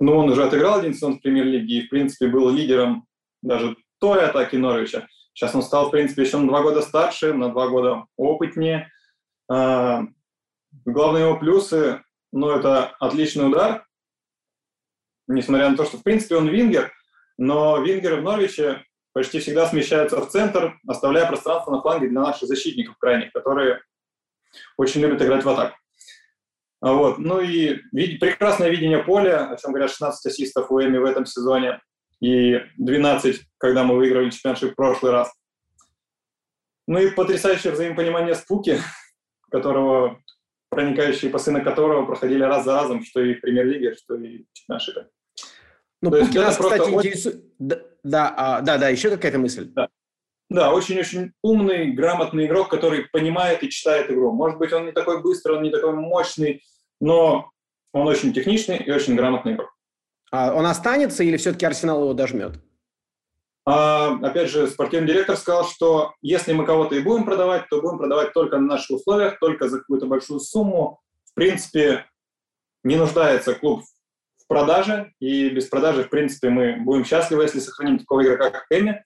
Ну, 0.00 0.16
он 0.16 0.30
уже 0.30 0.42
отыграл 0.42 0.80
один 0.80 0.94
сезон 0.94 1.18
в 1.18 1.22
премьер-лиге 1.22 1.74
и, 1.74 1.86
в 1.86 1.90
принципе, 1.90 2.26
был 2.26 2.50
лидером 2.50 3.06
даже 3.40 3.76
той 4.00 4.24
атаки 4.24 4.56
Норвича. 4.56 5.06
Сейчас 5.32 5.54
он 5.54 5.62
стал, 5.62 5.86
в 5.86 5.90
принципе, 5.92 6.22
еще 6.22 6.38
на 6.38 6.48
два 6.48 6.60
года 6.62 6.82
старше, 6.82 7.32
на 7.34 7.50
два 7.50 7.68
года 7.68 8.06
опытнее. 8.16 8.90
Главные 10.84 11.24
его 11.24 11.38
плюсы, 11.38 12.02
ну, 12.32 12.50
это 12.50 12.88
отличный 12.98 13.46
удар, 13.46 13.86
несмотря 15.26 15.70
на 15.70 15.76
то, 15.76 15.84
что, 15.84 15.98
в 15.98 16.02
принципе, 16.02 16.36
он 16.36 16.48
вингер, 16.48 16.92
но 17.38 17.80
вингеры 17.80 18.16
в 18.16 18.22
Норвиче 18.22 18.84
почти 19.12 19.40
всегда 19.40 19.66
смещаются 19.66 20.20
в 20.20 20.28
центр, 20.28 20.78
оставляя 20.86 21.26
пространство 21.26 21.70
на 21.70 21.82
фланге 21.82 22.08
для 22.08 22.20
наших 22.20 22.48
защитников 22.48 22.96
крайних, 22.98 23.32
которые 23.32 23.82
очень 24.76 25.00
любят 25.00 25.22
играть 25.22 25.44
в 25.44 25.48
атаку. 25.48 25.76
А 26.80 26.92
вот. 26.94 27.18
Ну 27.18 27.40
и 27.40 27.80
вид- 27.92 28.18
прекрасное 28.18 28.68
видение 28.68 29.02
поля, 29.02 29.50
о 29.50 29.56
чем 29.56 29.70
говорят 29.70 29.90
16 29.90 30.26
ассистов 30.26 30.70
у 30.70 30.80
Эми 30.82 30.98
в 30.98 31.04
этом 31.04 31.26
сезоне 31.26 31.80
и 32.20 32.60
12, 32.76 33.40
когда 33.58 33.84
мы 33.84 33.96
выиграли 33.96 34.30
чемпионшип 34.30 34.72
в 34.72 34.74
прошлый 34.74 35.12
раз. 35.12 35.32
Ну 36.88 36.98
и 36.98 37.10
потрясающее 37.10 37.72
взаимопонимание 37.72 38.34
с 38.34 38.40
Пуки, 38.40 38.78
которого, 39.50 40.20
проникающие 40.72 41.30
пасы 41.30 41.50
на 41.50 41.60
которого 41.60 42.06
проходили 42.06 42.42
раз 42.42 42.64
за 42.64 42.72
разом, 42.72 43.04
что 43.04 43.20
и 43.20 43.34
в 43.34 43.42
премьер-лиге, 43.42 43.94
что 43.94 44.14
и 44.16 44.44
в 44.44 44.52
чемпионшипе. 44.54 45.06
Ну, 46.00 46.10
То 46.10 46.18
нас, 46.40 46.56
кстати, 46.56 46.80
очень... 46.80 47.10
интересует... 47.10 47.44
Да, 47.58 47.80
да, 48.02 48.34
а, 48.36 48.60
да, 48.62 48.78
да, 48.78 48.88
еще 48.88 49.10
какая-то 49.10 49.38
мысль. 49.38 49.68
Да. 49.74 49.88
Да, 50.48 50.72
очень-очень 50.72 51.32
умный, 51.42 51.92
грамотный 51.92 52.46
игрок, 52.46 52.70
который 52.70 53.04
понимает 53.12 53.62
и 53.62 53.70
читает 53.70 54.10
игру. 54.10 54.32
Может 54.32 54.58
быть, 54.58 54.72
он 54.72 54.86
не 54.86 54.92
такой 54.92 55.22
быстрый, 55.22 55.58
он 55.58 55.62
не 55.62 55.70
такой 55.70 55.92
мощный, 55.92 56.62
но 57.00 57.50
он 57.92 58.08
очень 58.08 58.32
техничный 58.32 58.78
и 58.78 58.90
очень 58.90 59.14
грамотный 59.14 59.52
игрок. 59.52 59.70
А 60.30 60.54
он 60.54 60.64
останется 60.64 61.22
или 61.22 61.36
все-таки 61.36 61.66
Арсенал 61.66 62.00
его 62.00 62.14
дожмет? 62.14 62.52
А, 63.64 64.18
опять 64.22 64.50
же, 64.50 64.66
спортивный 64.66 65.06
директор 65.06 65.36
сказал, 65.36 65.64
что 65.64 66.14
если 66.20 66.52
мы 66.52 66.66
кого-то 66.66 66.96
и 66.96 67.00
будем 67.00 67.24
продавать, 67.24 67.68
то 67.68 67.80
будем 67.80 67.98
продавать 67.98 68.32
только 68.32 68.58
на 68.58 68.66
наших 68.66 68.98
условиях, 68.98 69.38
только 69.38 69.68
за 69.68 69.78
какую-то 69.78 70.06
большую 70.06 70.40
сумму. 70.40 71.00
В 71.24 71.34
принципе, 71.34 72.06
не 72.82 72.96
нуждается 72.96 73.54
клуб 73.54 73.84
в 74.38 74.46
продаже, 74.48 75.12
и 75.20 75.48
без 75.50 75.66
продажи, 75.66 76.04
в 76.04 76.10
принципе, 76.10 76.48
мы 76.48 76.76
будем 76.76 77.04
счастливы, 77.04 77.44
если 77.44 77.60
сохраним 77.60 77.98
такого 77.98 78.24
игрока, 78.24 78.50
как 78.50 78.66
Эми. 78.70 79.04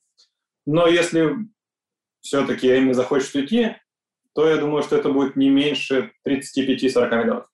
Но 0.65 0.87
если 0.87 1.35
все-таки 2.23 2.67
Эми 2.67 2.93
захочет 2.93 3.35
уйти, 3.35 3.77
то 4.35 4.49
я 4.49 4.57
думаю, 4.57 4.83
что 4.83 4.97
это 4.97 5.11
будет 5.11 5.37
не 5.37 5.51
меньше 5.51 6.13
35-40 6.27 7.11
миллионов. 7.11 7.47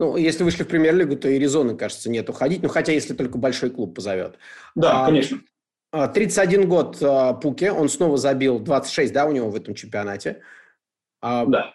Ну, 0.00 0.16
если 0.16 0.42
вышли 0.42 0.64
в 0.64 0.68
премьер-лигу, 0.68 1.16
то 1.16 1.28
и 1.28 1.38
резоны, 1.38 1.76
кажется, 1.76 2.10
нет 2.10 2.28
уходить. 2.28 2.62
Ну, 2.62 2.68
хотя, 2.68 2.92
если 2.92 3.14
только 3.14 3.38
большой 3.38 3.70
клуб 3.70 3.94
позовет. 3.94 4.38
Да, 4.74 5.04
а, 5.04 5.06
конечно. 5.06 5.40
31 5.94 6.68
год 6.68 6.98
а, 7.02 7.34
Пуке, 7.34 7.70
он 7.70 7.88
снова 7.88 8.16
забил 8.16 8.58
26, 8.58 9.12
да, 9.12 9.26
у 9.26 9.32
него 9.32 9.50
в 9.50 9.56
этом 9.56 9.74
чемпионате. 9.74 10.42
А, 11.20 11.46
да. 11.46 11.74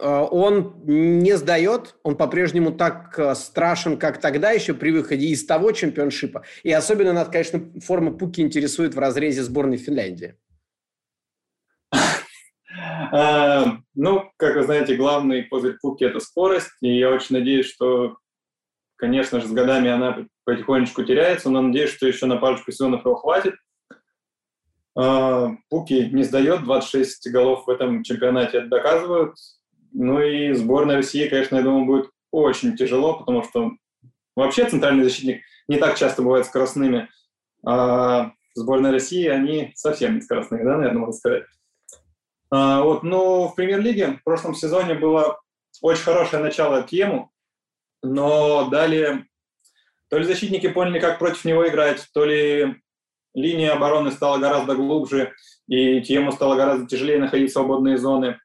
А, 0.00 0.24
он 0.24 0.74
не 0.84 1.36
сдает, 1.36 1.96
он 2.02 2.16
по-прежнему 2.16 2.72
так 2.72 3.18
а, 3.18 3.34
страшен, 3.34 3.98
как 3.98 4.18
тогда 4.18 4.50
еще 4.50 4.72
при 4.72 4.90
выходе 4.90 5.26
из 5.26 5.44
того 5.44 5.72
чемпионшипа. 5.72 6.44
И 6.62 6.72
особенно 6.72 7.12
нас, 7.12 7.28
конечно, 7.28 7.70
форма 7.80 8.12
Пуки 8.12 8.40
интересует 8.40 8.94
в 8.94 8.98
разрезе 8.98 9.42
сборной 9.42 9.76
Финляндии. 9.76 10.36
А, 13.12 13.78
ну, 13.94 14.30
как 14.38 14.56
вы 14.56 14.62
знаете, 14.62 14.96
главный 14.96 15.44
козырь 15.44 15.76
Пуки– 15.82 16.04
это 16.06 16.20
скорость, 16.20 16.72
и 16.80 16.98
я 16.98 17.10
очень 17.10 17.36
надеюсь, 17.36 17.66
что, 17.66 18.16
конечно 18.96 19.40
же, 19.40 19.48
с 19.48 19.52
годами 19.52 19.90
она 19.90 20.26
потихонечку 20.50 21.04
теряется, 21.04 21.48
но 21.48 21.62
надеюсь, 21.62 21.90
что 21.90 22.08
еще 22.08 22.26
на 22.26 22.36
парочку 22.36 22.72
сезонов 22.72 23.04
его 23.04 23.14
хватит. 23.14 23.54
А, 24.96 25.50
Пуки 25.68 26.10
не 26.12 26.24
сдает, 26.24 26.64
26 26.64 27.30
голов 27.30 27.66
в 27.66 27.70
этом 27.70 28.02
чемпионате 28.02 28.62
доказывают. 28.62 29.36
Ну 29.92 30.20
и 30.20 30.52
сборная 30.52 30.96
России, 30.96 31.28
конечно, 31.28 31.56
я 31.56 31.62
думаю, 31.62 31.86
будет 31.86 32.10
очень 32.32 32.76
тяжело, 32.76 33.18
потому 33.18 33.44
что 33.44 33.70
вообще 34.34 34.68
центральный 34.68 35.04
защитник 35.04 35.42
не 35.68 35.78
так 35.78 35.96
часто 35.96 36.22
бывает 36.22 36.46
скоростными. 36.46 37.08
А 37.64 38.32
сборная 38.54 38.90
России, 38.90 39.26
они 39.26 39.72
совсем 39.76 40.16
не 40.16 40.20
скоростные, 40.20 40.64
да, 40.64 40.76
наверное, 40.76 41.00
можно 41.00 41.12
сказать. 41.12 41.44
А, 42.50 42.82
вот, 42.82 43.04
но 43.04 43.48
в 43.48 43.54
премьер-лиге 43.54 44.18
в 44.18 44.24
прошлом 44.24 44.54
сезоне 44.54 44.94
было 44.94 45.38
очень 45.82 46.02
хорошее 46.02 46.42
начало 46.42 46.82
Тьему, 46.82 47.30
но 48.02 48.68
далее 48.68 49.26
то 50.10 50.18
ли 50.18 50.24
защитники 50.24 50.68
поняли, 50.68 50.98
как 50.98 51.18
против 51.18 51.44
него 51.44 51.66
играть, 51.68 52.06
то 52.12 52.24
ли 52.24 52.76
линия 53.32 53.72
обороны 53.72 54.10
стала 54.10 54.38
гораздо 54.38 54.74
глубже, 54.74 55.32
и 55.68 56.00
Тьему 56.00 56.32
стало 56.32 56.56
гораздо 56.56 56.86
тяжелее 56.86 57.20
находить 57.20 57.52
свободные 57.52 57.96
зоны. 57.96 58.40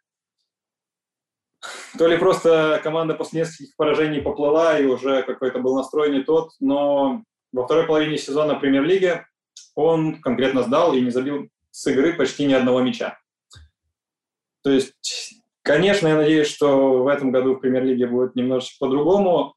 То 1.97 2.07
ли 2.07 2.17
просто 2.17 2.79
команда 2.83 3.15
после 3.15 3.41
нескольких 3.41 3.75
поражений 3.75 4.21
поплыла, 4.21 4.77
и 4.77 4.85
уже 4.85 5.23
какой-то 5.23 5.57
был 5.59 5.75
настрой 5.75 6.11
не 6.11 6.21
тот, 6.21 6.51
но 6.59 7.23
во 7.51 7.65
второй 7.65 7.87
половине 7.87 8.17
сезона 8.17 8.53
премьер-лиги 8.55 9.25
он 9.73 10.21
конкретно 10.21 10.61
сдал 10.61 10.93
и 10.93 11.01
не 11.01 11.09
забил 11.09 11.49
с 11.71 11.87
игры 11.87 12.13
почти 12.13 12.45
ни 12.45 12.53
одного 12.53 12.81
мяча. 12.81 13.17
То 14.63 14.69
есть, 14.69 15.41
конечно, 15.63 16.07
я 16.07 16.15
надеюсь, 16.15 16.47
что 16.47 17.01
в 17.03 17.07
этом 17.07 17.31
году 17.31 17.55
в 17.55 17.59
премьер-лиге 17.59 18.05
будет 18.05 18.35
немножечко 18.35 18.85
по-другому, 18.85 19.55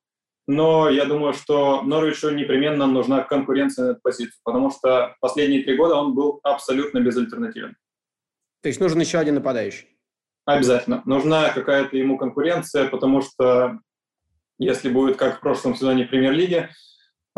но 0.49 0.89
я 0.89 1.05
думаю, 1.05 1.35
что 1.35 1.83
Норвичу 1.83 2.31
непременно 2.31 2.87
нужна 2.87 3.23
конкуренция 3.23 3.85
на 3.85 3.91
эту 3.91 4.01
позицию, 4.01 4.41
потому 4.43 4.71
что 4.71 5.15
последние 5.21 5.63
три 5.63 5.77
года 5.77 5.97
он 5.97 6.15
был 6.15 6.41
абсолютно 6.43 7.01
безальтернативен. 7.01 7.77
То 8.63 8.69
есть 8.69 8.81
нужен 8.81 8.99
еще 8.99 9.19
один 9.19 9.35
нападающий? 9.35 9.87
Обязательно. 10.47 11.03
Нужна 11.05 11.51
какая-то 11.51 11.99
ему 11.99 12.17
конкуренция, 12.17 12.89
потому 12.89 13.21
что 13.21 13.79
если 14.59 14.89
будет 14.89 15.17
как 15.19 15.37
в 15.37 15.41
прошлом 15.41 15.75
сезоне 15.75 16.07
премьер-лиги, 16.07 16.71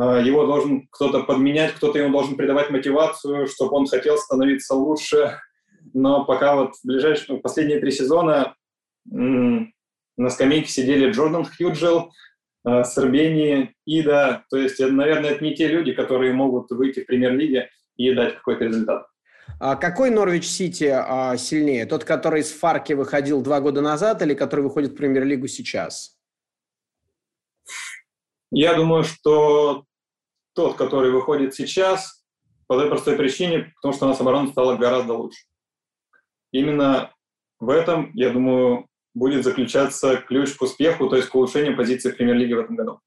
э, 0.01 0.23
его 0.25 0.47
должен 0.47 0.87
кто-то 0.93 1.25
подменять, 1.25 1.75
кто-то 1.75 1.99
ему 1.99 2.13
должен 2.13 2.37
придавать 2.37 2.71
мотивацию, 2.71 3.49
чтобы 3.49 3.73
он 3.73 3.87
хотел 3.89 4.19
становиться 4.19 4.77
лучше, 4.77 5.41
но 5.93 6.25
пока 6.25 6.55
вот 6.55 6.77
в 6.77 6.87
ближайшие, 6.87 7.35
ну, 7.35 7.41
последние 7.41 7.81
три 7.81 7.91
сезона 7.91 8.55
на 9.05 10.29
скамейке 10.29 10.69
сидели 10.69 11.11
Джордан 11.11 11.45
Хьюджел, 11.45 11.99
э, 12.07 12.30
Сорбени, 12.65 13.75
Ида. 13.87 14.45
То 14.51 14.59
есть, 14.59 14.81
наверное, 14.81 15.31
это 15.31 15.45
не 15.45 15.55
те 15.55 15.69
люди, 15.69 15.93
которые 15.93 16.33
могут 16.33 16.71
выйти 16.71 17.01
в 17.01 17.07
премьер-лиге 17.07 17.71
и 17.97 18.13
дать 18.13 18.37
какой-то 18.37 18.65
результат. 18.65 19.07
А 19.59 19.77
какой 19.77 20.11
Норвич 20.11 20.47
Сити 20.47 20.85
а, 20.85 21.37
сильнее? 21.37 21.87
Тот, 21.87 22.05
который 22.05 22.41
из 22.41 22.51
Фарки 22.53 22.93
выходил 22.93 23.43
два 23.43 23.61
года 23.61 23.81
назад 23.81 24.23
или 24.23 24.35
который 24.35 24.63
выходит 24.63 24.93
в 24.93 24.97
премьер-лигу 24.97 25.49
сейчас? 25.49 26.19
Я 28.51 28.75
думаю, 28.75 29.05
что 29.05 29.85
тот, 30.55 30.77
который 30.77 31.11
выходит 31.11 31.55
сейчас, 31.55 32.25
по 32.67 32.79
той 32.79 32.89
простой 32.89 33.17
причине, 33.17 33.73
потому 33.77 33.95
что 33.95 34.07
у 34.07 34.09
нас 34.09 34.21
оборона 34.21 34.51
стала 34.51 34.77
гораздо 34.77 35.15
лучше. 35.15 35.45
Именно 36.53 37.13
в 37.59 37.69
этом, 37.69 38.11
я 38.15 38.31
думаю, 38.31 38.87
будет 39.15 39.45
заключаться 39.45 40.17
ключ 40.17 40.55
к 40.55 40.63
успеху, 40.63 41.09
то 41.09 41.17
есть 41.17 41.29
к 41.29 41.35
улучшению 41.35 41.77
позиции 41.77 42.11
премьер-лиги 42.11 42.53
в 42.53 42.61
этом 42.61 42.77
году. 42.77 43.01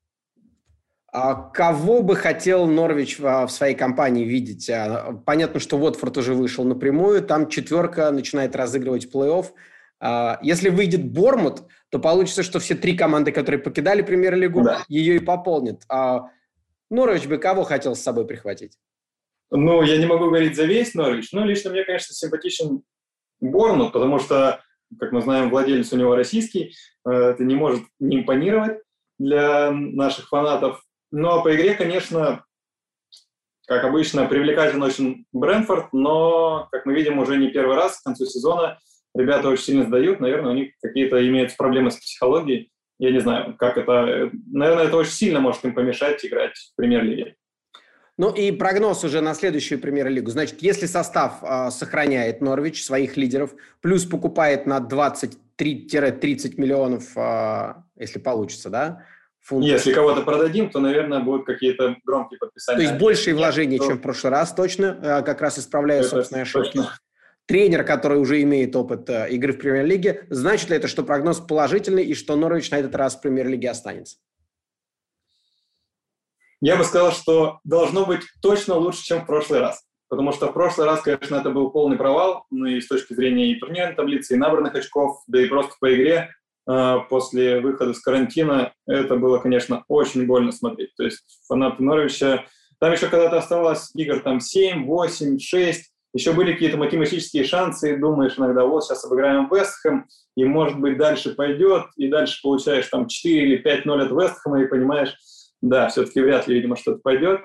А 1.12 1.36
кого 1.36 2.02
бы 2.02 2.16
хотел 2.16 2.66
Норвич 2.66 3.20
в 3.20 3.48
своей 3.48 3.76
компании 3.76 4.26
видеть? 4.26 4.70
А, 4.70 5.22
понятно, 5.26 5.60
что 5.60 5.78
Уотфорд 5.78 6.18
уже 6.18 6.34
вышел 6.34 6.64
напрямую, 6.66 7.22
там 7.22 7.50
четверка 7.50 8.10
начинает 8.12 8.56
разыгрывать 8.56 9.14
плей-офф. 9.14 9.46
А, 10.00 10.40
если 10.42 10.70
выйдет 10.70 11.06
Бормут, 11.06 11.62
то 11.90 12.00
получится, 12.00 12.42
что 12.42 12.60
все 12.60 12.74
три 12.74 12.98
команды, 12.98 13.32
которые 13.32 13.62
покидали 13.62 14.02
премьер-лигу, 14.02 14.64
да. 14.64 14.84
ее 14.88 15.18
и 15.18 15.20
пополнят. 15.20 15.84
Норвич 16.90 17.28
бы 17.28 17.38
кого 17.38 17.64
хотел 17.64 17.96
с 17.96 18.02
собой 18.02 18.26
прихватить? 18.26 18.80
Ну, 19.52 19.84
я 19.84 19.98
не 19.98 20.08
могу 20.08 20.26
говорить 20.26 20.56
за 20.56 20.66
весь 20.66 20.96
Норвич, 20.96 21.32
но 21.32 21.46
лично 21.46 21.70
мне, 21.70 21.84
конечно, 21.84 22.16
симпатичен 22.16 22.82
Борнут, 23.40 23.94
потому 23.94 24.18
что, 24.18 24.64
как 25.00 25.12
мы 25.12 25.22
знаем, 25.22 25.50
владелец 25.50 25.92
у 25.94 25.98
него 25.98 26.16
российский, 26.16 26.74
э, 27.06 27.12
это 27.12 27.44
не 27.44 27.56
может 27.56 27.84
не 28.00 28.18
импонировать 28.18 28.80
для 29.20 29.72
наших 29.72 30.30
фанатов. 30.30 30.84
Но 31.12 31.44
по 31.44 31.56
игре, 31.56 31.76
конечно, 31.76 32.44
как 33.68 33.84
обычно, 33.84 34.26
привлекателен 34.26 34.84
очень 34.84 35.26
Брэнфорд, 35.32 35.94
но, 35.94 36.68
как 36.72 36.86
мы 36.86 36.94
видим, 36.94 37.20
уже 37.20 37.38
не 37.38 37.50
первый 37.50 37.76
раз 37.76 38.00
к 38.00 38.04
концу 38.04 38.26
сезона 38.26 38.80
ребята 39.16 39.50
очень 39.50 39.64
сильно 39.64 39.86
сдают, 39.86 40.20
наверное, 40.20 40.52
у 40.52 40.56
них 40.56 40.74
какие-то 40.82 41.26
имеются 41.28 41.56
проблемы 41.58 41.92
с 41.92 41.98
психологией. 41.98 42.72
Я 43.00 43.12
не 43.12 43.20
знаю, 43.20 43.56
как 43.58 43.78
это... 43.78 44.32
Наверное, 44.52 44.86
это 44.86 44.98
очень 44.98 45.12
сильно 45.12 45.40
может 45.40 45.64
им 45.66 45.74
помешать 45.74 46.26
играть 46.26 46.56
в 46.56 46.76
премьер-лиге. 46.76 47.36
Ну 48.18 48.32
и 48.32 48.52
прогноз 48.52 49.04
уже 49.04 49.22
на 49.22 49.34
следующую 49.34 49.80
премьер-лигу. 49.80 50.30
Значит, 50.30 50.62
если 50.62 50.86
состав 50.86 51.40
э, 51.42 51.72
сохраняет 51.72 52.42
Норвич 52.42 52.84
своих 52.84 53.18
лидеров, 53.18 53.56
плюс 53.82 54.06
покупает 54.06 54.68
на 54.68 54.78
23-30 54.78 56.54
миллионов, 56.58 57.18
э, 57.18 57.74
если 57.98 58.20
получится, 58.20 58.70
да? 58.70 59.04
Фунтов. 59.44 59.72
Если 59.72 59.92
кого-то 59.92 60.22
продадим, 60.22 60.70
то, 60.70 60.80
наверное, 60.80 61.20
будут 61.20 61.46
какие-то 61.46 61.98
громкие 62.06 62.38
подписания. 62.38 62.78
То 62.78 62.84
есть 62.84 62.98
большие 62.98 63.36
вложения, 63.36 63.78
чем 63.78 63.98
в 63.98 64.02
прошлый 64.02 64.32
раз, 64.32 64.54
точно, 64.54 64.98
э, 65.02 65.24
как 65.24 65.42
раз 65.42 65.60
исправляя 65.60 66.00
Это 66.00 66.10
собственные 66.10 66.44
ошибки. 66.44 66.78
Точно. 66.78 66.92
Тренер, 67.46 67.84
который 67.84 68.20
уже 68.20 68.42
имеет 68.44 68.74
опыт 68.76 69.10
э, 69.10 69.30
игры 69.32 69.52
в 69.52 69.58
премьер-лиге, 69.58 70.28
значит 70.30 70.70
ли 70.70 70.78
это, 70.78 70.88
что 70.88 71.04
прогноз 71.04 71.40
положительный 71.40 72.06
и 72.06 72.14
что 72.14 72.36
Норвич 72.38 72.72
на 72.72 72.78
этот 72.78 72.96
раз 72.96 73.16
в 73.16 73.22
премьер-лиге 73.22 73.70
останется? 73.70 74.18
Я 76.64 76.78
бы 76.78 76.86
сказал, 76.86 77.12
что 77.12 77.60
должно 77.66 78.06
быть 78.06 78.22
точно 78.42 78.76
лучше, 78.76 79.04
чем 79.04 79.24
в 79.24 79.26
прошлый 79.26 79.60
раз. 79.60 79.84
Потому 80.08 80.32
что 80.32 80.48
в 80.48 80.54
прошлый 80.54 80.88
раз, 80.88 81.02
конечно, 81.02 81.36
это 81.36 81.50
был 81.50 81.72
полный 81.72 81.98
провал, 81.98 82.46
ну 82.52 82.68
и 82.68 82.80
с 82.80 82.88
точки 82.88 83.14
зрения 83.14 83.52
и 83.52 83.60
турнирной 83.60 83.96
таблицы, 83.96 84.34
и 84.34 84.38
набранных 84.38 84.74
очков, 84.74 85.24
да 85.28 85.42
и 85.42 85.48
просто 85.48 85.74
по 85.82 85.94
игре 85.94 86.30
э, 86.70 86.98
после 87.10 87.60
выхода 87.60 87.94
с 87.94 88.00
карантина, 88.00 88.72
это 88.88 89.18
было, 89.18 89.40
конечно, 89.40 89.84
очень 89.90 90.26
больно 90.26 90.54
смотреть. 90.54 90.96
То 90.96 91.04
есть 91.04 91.22
фанаты 91.50 91.84
Норвича, 91.84 92.46
там 92.80 92.94
еще 92.94 93.10
когда-то 93.10 93.40
оставалось 93.40 93.92
игр 93.96 94.22
там 94.22 94.40
7, 94.40 94.86
8, 94.86 95.40
6, 95.40 95.94
еще 96.14 96.32
были 96.32 96.54
какие-то 96.54 96.78
математические 96.78 97.44
шансы, 97.44 97.92
и 97.92 97.98
думаешь 97.98 98.38
иногда, 98.38 98.64
вот 98.64 98.86
сейчас 98.86 99.04
обыграем 99.04 99.50
Вестхэм, 99.52 100.06
и 100.38 100.46
может 100.46 100.80
быть 100.80 100.98
дальше 100.98 101.36
пойдет, 101.36 101.88
и 101.98 102.08
дальше 102.08 102.40
получаешь 102.42 102.88
там 102.88 103.10
4 103.10 103.44
или 103.44 103.62
5-0 103.62 104.02
от 104.02 104.12
Вестхэма, 104.12 104.62
и 104.62 104.68
понимаешь, 104.68 105.14
да, 105.64 105.88
все-таки 105.88 106.20
вряд 106.20 106.48
ли, 106.48 106.56
видимо, 106.56 106.76
что-то 106.76 107.00
пойдет, 107.00 107.42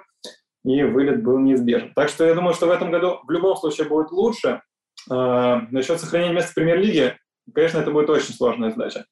и 0.64 0.82
вылет 0.82 1.22
был 1.22 1.38
неизбежен. 1.38 1.92
Так 1.94 2.08
что 2.08 2.26
я 2.26 2.34
думаю, 2.34 2.52
что 2.52 2.66
в 2.66 2.70
этом 2.70 2.90
году 2.90 3.20
в 3.26 3.30
любом 3.30 3.56
случае 3.56 3.88
будет 3.88 4.10
лучше. 4.10 4.60
А, 5.08 5.62
насчет 5.70 6.00
сохранения 6.00 6.34
места 6.34 6.50
в 6.50 6.54
премьер-лиге, 6.54 7.16
конечно, 7.54 7.78
это 7.78 7.92
будет 7.92 8.10
очень 8.10 8.34
сложная 8.34 8.70
задача. 8.70 9.06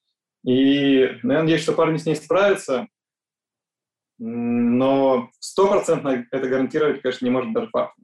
И 0.45 0.99
я 1.03 1.19
надеюсь, 1.23 1.63
что 1.63 1.73
парни 1.73 1.99
с 1.99 2.05
ней 2.05 2.17
справятся, 2.17 2.89
но 4.19 5.31
стопроцентно 5.39 6.27
это 6.31 6.49
гарантировать, 6.49 7.01
конечно, 7.01 7.25
не 7.25 7.31
может 7.31 7.53
даже 7.53 7.69
факт. 7.69 7.95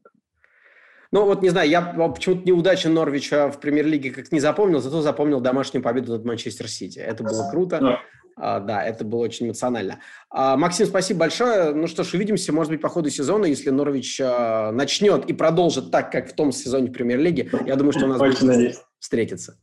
Ну, 1.11 1.25
вот 1.25 1.43
не 1.43 1.51
знаю, 1.51 1.69
я 1.69 1.83
почему-то 1.83 2.47
неудачи 2.47 2.87
Норвича 2.87 3.51
в 3.51 3.61
премьер-лиге 3.61 4.13
как 4.13 4.31
не 4.31 4.41
запомнил, 4.41 4.81
зато 4.81 5.03
запомнил 5.03 5.41
домашнюю 5.41 5.83
победу 5.83 6.13
над 6.13 6.25
Манчестер 6.25 6.69
Сити. 6.69 7.01
Это 7.01 7.25
было 7.25 7.51
круто. 7.51 7.77
А, 7.77 8.01
да, 8.37 8.85
это 8.85 9.05
было 9.05 9.21
очень 9.21 9.47
эмоционально. 9.47 10.01
А, 10.31 10.57
Максим, 10.57 10.87
спасибо 10.87 11.21
большое. 11.21 11.73
Ну 11.75 11.87
что 11.87 12.05
ж, 12.05 12.15
увидимся, 12.15 12.53
может 12.53 12.73
быть, 12.73 12.81
по 12.81 12.89
ходу 12.89 13.11
сезона, 13.11 13.47
если 13.47 13.71
Норвич 13.71 14.21
а, 14.21 14.73
начнет 14.73 15.27
и 15.27 15.33
продолжит 15.33 15.91
так, 15.91 16.11
как 16.11 16.31
в 16.31 16.35
том 16.35 16.53
сезоне 16.53 16.91
премьер-лиги. 16.91 17.51
Я 17.67 17.77
думаю, 17.77 17.93
что 17.93 18.07
у 18.07 18.09
нас 18.09 18.21
очень 18.21 18.47
будет 18.47 18.83
встретиться. 18.99 19.59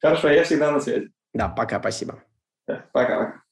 Хорошо, 0.00 0.28
я 0.28 0.44
всегда 0.44 0.70
на 0.70 0.80
связи. 0.80 1.10
Да, 1.32 1.48
пока, 1.48 1.80
спасибо. 1.80 2.22
Пока-пока. 2.92 3.42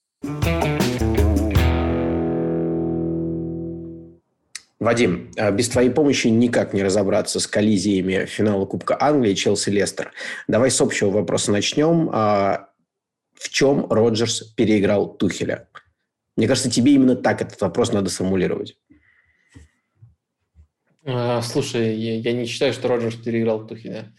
Вадим, 4.79 5.31
без 5.53 5.69
твоей 5.69 5.91
помощи 5.91 6.27
никак 6.27 6.73
не 6.73 6.83
разобраться 6.83 7.39
с 7.39 7.47
коллизиями 7.47 8.25
финала 8.25 8.67
Кубка 8.67 8.97
Англии 9.01 9.33
Челси-Лестер. 9.33 10.11
Давай 10.49 10.73
с 10.73 10.81
общего 10.81 11.11
вопроса 11.11 11.53
начнем 11.53 12.11
в 13.35 13.49
чем 13.51 13.87
Роджерс 13.91 14.43
переиграл 14.55 15.15
Тухеля? 15.17 15.69
Мне 16.37 16.47
кажется, 16.47 16.71
тебе 16.71 16.95
именно 16.95 17.17
так 17.17 17.43
этот 17.43 17.61
вопрос 17.61 17.93
надо 17.93 18.11
сформулировать. 18.11 18.77
А, 21.05 21.43
слушай, 21.43 21.97
я, 21.97 22.33
не 22.33 22.47
считаю, 22.47 22.73
что 22.73 22.89
Роджерс 22.89 23.17
переиграл 23.17 23.67
Тухеля. 23.67 24.15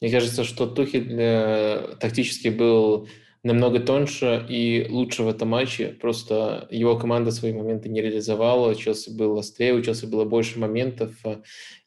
Мне 0.00 0.10
кажется, 0.10 0.44
что 0.44 0.66
Тухель 0.66 1.08
э, 1.12 1.96
тактически 2.00 2.48
был 2.48 3.08
намного 3.42 3.80
тоньше 3.80 4.46
и 4.48 4.86
лучше 4.88 5.24
в 5.24 5.28
этом 5.28 5.48
матче. 5.48 5.88
Просто 6.00 6.68
его 6.70 6.96
команда 6.96 7.30
свои 7.32 7.52
моменты 7.52 7.88
не 7.88 8.00
реализовала. 8.00 8.74
Челси 8.74 9.10
был 9.10 9.36
острее, 9.38 9.74
у 9.74 9.82
Челси 9.82 10.06
было 10.06 10.24
больше 10.24 10.58
моментов. 10.58 11.12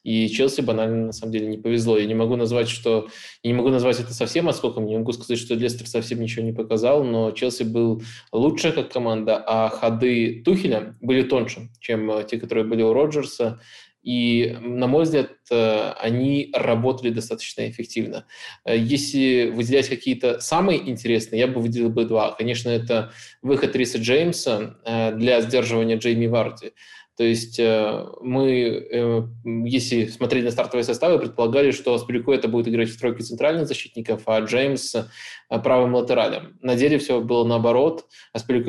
И 0.04 0.30
Челси 0.30 0.62
банально 0.62 1.08
на 1.08 1.12
самом 1.14 1.32
деле 1.32 1.48
не 1.48 1.58
повезло. 1.58 1.98
Я 1.98 2.06
не 2.06 2.14
могу 2.14 2.36
назвать, 2.36 2.68
что 2.68 3.08
я 3.42 3.52
не 3.52 3.58
могу 3.58 3.70
назвать 3.70 4.00
это 4.00 4.14
совсем 4.14 4.50
отскоком, 4.50 4.86
не 4.86 4.98
могу 4.98 5.14
сказать, 5.14 5.40
что 5.40 5.56
Лестер 5.56 5.88
совсем 5.88 6.20
ничего 6.20 6.46
не 6.46 6.52
показал, 6.54 7.04
но 7.04 7.32
Челси 7.32 7.64
был 7.64 8.04
лучше 8.32 8.72
как 8.72 8.92
команда, 8.92 9.42
а 9.46 9.70
ходы 9.70 10.44
Тухеля 10.44 10.96
были 11.02 11.24
тоньше, 11.24 11.70
чем 11.80 12.12
те, 12.28 12.38
которые 12.38 12.66
были 12.66 12.84
у 12.84 12.94
Роджерса. 12.94 13.60
И, 14.06 14.56
на 14.62 14.86
мой 14.86 15.04
взгляд, 15.04 15.32
э, 15.50 15.94
они 16.00 16.52
работали 16.54 17.10
достаточно 17.10 17.68
эффективно. 17.68 18.28
Э, 18.64 18.78
если 18.78 19.50
выделять 19.50 19.90
какие-то 19.90 20.40
самые 20.40 20.88
интересные, 20.88 21.40
я 21.40 21.48
бы 21.48 21.60
выделил 21.60 21.90
бы 21.90 22.06
два. 22.06 22.34
Конечно, 22.34 22.70
это 22.70 23.12
выход 23.42 23.76
Риса 23.76 23.98
Джеймса 23.98 24.78
э, 24.86 25.12
для 25.16 25.42
сдерживания 25.42 25.98
Джейми 25.98 26.28
Варди. 26.28 26.74
То 27.18 27.24
есть 27.24 27.60
э, 27.60 28.06
мы, 28.22 28.52
э, 28.52 29.22
если 29.66 30.08
смотреть 30.08 30.44
на 30.44 30.52
стартовые 30.52 30.84
составы, 30.84 31.18
предполагали, 31.18 31.72
что 31.72 31.98
это 32.34 32.50
будет 32.50 32.68
играть 32.68 32.90
в 32.90 33.00
тройке 33.00 33.24
центральных 33.24 33.68
защитников, 33.68 34.24
а 34.26 34.40
Джеймс 34.42 34.96
э, 34.96 35.06
правым 35.50 35.96
латералем. 35.96 36.58
На 36.62 36.76
деле 36.76 36.98
все 36.98 37.22
было 37.22 37.46
наоборот. 37.46 38.06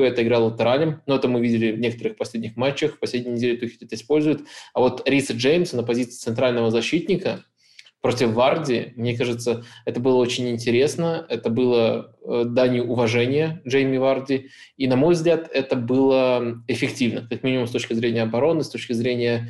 это 0.05 0.23
играл 0.23 0.45
латералем, 0.45 1.01
но 1.05 1.15
это 1.15 1.27
мы 1.27 1.41
видели 1.41 1.73
в 1.73 1.79
некоторых 1.79 2.15
последних 2.15 2.55
матчах. 2.55 2.95
В 2.95 2.99
последней 2.99 3.33
неделе 3.33 3.57
Тухель 3.57 3.85
это 3.85 3.95
использует. 3.95 4.41
А 4.73 4.79
вот 4.79 5.07
Риса 5.07 5.33
Джеймса 5.33 5.75
на 5.75 5.83
позиции 5.83 6.17
центрального 6.17 6.71
защитника– 6.71 7.43
против 8.01 8.29
Варди. 8.29 8.93
Мне 8.95 9.17
кажется, 9.17 9.63
это 9.85 9.99
было 9.99 10.15
очень 10.17 10.49
интересно, 10.49 11.25
это 11.29 11.49
было 11.49 12.15
э, 12.23 12.43
данью 12.45 12.85
уважения 12.85 13.61
Джейми 13.67 13.97
Варди, 13.97 14.49
и, 14.77 14.87
на 14.87 14.95
мой 14.95 15.13
взгляд, 15.13 15.49
это 15.51 15.75
было 15.75 16.61
эффективно, 16.67 17.27
как 17.29 17.43
минимум 17.43 17.67
с 17.67 17.71
точки 17.71 17.93
зрения 17.93 18.23
обороны, 18.23 18.63
с 18.63 18.69
точки 18.69 18.93
зрения 18.93 19.49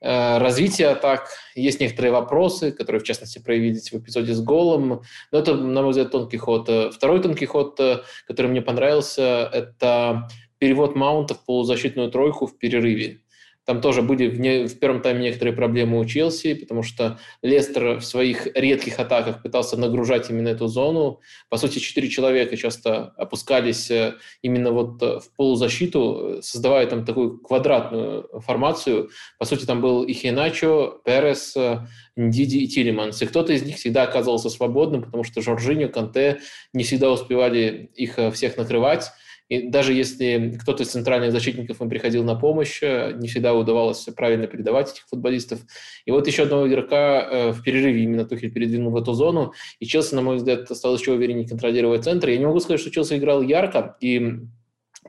э, 0.00 0.38
развития 0.38 0.88
атак. 0.88 1.28
Есть 1.54 1.80
некоторые 1.80 2.12
вопросы, 2.12 2.70
которые, 2.70 3.00
в 3.00 3.04
частности, 3.04 3.38
проявились 3.38 3.90
в 3.90 3.98
эпизоде 3.98 4.34
с 4.34 4.40
голом, 4.40 5.02
но 5.32 5.38
это, 5.38 5.54
на 5.54 5.82
мой 5.82 5.90
взгляд, 5.90 6.10
тонкий 6.10 6.38
ход. 6.38 6.68
Второй 6.92 7.22
тонкий 7.22 7.46
ход, 7.46 7.80
э, 7.80 8.02
который 8.26 8.48
мне 8.48 8.62
понравился, 8.62 9.48
это 9.52 10.28
перевод 10.58 10.96
Маунта 10.96 11.34
в 11.34 11.44
полузащитную 11.44 12.10
тройку 12.10 12.46
в 12.46 12.58
перерыве. 12.58 13.20
Там 13.66 13.80
тоже 13.80 14.02
были 14.02 14.28
в, 14.28 14.38
не, 14.38 14.66
в 14.66 14.78
первом 14.78 15.02
тайме 15.02 15.24
некоторые 15.24 15.54
проблемы 15.54 15.98
у 15.98 16.04
Челси, 16.04 16.54
потому 16.54 16.84
что 16.84 17.18
Лестер 17.42 17.98
в 17.98 18.04
своих 18.04 18.46
редких 18.54 19.00
атаках 19.00 19.42
пытался 19.42 19.76
нагружать 19.76 20.30
именно 20.30 20.48
эту 20.48 20.68
зону. 20.68 21.20
По 21.48 21.56
сути, 21.56 21.80
четыре 21.80 22.08
человека 22.08 22.56
часто 22.56 23.08
опускались 23.16 23.90
э, 23.90 24.14
именно 24.40 24.70
вот 24.70 25.02
э, 25.02 25.18
в 25.18 25.34
полузащиту, 25.36 26.38
создавая 26.42 26.86
там 26.86 27.04
такую 27.04 27.38
квадратную 27.38 28.28
формацию. 28.40 29.10
По 29.36 29.44
сути, 29.44 29.64
там 29.64 29.80
был 29.80 30.04
и 30.04 30.12
Хиначо, 30.12 31.00
Перес, 31.04 31.56
э, 31.56 31.80
Ндиди 32.14 32.58
и 32.58 32.68
Тилиманс. 32.68 33.20
И 33.20 33.26
кто-то 33.26 33.52
из 33.52 33.64
них 33.64 33.76
всегда 33.76 34.04
оказывался 34.04 34.48
свободным, 34.48 35.02
потому 35.02 35.24
что 35.24 35.42
Жоржиньо, 35.42 35.88
Канте 35.88 36.38
не 36.72 36.84
всегда 36.84 37.10
успевали 37.10 37.90
их 37.96 38.16
всех 38.32 38.56
накрывать. 38.56 39.10
И 39.48 39.68
даже 39.68 39.92
если 39.92 40.58
кто-то 40.60 40.82
из 40.82 40.88
центральных 40.88 41.32
защитников 41.32 41.80
им 41.80 41.88
приходил 41.88 42.24
на 42.24 42.34
помощь, 42.34 42.80
э, 42.82 43.12
не 43.16 43.28
всегда 43.28 43.54
удавалось 43.54 44.04
правильно 44.16 44.46
передавать 44.46 44.92
этих 44.92 45.06
футболистов. 45.08 45.60
И 46.04 46.10
вот 46.10 46.26
еще 46.26 46.44
одного 46.44 46.68
игрока 46.68 47.20
э, 47.20 47.50
в 47.52 47.62
перерыве 47.62 48.02
именно 48.02 48.24
Тухель 48.24 48.52
передвинул 48.52 48.90
в 48.90 48.96
эту 48.96 49.12
зону, 49.12 49.52
и 49.78 49.86
Челси, 49.86 50.14
на 50.14 50.22
мой 50.22 50.36
взгляд, 50.36 50.68
стал 50.76 50.96
еще 50.96 51.12
увереннее 51.12 51.48
контролировать 51.48 52.04
центр. 52.04 52.28
Я 52.28 52.38
не 52.38 52.46
могу 52.46 52.60
сказать, 52.60 52.80
что 52.80 52.90
Челси 52.90 53.18
играл 53.18 53.42
ярко, 53.42 53.96
и 54.00 54.40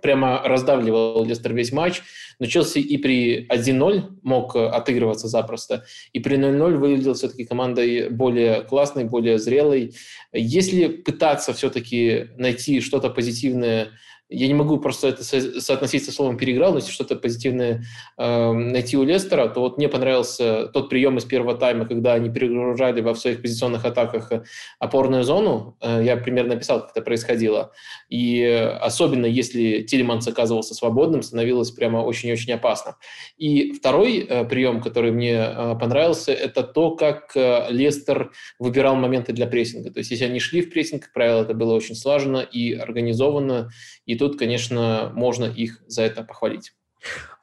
прямо 0.01 0.41
раздавливал 0.43 1.23
Лестер 1.25 1.53
весь 1.53 1.71
матч, 1.71 2.01
но 2.39 2.45
Челси 2.45 2.79
и 2.79 2.97
при 2.97 3.47
1-0 3.47 4.19
мог 4.23 4.55
э, 4.55 4.67
отыгрываться 4.67 5.27
запросто, 5.27 5.85
и 6.13 6.19
при 6.19 6.38
0-0 6.38 6.75
выглядел 6.75 7.13
все-таки 7.13 7.45
командой 7.45 8.09
более 8.09 8.61
классной, 8.61 9.05
более 9.05 9.39
зрелой. 9.39 9.95
Если 10.31 10.88
пытаться 10.88 11.53
все-таки 11.53 12.27
найти 12.38 12.81
что-то 12.81 13.09
позитивное 13.09 13.89
я 14.30 14.47
не 14.47 14.53
могу 14.53 14.78
просто 14.78 15.07
это 15.07 15.23
соотносить 15.23 16.05
со 16.05 16.11
словом 16.11 16.38
«переиграл», 16.38 16.71
но 16.71 16.80
если 16.80 16.91
что-то 16.91 17.15
позитивное 17.15 17.84
э, 18.17 18.51
найти 18.51 18.97
у 18.97 19.03
Лестера, 19.03 19.47
то 19.47 19.61
вот 19.61 19.78
мне 19.78 19.88
понравился 19.88 20.67
тот 20.67 20.89
прием 20.89 21.17
из 21.17 21.25
первого 21.25 21.55
тайма, 21.55 21.86
когда 21.86 22.13
они 22.13 22.30
перегружали 22.30 23.01
во 23.01 23.15
своих 23.15 23.41
позиционных 23.41 23.86
атаках 23.86 24.32
опорную 24.80 25.23
зону. 25.23 25.78
Э, 25.82 26.01
я 26.03 26.17
примерно 26.17 26.55
описал, 26.55 26.82
как 26.82 26.91
это 26.91 27.01
происходило. 27.01 27.71
И 28.09 28.43
особенно 28.82 29.25
если 29.25 29.84
Тилеманс 29.84 30.28
оказывался 30.28 30.73
свободным, 30.73 31.21
становилось 31.21 31.71
прямо 31.71 31.99
очень-очень 31.99 32.53
опасно. 32.53 32.97
И 33.38 33.71
второй 33.71 34.19
э, 34.19 34.45
прием, 34.45 34.82
который 34.82 35.11
мне 35.11 35.36
э, 35.36 35.75
понравился, 35.80 36.34
это 36.34 36.63
то, 36.63 36.95
как 36.95 37.32
э, 37.36 37.67
Лестер 37.69 38.32
выбирал 38.59 38.95
моменты 38.95 39.32
для 39.32 39.47
прессинга. 39.47 39.91
То 39.91 39.99
есть 39.99 40.11
если 40.11 40.25
они 40.25 40.39
шли 40.39 40.61
в 40.61 40.69
прессинг, 40.69 41.03
как 41.03 41.13
правило, 41.13 41.43
это 41.43 41.53
было 41.53 41.73
очень 41.73 41.95
слаженно 41.95 42.39
и 42.39 42.73
организованно, 42.73 43.69
и 44.05 44.16
тут, 44.18 44.38
конечно, 44.38 45.11
можно 45.13 45.45
их 45.45 45.82
за 45.88 46.03
это 46.03 46.24
похвалить. 46.24 46.74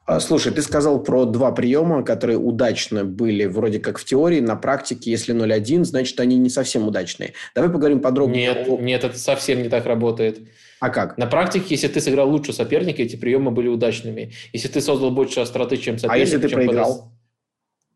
А, 0.05 0.19
слушай, 0.19 0.53
ты 0.53 0.61
сказал 0.61 1.01
про 1.01 1.25
два 1.25 1.51
приема, 1.51 2.03
которые 2.03 2.37
удачно 2.37 3.03
были 3.03 3.45
вроде 3.45 3.79
как 3.79 3.97
в 3.97 4.05
теории, 4.05 4.39
на 4.39 4.55
практике, 4.55 5.09
если 5.09 5.33
0-1, 5.33 5.83
значит, 5.83 6.19
они 6.19 6.37
не 6.37 6.49
совсем 6.49 6.87
удачные. 6.87 7.33
Давай 7.55 7.71
поговорим 7.71 8.01
подробнее. 8.01 8.53
Нет, 8.53 8.67
о... 8.67 8.77
нет, 8.77 9.03
это 9.03 9.17
совсем 9.17 9.63
не 9.63 9.69
так 9.69 9.87
работает. 9.87 10.41
А 10.79 10.89
как? 10.89 11.17
На 11.17 11.25
практике, 11.25 11.65
если 11.69 11.87
ты 11.87 12.01
сыграл 12.01 12.29
лучше 12.29 12.53
соперника, 12.53 13.01
эти 13.01 13.15
приемы 13.15 13.49
были 13.49 13.67
удачными. 13.67 14.31
Если 14.53 14.67
ты 14.67 14.79
создал 14.79 15.09
больше 15.09 15.39
остроты, 15.39 15.77
чем 15.77 15.97
соперник... 15.97 16.15
А 16.15 16.17
если 16.19 16.37
ты 16.37 16.49
проиграл? 16.49 16.93
Подос... 16.93 17.11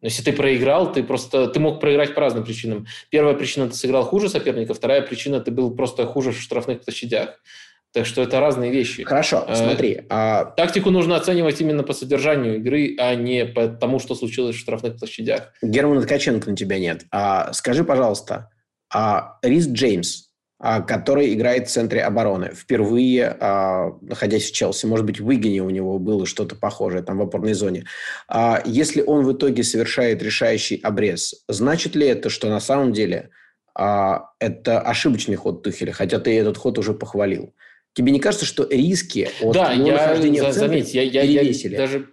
Если 0.02 0.24
ты 0.24 0.32
проиграл, 0.32 0.92
ты 0.94 1.04
просто 1.04 1.48
ты 1.48 1.60
мог 1.60 1.82
проиграть 1.82 2.16
по 2.16 2.22
разным 2.22 2.46
причинам. 2.46 2.88
Первая 3.10 3.36
причина– 3.36 3.68
ты 3.70 3.76
сыграл 3.76 4.06
хуже 4.06 4.30
соперника, 4.30 4.74
вторая 4.74 5.02
причина– 5.02 5.40
ты 5.42 5.52
был 5.52 5.76
просто 5.76 6.06
хуже 6.06 6.32
в 6.32 6.40
штрафных 6.40 6.82
площадях. 6.82 7.42
Так 7.92 8.06
что 8.06 8.22
это 8.22 8.40
разные 8.40 8.72
вещи. 8.72 9.04
Хорошо, 9.04 9.44
э, 9.48 9.56
смотри. 9.56 10.02
А... 10.10 10.46
Тактику 10.46 10.92
нужно 10.92 11.16
оценивать 11.16 11.60
именно 11.60 11.84
по 11.84 11.94
содержанию 11.94 12.58
игры, 12.58 12.96
а 13.00 13.16
не 13.16 13.46
по 13.46 13.68
тому, 13.68 14.00
что 14.00 14.14
случилось 14.14 14.56
в 14.56 14.60
штрафных 14.60 14.98
площадях. 14.98 15.54
Германа 15.64 16.02
Ткаченко 16.02 16.52
на 16.52 16.56
тебя 16.56 16.78
нет. 16.78 17.06
А, 17.12 17.52
скажи, 17.54 17.84
пожалуйста, 17.84 18.52
а 18.94 19.40
Рис 19.42 19.68
Джеймс, 19.68 20.30
а, 20.60 20.82
который 20.82 21.34
играет 21.34 21.68
в 21.68 21.72
центре 21.72 22.04
обороны, 22.04 22.52
впервые 22.54 23.36
а, 23.40 23.98
находясь 24.02 24.52
в 24.52 24.54
Челси, 24.54 24.86
может 24.86 25.06
быть, 25.06 25.20
в 25.20 25.28
Уигане 25.28 25.64
у 25.64 25.72
него 25.72 25.98
было 25.98 26.28
что-то 26.28 26.56
похожее 26.56 27.02
там 27.02 27.18
в 27.18 27.24
опорной 27.24 27.54
зоне. 27.54 27.86
А, 28.28 28.62
если 28.66 29.02
он 29.02 29.26
в 29.26 29.34
итоге 29.34 29.64
совершает 29.64 30.22
решающий 30.22 30.80
обрез, 30.84 31.44
значит 31.48 31.96
ли 31.96 32.06
это, 32.06 32.30
что 32.30 32.50
на 32.50 32.60
самом 32.60 32.94
деле 32.94 33.32
а, 33.74 34.26
это 34.40 34.80
ошибочный 34.80 35.38
ход 35.38 35.64
Тухеля, 35.64 35.92
хотя 35.92 36.20
ты 36.20 36.38
этот 36.38 36.58
ход 36.58 36.78
уже 36.78 36.94
похвалил? 36.94 37.56
Тебе 37.94 38.12
не 38.12 38.20
кажется, 38.20 38.46
что 38.46 38.68
риски 38.70 39.30
от 39.42 39.54
да, 39.54 39.74
я, 39.74 39.94
нахождения 39.94 40.42
в 40.42 40.54
центре 40.54 40.60
заметь, 40.60 40.94
я, 40.94 41.02
я, 41.02 41.24
я 41.24 41.78
даже 41.78 42.10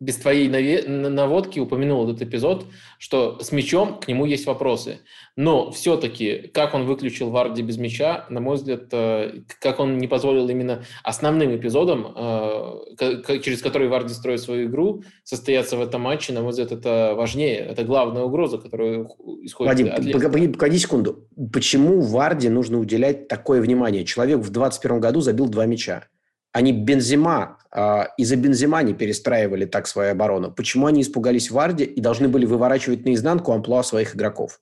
без 0.00 0.16
твоей 0.16 0.48
наводки 0.48 1.58
упомянул 1.58 2.08
этот 2.08 2.22
эпизод, 2.22 2.66
что 2.98 3.38
с 3.40 3.52
мячом 3.52 3.98
к 4.00 4.08
нему 4.08 4.26
есть 4.26 4.46
вопросы. 4.46 5.00
Но 5.36 5.70
все-таки, 5.70 6.50
как 6.52 6.74
он 6.74 6.84
выключил 6.84 7.30
Варди 7.30 7.62
без 7.62 7.78
мяча, 7.78 8.26
на 8.28 8.40
мой 8.40 8.56
взгляд, 8.56 8.84
э, 8.92 9.42
как 9.60 9.80
он 9.80 9.98
не 9.98 10.08
позволил 10.08 10.48
именно 10.48 10.84
основным 11.02 11.54
эпизодам, 11.54 12.12
э, 12.16 13.40
через 13.42 13.62
которые 13.62 13.88
Варди 13.88 14.12
строит 14.14 14.40
свою 14.40 14.68
игру, 14.68 15.02
состояться 15.24 15.76
в 15.76 15.82
этом 15.82 16.02
матче, 16.02 16.32
на 16.32 16.42
мой 16.42 16.50
взгляд, 16.50 16.72
это 16.72 17.14
важнее. 17.16 17.58
Это 17.58 17.84
главная 17.84 18.22
угроза, 18.22 18.58
которая 18.58 19.06
исходит 19.42 19.72
Вадим, 19.72 19.88
от 19.92 20.12
погоди, 20.12 20.48
погоди 20.48 20.78
секунду. 20.78 21.28
Почему 21.52 22.00
Варди 22.00 22.48
нужно 22.48 22.78
уделять 22.78 23.28
такое 23.28 23.60
внимание? 23.60 24.04
Человек 24.04 24.38
в 24.38 24.50
21 24.50 25.00
году 25.00 25.20
забил 25.20 25.48
два 25.48 25.66
мяча. 25.66 26.04
Они 26.52 26.72
Бензима, 26.72 27.58
э, 27.72 28.04
из-за 28.16 28.36
Бензима 28.36 28.82
не 28.82 28.94
перестраивали 28.94 29.64
так 29.64 29.86
свою 29.86 30.12
оборону. 30.12 30.50
Почему 30.50 30.86
они 30.86 31.02
испугались 31.02 31.50
Варди 31.50 31.84
и 31.84 32.00
должны 32.00 32.28
были 32.28 32.46
выворачивать 32.46 33.04
наизнанку 33.04 33.52
амплуа 33.52 33.82
своих 33.82 34.16
игроков? 34.16 34.60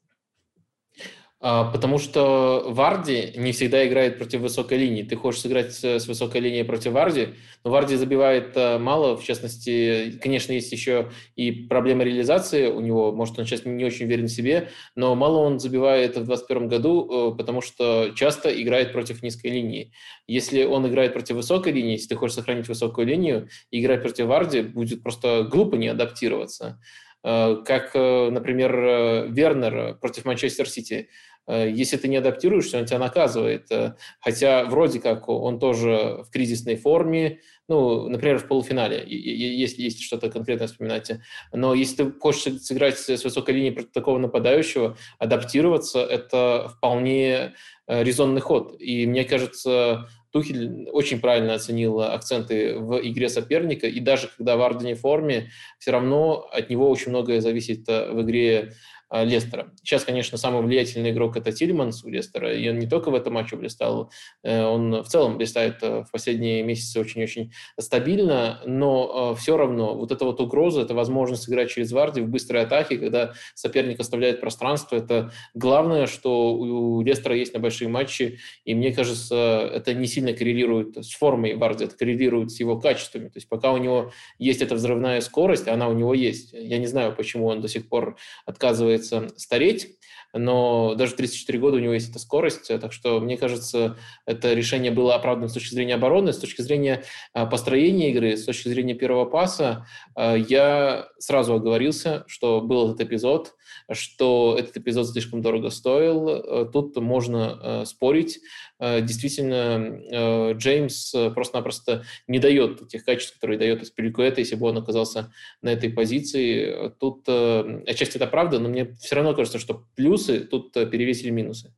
А, 1.39 1.71
потому 1.71 1.99
что 1.99 2.65
Варди 2.67 3.33
не 3.37 3.53
всегда 3.53 3.87
играет 3.87 4.17
против 4.17 4.41
высокой 4.41 4.79
линии. 4.79 5.03
Ты 5.03 5.17
хочешь 5.17 5.43
сыграть 5.43 5.75
с 5.75 6.07
высокой 6.07 6.41
линией 6.41 6.63
против 6.63 6.93
Варди, 6.93 7.35
но 7.63 7.71
Варди 7.71 7.95
забивает 7.97 8.57
э, 8.57 8.79
мало. 8.79 9.19
В 9.19 9.25
частности, 9.25 10.19
конечно, 10.23 10.53
есть 10.53 10.73
еще 10.73 11.11
и 11.35 11.53
проблема 11.53 12.05
реализации 12.05 12.69
у 12.69 12.81
него. 12.81 13.13
Может, 13.13 13.39
он 13.39 13.45
сейчас 13.45 13.67
не 13.67 13.85
очень 13.85 14.07
уверен 14.07 14.27
в 14.27 14.31
себе, 14.31 14.71
но 14.95 15.15
мало 15.15 15.39
он 15.41 15.61
забивает 15.61 16.13
в 16.13 16.25
2021 16.25 16.69
году, 16.69 17.33
э, 17.33 17.37
потому 17.37 17.61
что 17.61 18.13
часто 18.17 18.51
играет 18.63 18.93
против 18.93 19.23
низкой 19.23 19.49
линии. 19.49 19.93
Если 20.27 20.65
он 20.65 20.89
играет 20.89 21.13
против 21.13 21.37
высокой 21.37 21.73
линии, 21.73 21.93
если 21.93 22.09
ты 22.09 22.17
хочешь 22.17 22.37
сохранить 22.37 22.67
высокую 22.67 23.07
линию, 23.07 23.49
играть 23.71 24.01
против 24.01 24.27
Варди 24.27 24.63
будет 24.63 25.03
просто 25.03 25.43
глупо 25.43 25.77
не 25.77 25.89
адаптироваться. 25.89 26.81
Э, 27.27 27.57
как, 27.65 27.95
например, 27.95 29.27
Вернер 29.29 29.97
против 30.01 30.25
Манчестер 30.25 30.69
Сити. 30.69 31.09
э, 31.49 31.71
если 31.71 31.97
ты 31.97 32.09
не 32.09 32.17
адаптируешься, 32.17 32.79
он 32.79 32.87
тебя 32.87 32.99
наказывает. 32.99 33.71
Э, 33.71 33.95
хотя 34.21 34.65
вроде 34.65 35.01
как 35.01 35.29
он 35.29 35.59
тоже 35.59 36.23
в 36.27 36.31
кризисной 36.31 36.77
форме, 36.77 37.41
ну, 37.69 38.09
например, 38.09 38.39
в 38.39 38.47
полуфинале, 38.47 39.03
если 39.07 39.83
есть 39.83 40.03
что-то 40.03 40.31
конкретное 40.31 40.69
вспоминать. 40.69 41.11
Но 41.53 41.75
если 41.75 42.05
ты 42.05 42.13
хочешь 42.13 42.63
сыграть 42.63 42.99
с 42.99 43.25
высокой 43.25 43.55
линии 43.55 43.71
против 43.71 43.91
такого 43.93 44.19
нападающего, 44.19 44.97
адаптироваться– 45.19 45.99
это 46.11 46.71
вполне 46.77 47.55
э, 47.89 48.05
резонный 48.05 48.41
ход. 48.41 48.77
И 48.81 49.07
мне 49.07 49.25
кажется, 49.25 50.09
Тухель 50.37 50.91
очень 50.93 51.19
правильно 51.19 51.55
оценил 51.55 52.03
акценты 52.03 52.79
в 52.79 53.01
игре 53.01 53.31
соперника, 53.31 53.87
и 53.87 54.01
даже 54.01 54.29
когда 54.37 54.59
Варда 54.59 54.85
не 54.85 54.93
в 54.93 55.01
форме, 55.01 55.51
все 55.79 55.93
равно 55.93 56.47
от 56.53 56.69
него 56.69 56.91
очень 56.91 57.09
многое 57.09 57.41
зависит 57.41 57.89
в 57.89 58.21
игре 58.21 58.75
Лестера. 59.13 59.73
Сейчас, 59.83 60.05
конечно, 60.05 60.37
самый 60.37 60.63
влиятельный 60.63 61.11
игрок 61.11 61.37
это 61.37 61.53
Тильманс 61.53 62.05
у 62.05 62.09
Лестера, 62.09 62.53
и 62.55 62.69
он 62.69 62.79
не 62.79 62.87
только 62.87 63.11
в 63.11 63.15
этом 63.15 63.35
матче 63.35 63.57
блистал, 63.57 64.11
э, 64.43 64.65
он 64.65 65.03
в 65.03 65.07
целом 65.07 65.37
блистает 65.37 65.77
э, 65.83 66.03
в 66.03 66.11
последние 66.11 66.63
месяцы 66.63 67.01
очень-очень 67.01 67.53
стабильно, 67.79 68.61
но 68.67 69.33
э, 69.33 69.41
все 69.41 69.57
равно 69.57 69.95
вот 69.95 70.11
эта 70.11 70.25
вот 70.25 70.41
угроза, 70.41 70.83
это 70.83 70.95
возможность 70.95 71.49
играть 71.49 71.71
через 71.71 71.93
Варди 71.93 72.21
в 72.21 72.29
быстрой 72.29 72.63
атаке, 72.63 72.99
когда 72.99 73.33
соперник 73.55 74.01
оставляет 74.01 74.41
пространство, 74.41 74.97
это 74.97 75.33
главное, 75.55 76.07
что 76.07 76.55
у 76.55 77.03
Лестера 77.03 77.37
есть 77.37 77.55
на 77.55 77.61
большие 77.61 77.89
матчи, 77.89 78.41
и 78.65 78.75
мне 78.75 78.93
кажется, 78.93 79.71
это 79.73 79.95
не 79.95 80.07
сильно 80.07 80.33
коррелирует 80.33 80.97
с 80.97 81.11
формой 81.15 81.55
Варди, 81.55 81.85
это 81.85 81.97
коррелирует 81.97 82.51
с 82.51 82.59
его 82.59 82.79
качествами. 82.81 83.29
То 83.29 83.37
есть 83.37 83.49
пока 83.49 83.73
у 83.73 83.77
него 83.77 84.13
есть 84.39 84.63
эта 84.63 84.75
взрывная 84.75 85.21
скорость, 85.21 85.69
она 85.69 85.89
у 85.89 85.93
него 85.93 86.15
есть. 86.15 86.53
Я 86.53 86.79
не 86.79 86.87
знаю, 86.87 87.15
почему 87.15 87.47
он 87.47 87.61
до 87.61 87.69
сих 87.69 87.89
пор 87.89 88.17
отказывается 88.45 88.96
отказывается 88.97 89.39
стареть, 89.39 89.97
но 90.33 90.95
даже 90.95 91.13
в 91.13 91.17
34 91.17 91.59
года 91.59 91.77
у 91.77 91.81
него 91.81 91.95
есть 91.95 92.11
эта 92.11 92.19
скорость, 92.19 92.69
так 92.69 92.93
что, 92.93 93.21
мне 93.21 93.37
кажется, 93.37 93.97
это 94.27 94.53
решение 94.53 94.91
было 94.91 95.15
оправдано 95.15 95.49
с 95.49 95.53
точки 95.53 95.75
зрения 95.75 95.95
обороны, 95.95 96.33
с 96.33 96.39
точки 96.39 96.63
зрения 96.63 97.05
а, 97.33 97.47
построения 97.47 98.11
игры, 98.11 98.37
с 98.37 98.45
точки 98.45 98.69
зрения 98.69 98.95
первого 98.95 99.25
паса. 99.25 99.87
А, 100.15 100.35
я 100.35 101.09
сразу 101.19 101.55
оговорился, 101.55 102.25
что 102.27 102.61
был 102.61 102.91
этот 102.91 103.09
эпизод, 103.09 103.55
что 103.93 104.57
этот 104.59 104.77
эпизод 104.77 105.09
слишком 105.09 105.43
дорого 105.43 105.71
стоил. 105.71 106.29
Э, 106.29 106.67
тут 106.71 106.97
можно 106.97 107.59
э, 107.63 107.85
спорить. 107.85 108.41
Э, 108.79 109.01
действительно, 109.01 110.53
Джеймс 110.53 111.15
просто-напросто 111.35 112.05
не 112.27 112.39
дает 112.39 112.89
тех 112.89 113.05
качеств, 113.05 113.35
которые 113.35 113.59
дает 113.59 113.83
Аспиликуэта, 113.83 114.41
если 114.41 114.57
бы 114.57 114.67
он 114.67 114.79
оказался 114.79 115.33
на 115.63 115.71
этой 115.71 115.91
позиции. 115.91 116.91
Тут 117.01 117.29
отчасти 117.29 118.17
это 118.17 118.27
правда, 118.27 118.59
но 118.59 118.69
мне 118.69 118.95
все 119.01 119.17
равно 119.17 119.35
кажется, 119.35 119.59
что 119.59 119.85
плюсы 119.95 120.41
тут 120.41 120.73
перевесили 120.73 121.31
минусы. 121.31 121.73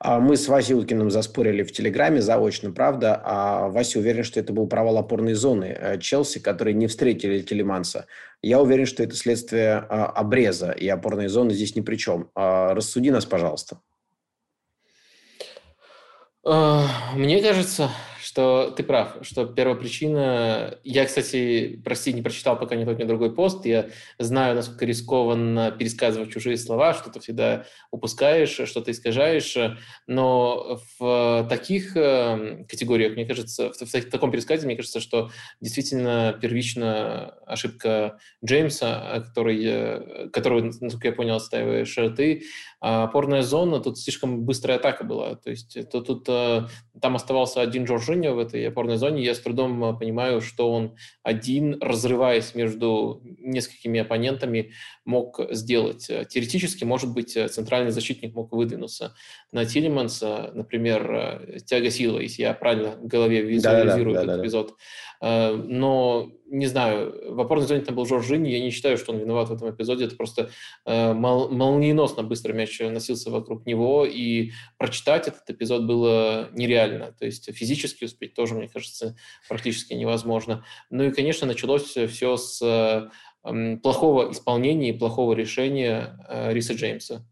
А 0.00 0.18
мы 0.18 0.36
с 0.36 0.48
Васей 0.48 0.74
Уткиным 0.74 1.10
заспорили 1.10 1.62
в 1.62 1.72
Телеграме 1.72 2.20
заочно, 2.20 2.72
правда, 2.72 3.20
а 3.24 3.68
Вася 3.68 4.00
уверен, 4.00 4.24
что 4.24 4.40
это 4.40 4.52
был 4.52 4.66
провал 4.66 4.98
опорной 4.98 5.34
зоны 5.34 5.98
Челси, 6.00 6.40
которые 6.40 6.74
не 6.74 6.86
встретили 6.86 7.42
Телеманса. 7.42 8.06
Я 8.42 8.60
уверен, 8.60 8.86
что 8.86 9.02
это 9.02 9.16
следствие 9.16 9.74
а, 9.74 10.06
обреза, 10.06 10.70
и 10.70 10.88
опорной 10.88 11.28
зоны 11.28 11.52
здесь 11.52 11.74
ни 11.74 11.80
при 11.80 11.96
чем. 11.96 12.30
А, 12.34 12.74
рассуди 12.74 13.10
нас, 13.10 13.26
пожалуйста. 13.26 13.80
Мне 17.14 17.42
кажется, 17.42 17.90
что 18.28 18.70
ты 18.76 18.82
прав, 18.82 19.16
что 19.22 19.46
первая 19.46 19.74
причина... 19.74 20.78
Я, 20.84 21.06
кстати, 21.06 21.80
прости, 21.82 22.12
не 22.12 22.20
прочитал 22.20 22.58
пока 22.58 22.76
ни 22.76 22.84
тот, 22.84 22.98
ни 22.98 23.04
другой 23.04 23.34
пост. 23.34 23.64
Я 23.64 23.88
знаю, 24.18 24.54
насколько 24.54 24.84
рискованно 24.84 25.70
пересказывать 25.70 26.30
чужие 26.30 26.58
слова, 26.58 26.92
что 26.92 27.08
ты 27.08 27.20
всегда 27.20 27.64
упускаешь, 27.90 28.50
что-то 28.68 28.90
искажаешь. 28.90 29.56
Но 30.06 30.78
в 30.98 31.46
таких 31.48 31.96
эм, 31.96 32.66
категориях, 32.66 33.14
мне 33.14 33.24
кажется, 33.24 33.72
в, 33.72 34.10
таком 34.10 34.30
пересказе, 34.30 34.66
мне 34.66 34.76
кажется, 34.76 35.00
что 35.00 35.30
действительно 35.62 36.38
первичная 36.38 37.32
ошибка 37.46 38.18
Джеймса, 38.44 39.22
который, 39.24 39.64
э, 39.64 40.28
которую, 40.34 40.66
насколько 40.82 41.08
я 41.08 41.14
понял, 41.14 41.36
отстаиваешь 41.36 41.96
ты, 42.14 42.42
а 42.80 43.04
опорная 43.04 43.42
зона, 43.42 43.80
тут 43.80 43.98
слишком 43.98 44.44
быстрая 44.44 44.76
атака 44.76 45.02
была. 45.04 45.34
То 45.36 45.50
есть 45.50 45.76
то, 45.90 46.02
тут, 46.02 46.28
э, 46.28 46.66
там 47.00 47.16
оставался 47.16 47.60
один 47.60 47.86
Джорджиньо 48.18 48.34
в 48.34 48.38
этой 48.38 48.66
опорной 48.68 48.96
зоне. 48.96 49.22
Я 49.22 49.34
с 49.34 49.40
трудом 49.40 49.82
э, 49.84 49.98
понимаю, 49.98 50.40
что 50.40 50.72
он 50.72 50.96
один, 51.22 51.78
разрываясь 51.80 52.54
между 52.54 53.20
несколькими 53.22 54.00
оппонентами, 54.00 54.72
мог 55.04 55.40
сделать. 55.50 56.08
Э, 56.10 56.24
теоретически, 56.28 56.84
может 56.84 57.12
быть, 57.12 57.32
центральный 57.32 57.90
защитник 57.90 58.34
мог 58.34 58.52
выдвинуться 58.52 59.14
на 59.52 59.64
Тилиманса, 59.64 60.50
например, 60.54 61.60
Тяга 61.64 61.90
Сила, 61.90 62.18
если 62.18 62.42
я 62.42 62.54
правильно 62.54 62.92
в 62.92 63.06
голове 63.06 63.42
визуализирую 63.42 64.14
да, 64.14 64.20
да, 64.20 64.26
да, 64.26 64.32
этот 64.32 64.36
да, 64.36 64.42
эпизод. 64.42 64.76
Но 65.20 66.30
не 66.50 66.66
знаю, 66.66 67.34
в 67.34 67.40
опорной 67.40 67.66
зоне 67.66 67.82
там 67.82 67.94
был 67.94 68.06
Жоржини, 68.06 68.48
я 68.48 68.60
не 68.60 68.70
считаю, 68.70 68.96
что 68.96 69.12
он 69.12 69.18
виноват 69.18 69.48
в 69.48 69.52
этом 69.52 69.70
эпизоде, 69.70 70.06
это 70.06 70.16
просто 70.16 70.50
э, 70.86 71.12
мол, 71.12 71.50
молниеносно 71.50 72.22
быстро 72.22 72.52
мяч 72.52 72.78
носился 72.80 73.30
вокруг 73.30 73.66
него, 73.66 74.06
и 74.06 74.52
прочитать 74.78 75.28
этот 75.28 75.48
эпизод 75.50 75.84
было 75.84 76.48
нереально, 76.52 77.12
то 77.12 77.26
есть 77.26 77.52
физически 77.54 78.04
успеть 78.04 78.34
тоже, 78.34 78.54
мне 78.54 78.68
кажется, 78.68 79.16
практически 79.48 79.92
невозможно. 79.94 80.64
Ну 80.90 81.04
и, 81.04 81.10
конечно, 81.10 81.46
началось 81.46 81.96
все 81.96 82.36
с 82.36 82.62
э, 82.62 83.76
плохого 83.82 84.32
исполнения 84.32 84.90
и 84.90 84.98
плохого 84.98 85.34
решения 85.34 86.18
э, 86.28 86.52
Риса 86.52 86.74
Джеймса. 86.74 87.26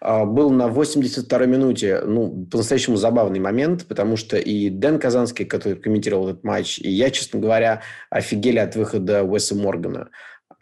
А, 0.00 0.24
был 0.24 0.50
на 0.50 0.68
82-й 0.68 1.46
минуте, 1.46 2.02
ну, 2.04 2.46
по-настоящему 2.50 2.96
забавный 2.96 3.40
момент, 3.40 3.86
потому 3.86 4.16
что 4.16 4.36
и 4.36 4.68
Дэн 4.68 4.98
Казанский, 4.98 5.44
который 5.44 5.76
комментировал 5.76 6.28
этот 6.28 6.44
матч, 6.44 6.78
и 6.78 6.90
я, 6.90 7.10
честно 7.10 7.40
говоря, 7.40 7.82
офигели 8.10 8.58
от 8.58 8.76
выхода 8.76 9.24
Уэса 9.24 9.54
Моргана. 9.54 10.10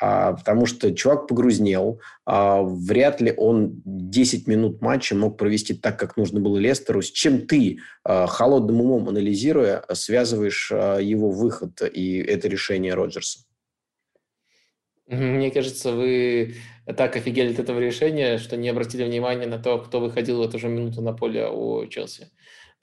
А, 0.01 0.33
потому 0.33 0.67
что 0.67 0.93
чувак 0.93 1.29
погрузнел, 1.29 2.01
а, 2.27 2.63
вряд 2.63 3.21
ли 3.21 3.33
он 3.37 3.81
10 3.85 4.47
минут 4.47 4.83
матча 4.83 5.15
мог 5.15 5.39
провести 5.39 5.75
так, 5.75 5.99
как 5.99 6.17
нужно 6.17 6.41
было 6.41 6.59
Лестеру. 6.59 7.01
С 7.03 7.11
чем 7.11 7.47
ты, 7.47 7.79
холодным 8.05 8.81
умом 8.81 9.09
анализируя, 9.09 9.85
связываешь 9.93 10.71
его 10.71 11.31
выход 11.31 11.81
и 11.83 12.19
это 12.19 12.49
решение 12.49 12.95
Роджерса? 12.95 13.41
Мне 15.07 15.51
кажется, 15.51 15.93
вы 15.93 16.55
так 16.97 17.17
офигели 17.17 17.53
от 17.53 17.59
этого 17.59 17.79
решения, 17.79 18.39
что 18.39 18.57
не 18.57 18.69
обратили 18.69 19.05
внимания 19.05 19.47
на 19.47 19.59
то, 19.59 19.79
кто 19.79 20.01
выходил 20.01 20.39
в 20.39 20.49
эту 20.49 20.59
же 20.59 20.69
минуту 20.69 21.03
на 21.03 21.13
поле 21.13 21.49
у 21.49 21.87
Челси. 21.87 22.29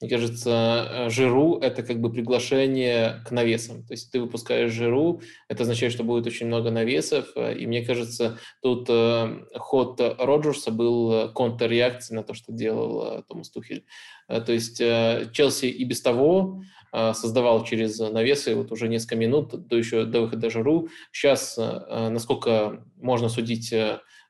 Мне 0.02 0.10
кажется, 0.10 0.88
э, 0.90 1.10
жиру– 1.12 1.60
это 1.62 1.84
как 1.84 2.02
бы 2.02 2.12
приглашение 2.12 3.22
к 3.24 3.30
навесам. 3.30 3.86
То 3.86 3.94
есть 3.94 4.12
ты 4.12 4.20
выпускаешь 4.20 4.72
жиру, 4.72 5.22
это 5.48 5.62
означает, 5.62 5.94
что 5.94 6.04
будет 6.04 6.26
очень 6.26 6.48
много 6.48 6.72
навесов. 6.72 7.28
Э, 7.36 7.54
и 7.56 7.68
мне 7.68 7.86
кажется, 7.86 8.40
тут 8.64 8.88
э, 8.90 9.46
ход 9.56 10.02
Роджерса 10.02 10.72
был 10.72 11.32
контрреакцией 11.34 12.18
на 12.18 12.24
то, 12.24 12.34
что 12.34 12.52
делал 12.52 13.24
Томас 13.28 13.52
Тухель. 13.52 13.86
То 14.28 14.52
есть 14.52 14.78
Челси 14.78 15.66
и 15.66 15.84
без 15.84 16.02
того 16.02 16.64
создавал 16.92 17.64
через 17.64 18.00
навесы 18.00 18.56
вот 18.56 18.72
уже 18.72 18.88
несколько 18.88 19.16
минут 19.16 19.68
до 19.68 19.78
еще 19.78 20.06
до 20.06 20.22
выхода 20.22 20.50
Жиру. 20.50 20.90
Сейчас, 21.12 21.58
насколько 21.58 22.84
можно 22.98 23.30
судить 23.30 23.74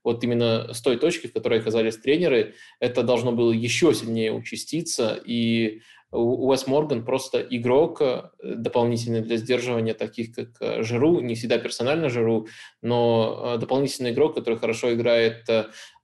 вот 0.04 0.24
именно 0.24 0.74
с 0.74 0.82
той 0.82 0.98
точки, 0.98 1.28
в 1.28 1.34
которой 1.34 1.60
оказались 1.60 1.98
тренеры, 1.98 2.56
это 2.80 3.04
должно 3.04 3.32
было 3.32 3.52
еще 3.52 3.94
сильнее 3.94 4.32
участиться, 4.32 5.20
и 5.24 5.82
Уэс 6.12 6.68
Морган 6.68 7.06
просто 7.06 7.40
игрок 7.40 8.02
э, 8.02 8.24
дополнительный 8.44 9.22
для 9.22 9.38
сдерживания 9.38 9.94
таких, 9.94 10.36
как 10.36 10.50
э, 10.60 10.84
Жиру, 10.84 11.22
не 11.22 11.36
всегда 11.36 11.58
персонально 11.58 12.10
Жиру, 12.10 12.48
но 12.82 13.54
э, 13.56 13.58
дополнительный 13.60 14.12
игрок, 14.12 14.36
который 14.36 14.60
хорошо 14.60 14.94
играет 14.94 15.48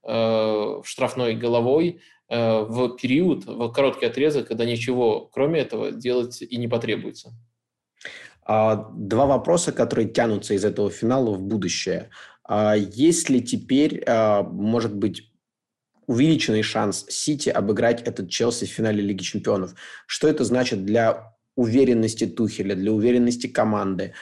в 0.04 0.84
штрафной 0.86 1.36
головой 1.36 2.00
в 2.30 2.98
период, 3.02 3.46
в 3.46 3.72
короткий 3.72 4.06
отрезок, 4.06 4.48
когда 4.48 4.66
ничего 4.66 5.30
кроме 5.34 5.62
этого 5.62 5.92
делать 5.92 6.42
и 6.42 6.58
не 6.58 6.68
потребуется. 6.68 7.34
А, 8.48 8.90
два 8.96 9.26
вопроса, 9.26 9.74
которые 9.74 10.08
тянутся 10.08 10.54
из 10.54 10.64
этого 10.64 10.90
финала 10.90 11.32
в 11.32 11.42
будущее. 11.42 12.10
А 12.48 12.76
есть 12.76 13.30
ли 13.30 13.42
теперь, 13.42 14.04
а, 14.08 14.42
может 14.42 14.96
быть, 14.96 15.34
увеличенный 16.06 16.62
шанс 16.62 17.06
Сити 17.10 17.50
обыграть 17.50 18.02
этот 18.04 18.30
Челси 18.30 18.66
в 18.66 18.70
финале 18.70 19.02
Лиги 19.02 19.22
Чемпионов? 19.22 19.76
Что 20.06 20.30
это 20.30 20.46
значит 20.46 20.86
для 20.86 21.34
уверенности 21.58 22.26
Тухеля, 22.26 22.76
для 22.76 22.94
уверенности 22.94 23.48
команды, 23.48 24.14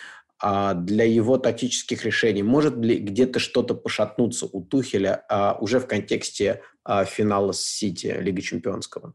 для 0.42 1.06
его 1.06 1.38
тактических 1.38 2.06
решений? 2.06 2.44
Может 2.44 2.78
ли 2.78 2.98
где-то 2.98 3.40
что-то 3.40 3.74
пошатнуться 3.74 4.46
у 4.46 4.62
Тухеля 4.64 5.26
уже 5.60 5.80
в 5.80 5.88
контексте 5.88 6.62
финала 7.06 7.52
с 7.52 7.62
Сити 7.62 8.16
Лиги 8.20 8.42
Чемпионского? 8.42 9.14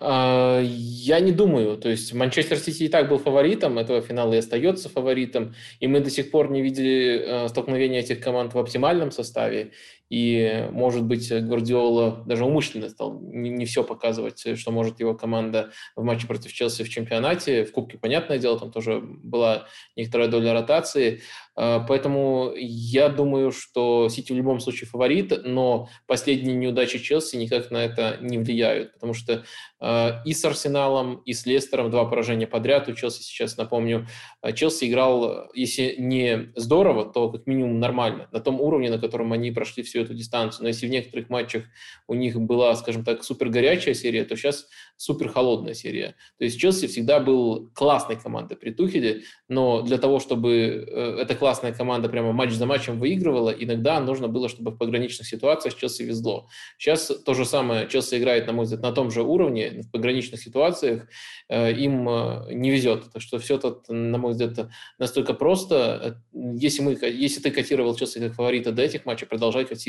Я 0.00 1.20
не 1.20 1.32
думаю. 1.32 1.76
То 1.76 1.88
есть 1.88 2.12
Манчестер 2.12 2.58
Сити 2.58 2.84
и 2.84 2.88
так 2.88 3.08
был 3.08 3.18
фаворитом 3.18 3.78
этого 3.78 4.00
финала 4.00 4.34
и 4.34 4.38
остается 4.38 4.88
фаворитом. 4.88 5.54
И 5.80 5.86
мы 5.86 6.00
до 6.00 6.10
сих 6.10 6.30
пор 6.30 6.50
не 6.50 6.62
видели 6.62 7.22
э, 7.24 7.48
столкновения 7.48 8.00
этих 8.00 8.20
команд 8.20 8.54
в 8.54 8.58
оптимальном 8.58 9.10
составе. 9.10 9.72
И, 10.10 10.68
может 10.70 11.04
быть, 11.04 11.30
Гвардиола 11.30 12.22
даже 12.26 12.44
умышленно 12.44 12.88
стал 12.88 13.20
не, 13.20 13.50
не 13.50 13.64
все 13.64 13.82
показывать, 13.82 14.56
что 14.56 14.70
может 14.70 15.00
его 15.00 15.14
команда 15.14 15.70
в 15.96 16.04
матче 16.04 16.26
против 16.26 16.52
Челси 16.52 16.84
в 16.84 16.88
чемпионате. 16.88 17.64
В 17.64 17.72
Кубке, 17.72 17.98
понятное 17.98 18.38
дело, 18.38 18.58
там 18.58 18.70
тоже 18.70 19.00
была 19.00 19.66
некоторая 19.96 20.28
доля 20.28 20.52
ротации. 20.52 21.22
А, 21.56 21.80
поэтому 21.80 22.52
я 22.56 23.08
думаю, 23.08 23.52
что 23.52 24.08
Сити 24.08 24.32
в 24.32 24.36
любом 24.36 24.60
случае 24.60 24.88
фаворит, 24.88 25.32
но 25.44 25.88
последние 26.06 26.56
неудачи 26.56 26.98
Челси 26.98 27.36
никак 27.36 27.70
на 27.70 27.84
это 27.84 28.18
не 28.20 28.38
влияют, 28.38 28.94
потому 28.94 29.14
что 29.14 29.44
а, 29.80 30.22
и 30.24 30.32
с 30.32 30.44
Арсеналом, 30.44 31.16
и 31.24 31.32
с 31.32 31.46
Лестером 31.46 31.90
два 31.90 32.04
поражения 32.06 32.46
подряд. 32.46 32.88
У 32.88 32.94
Челси 32.94 33.22
сейчас, 33.22 33.56
напомню, 33.56 34.06
а, 34.40 34.52
Челси 34.52 34.86
играл, 34.86 35.50
если 35.54 35.94
не 35.98 36.52
здорово, 36.56 37.04
то 37.04 37.30
как 37.30 37.46
минимум 37.46 37.78
нормально, 37.78 38.28
на 38.32 38.40
том 38.40 38.60
уровне, 38.60 38.90
на 38.90 38.98
котором 38.98 39.32
они 39.32 39.50
прошли 39.50 39.82
всю 39.94 40.02
эту 40.02 40.14
дистанцию. 40.14 40.64
Но 40.64 40.68
если 40.68 40.86
в 40.86 40.90
некоторых 40.90 41.30
матчах 41.30 41.64
у 42.08 42.14
них 42.14 42.40
была, 42.40 42.74
скажем 42.74 43.04
так, 43.04 43.22
супер 43.22 43.48
горячая 43.48 43.94
серия, 43.94 44.24
то 44.24 44.36
сейчас 44.36 44.66
супер 44.96 45.28
холодная 45.28 45.74
серия. 45.74 46.16
То 46.38 46.44
есть 46.44 46.58
Челси 46.58 46.88
всегда 46.88 47.20
был 47.20 47.70
классной 47.74 48.16
командой 48.16 48.56
при 48.56 48.70
Тухеле, 48.70 49.22
но 49.48 49.82
для 49.82 49.98
того, 49.98 50.18
чтобы 50.18 50.84
э, 50.86 51.18
эта 51.20 51.36
классная 51.36 51.72
команда 51.72 52.08
прямо 52.08 52.32
матч 52.32 52.52
за 52.52 52.66
матчем 52.66 52.98
выигрывала, 52.98 53.50
иногда 53.50 54.00
нужно 54.00 54.26
было, 54.26 54.48
чтобы 54.48 54.72
в 54.72 54.76
пограничных 54.76 55.28
ситуациях 55.28 55.76
Челси 55.76 56.02
везло. 56.02 56.48
Сейчас 56.76 57.06
то 57.24 57.34
же 57.34 57.44
самое, 57.44 57.88
Челси 57.88 58.18
играет, 58.18 58.46
на 58.48 58.52
мой 58.52 58.64
взгляд, 58.64 58.82
на 58.82 58.92
том 58.92 59.10
же 59.12 59.22
уровне, 59.22 59.82
в 59.82 59.90
пограничных 59.92 60.40
ситуациях 60.40 61.06
э, 61.48 61.72
им 61.72 62.08
э, 62.08 62.52
не 62.52 62.70
везет. 62.70 63.12
Так 63.12 63.22
что 63.22 63.38
все 63.38 63.58
тут, 63.58 63.88
на 63.88 64.18
мой 64.18 64.32
взгляд, 64.32 64.68
настолько 64.98 65.34
просто. 65.34 66.20
Если, 66.32 66.82
мы, 66.82 66.98
если 67.00 67.40
ты 67.40 67.52
котировал 67.52 67.94
Челси 67.94 68.18
как 68.18 68.34
фаворита 68.34 68.72
до 68.72 68.82
этих 68.82 69.06
матчей, 69.06 69.28
продолжай 69.28 69.64
котировать. 69.64 69.83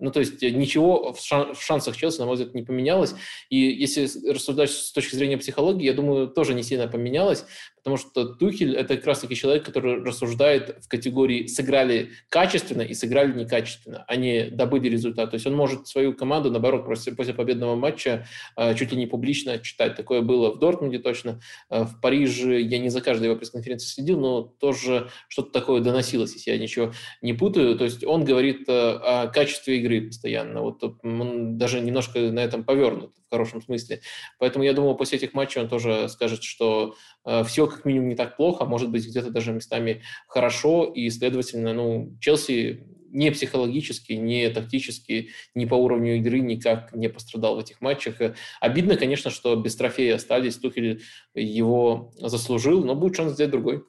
Ну, 0.00 0.10
то 0.10 0.20
есть 0.20 0.40
ничего 0.40 1.12
в 1.12 1.60
шансах 1.60 1.96
Челси, 1.96 2.20
на 2.20 2.26
мой 2.26 2.36
взгляд, 2.36 2.54
не 2.54 2.62
поменялось. 2.62 3.14
И 3.50 3.58
если 3.58 4.08
рассуждать 4.30 4.70
с 4.70 4.92
точки 4.92 5.14
зрения 5.14 5.36
психологии, 5.36 5.84
я 5.84 5.92
думаю, 5.92 6.28
тоже 6.28 6.54
не 6.54 6.62
сильно 6.62 6.88
поменялось, 6.88 7.44
потому 7.82 7.96
что 7.96 8.24
Тухель– 8.26 8.76
это 8.76 8.96
как 8.96 9.06
раз-таки 9.06 9.34
человек, 9.34 9.64
который 9.64 10.02
рассуждает 10.02 10.84
в 10.84 10.88
категории 10.88 11.46
«сыграли 11.46 12.10
качественно» 12.28 12.82
и 12.82 12.94
«сыграли 12.94 13.32
некачественно», 13.32 14.04
а 14.06 14.16
не 14.16 14.50
добыли 14.50 14.88
результат. 14.88 15.30
То 15.30 15.34
есть 15.36 15.46
он 15.46 15.54
может 15.54 15.88
свою 15.88 16.12
команду, 16.12 16.50
наоборот, 16.50 16.84
после, 16.84 17.14
после 17.14 17.34
победного 17.34 17.76
матча 17.76 18.26
э, 18.56 18.74
чуть 18.74 18.92
ли 18.92 18.98
не 18.98 19.06
публично 19.06 19.58
читать. 19.58 19.96
Такое 19.96 20.20
было 20.20 20.52
в 20.52 20.58
Дортмунде 20.58 20.98
точно. 20.98 21.40
Э, 21.70 21.84
в 21.84 22.00
Париже 22.00 22.60
я 22.60 22.78
не 22.78 22.90
за 22.90 23.00
каждой 23.00 23.24
его 23.24 23.36
пресс-конференции 23.36 23.88
следил, 23.88 24.20
но 24.20 24.42
тоже 24.42 25.08
что-то 25.28 25.50
такое 25.50 25.80
доносилось, 25.80 26.34
если 26.34 26.50
я 26.50 26.58
ничего 26.58 26.92
не 27.22 27.32
путаю. 27.32 27.76
То 27.76 27.84
есть 27.84 28.04
он 28.04 28.24
говорит 28.24 28.68
э, 28.68 28.72
о 28.72 29.26
качестве 29.28 29.78
игры 29.78 30.02
постоянно. 30.02 30.60
Вот 30.60 30.82
он 31.02 31.56
даже 31.56 31.80
немножко 31.80 32.18
на 32.18 32.40
этом 32.40 32.64
повернут 32.64 33.14
в 33.26 33.30
хорошем 33.30 33.62
смысле. 33.62 34.00
Поэтому 34.38 34.64
я 34.64 34.72
думаю, 34.72 34.96
после 34.96 35.18
этих 35.18 35.34
матчей 35.34 35.60
он 35.60 35.68
тоже 35.68 36.08
скажет, 36.08 36.42
что 36.42 36.96
все 37.44 37.66
как 37.70 37.84
минимум 37.84 38.08
не 38.08 38.16
так 38.16 38.36
плохо, 38.36 38.64
а 38.64 38.66
может 38.66 38.90
быть 38.90 39.06
где-то 39.06 39.30
даже 39.30 39.52
местами 39.52 40.02
хорошо, 40.28 40.84
и, 40.84 41.08
следовательно, 41.10 41.72
ну, 41.72 42.16
Челси 42.20 42.84
не 43.12 43.30
психологически, 43.30 44.12
не 44.12 44.48
тактически, 44.50 45.30
не 45.54 45.66
по 45.66 45.74
уровню 45.74 46.16
игры 46.16 46.40
никак 46.40 46.94
не 46.94 47.08
пострадал 47.08 47.56
в 47.56 47.60
этих 47.60 47.80
матчах. 47.80 48.16
Обидно, 48.60 48.96
конечно, 48.96 49.30
что 49.30 49.56
без 49.56 49.76
трофея 49.76 50.16
остались. 50.16 50.56
Тухель 50.56 51.02
его 51.34 52.12
заслужил, 52.18 52.84
но 52.84 52.94
будет 52.94 53.16
шанс 53.16 53.32
взять 53.32 53.50
другой. 53.50 53.84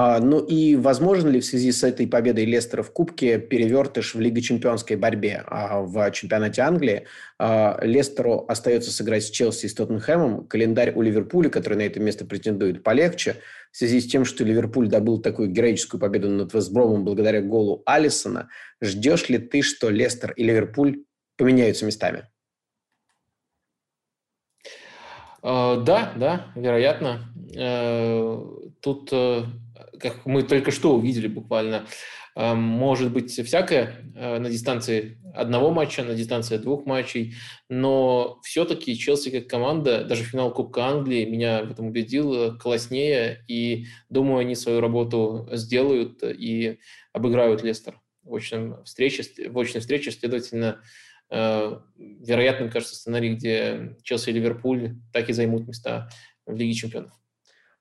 А, 0.00 0.20
ну 0.20 0.38
и 0.38 0.76
возможно 0.76 1.28
ли 1.28 1.40
в 1.40 1.44
связи 1.44 1.72
с 1.72 1.82
этой 1.82 2.06
победой 2.06 2.44
Лестера 2.44 2.84
в 2.84 2.92
Кубке 2.92 3.36
перевертыш 3.36 4.14
в 4.14 4.20
Лиге 4.20 4.40
чемпионской 4.40 4.94
борьбе 4.94 5.42
а, 5.44 5.80
в 5.80 6.12
чемпионате 6.12 6.62
Англии? 6.62 7.06
А, 7.36 7.80
Лестеру 7.82 8.44
остается 8.46 8.92
сыграть 8.92 9.24
с 9.24 9.30
Челси 9.30 9.66
и 9.66 9.68
с 9.68 9.74
Тоттенхэмом. 9.74 10.46
Календарь 10.46 10.92
у 10.94 11.02
Ливерпуля, 11.02 11.50
который 11.50 11.74
на 11.74 11.82
это 11.82 11.98
место 11.98 12.24
претендует, 12.24 12.84
полегче. 12.84 13.38
В 13.72 13.76
связи 13.76 14.00
с 14.00 14.06
тем, 14.06 14.24
что 14.24 14.44
Ливерпуль 14.44 14.86
добыл 14.86 15.20
такую 15.20 15.48
героическую 15.50 16.00
победу 16.00 16.28
над 16.28 16.54
Вестбромом 16.54 17.04
благодаря 17.04 17.42
голу 17.42 17.82
Алисона, 17.84 18.50
ждешь 18.80 19.28
ли 19.28 19.38
ты, 19.38 19.62
что 19.62 19.90
Лестер 19.90 20.30
и 20.30 20.44
Ливерпуль 20.44 21.02
поменяются 21.36 21.84
местами? 21.84 22.28
Да, 25.42 26.12
да, 26.16 26.46
вероятно. 26.54 27.32
Э, 27.56 28.44
тут 28.80 29.08
э, 29.12 29.42
как 30.00 30.26
мы 30.26 30.42
только 30.42 30.70
что 30.70 30.94
увидели 30.94 31.26
буквально, 31.26 31.86
э, 32.36 32.54
может 32.54 33.12
быть 33.12 33.30
всякое 33.30 34.12
э, 34.14 34.38
на 34.38 34.50
дистанции 34.50 35.18
одного 35.34 35.70
матча, 35.70 36.02
на 36.02 36.14
дистанции 36.14 36.56
двух 36.56 36.86
матчей, 36.86 37.34
но 37.68 38.40
все-таки 38.42 38.96
Челси 38.96 39.30
как 39.30 39.48
команда, 39.48 40.04
даже 40.04 40.24
финал 40.24 40.52
Кубка 40.52 40.86
Англии 40.86 41.24
меня 41.24 41.64
в 41.64 41.70
этом 41.70 41.88
убедил, 41.88 42.34
э, 42.34 42.58
класснее, 42.58 43.44
и 43.48 43.86
думаю, 44.08 44.38
они 44.38 44.54
свою 44.54 44.80
работу 44.80 45.48
сделают 45.52 46.22
и 46.22 46.78
обыграют 47.12 47.62
Лестер 47.62 48.00
в 48.22 48.34
очной 48.34 48.84
встрече, 48.84 49.24
в 49.48 49.58
очной 49.58 49.80
встрече 49.80 50.10
следовательно, 50.10 50.82
вероятным 51.30 52.70
кажется 52.70 52.94
сценарий, 52.94 53.34
где 53.34 53.96
Челси 54.02 54.30
и 54.30 54.32
Ливерпуль 54.32 54.94
так 55.12 55.28
и 55.28 55.34
займут 55.34 55.68
места 55.68 56.08
в 56.46 56.56
Лиге 56.56 56.72
чемпионов. 56.72 57.12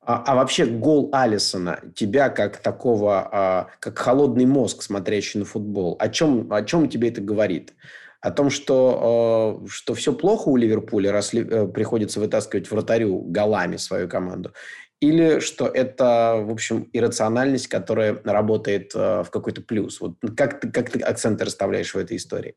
А, 0.07 0.23
а 0.25 0.35
вообще 0.35 0.65
гол 0.65 1.09
Алисона, 1.11 1.81
тебя 1.93 2.29
как 2.29 2.57
такого, 2.57 3.27
а, 3.29 3.67
как 3.81 3.99
холодный 3.99 4.45
мозг, 4.45 4.81
смотрящий 4.81 5.41
на 5.41 5.45
футбол, 5.45 5.97
о 5.99 6.07
чем, 6.07 6.51
о 6.53 6.63
чем 6.63 6.87
тебе 6.87 7.09
это 7.09 7.19
говорит? 7.19 7.73
О 8.21 8.31
том, 8.31 8.49
что, 8.49 9.59
а, 9.65 9.67
что 9.67 9.93
все 9.95 10.13
плохо 10.13 10.47
у 10.47 10.55
Ливерпуля, 10.55 11.11
раз 11.11 11.33
э, 11.33 11.67
приходится 11.67 12.21
вытаскивать 12.21 12.71
вратарю 12.71 13.19
голами 13.19 13.75
свою 13.75 14.07
команду? 14.07 14.53
Или 15.01 15.39
что 15.41 15.67
это, 15.67 16.37
в 16.41 16.51
общем, 16.51 16.89
иррациональность, 16.93 17.67
которая 17.67 18.17
работает 18.23 18.93
а, 18.95 19.23
в 19.23 19.29
какой-то 19.29 19.61
плюс? 19.61 19.99
Вот 19.99 20.13
как 20.37 20.61
ты, 20.61 20.71
как 20.71 20.89
ты 20.89 21.01
акценты 21.01 21.43
расставляешь 21.43 21.93
в 21.93 21.97
этой 21.97 22.15
истории? 22.15 22.55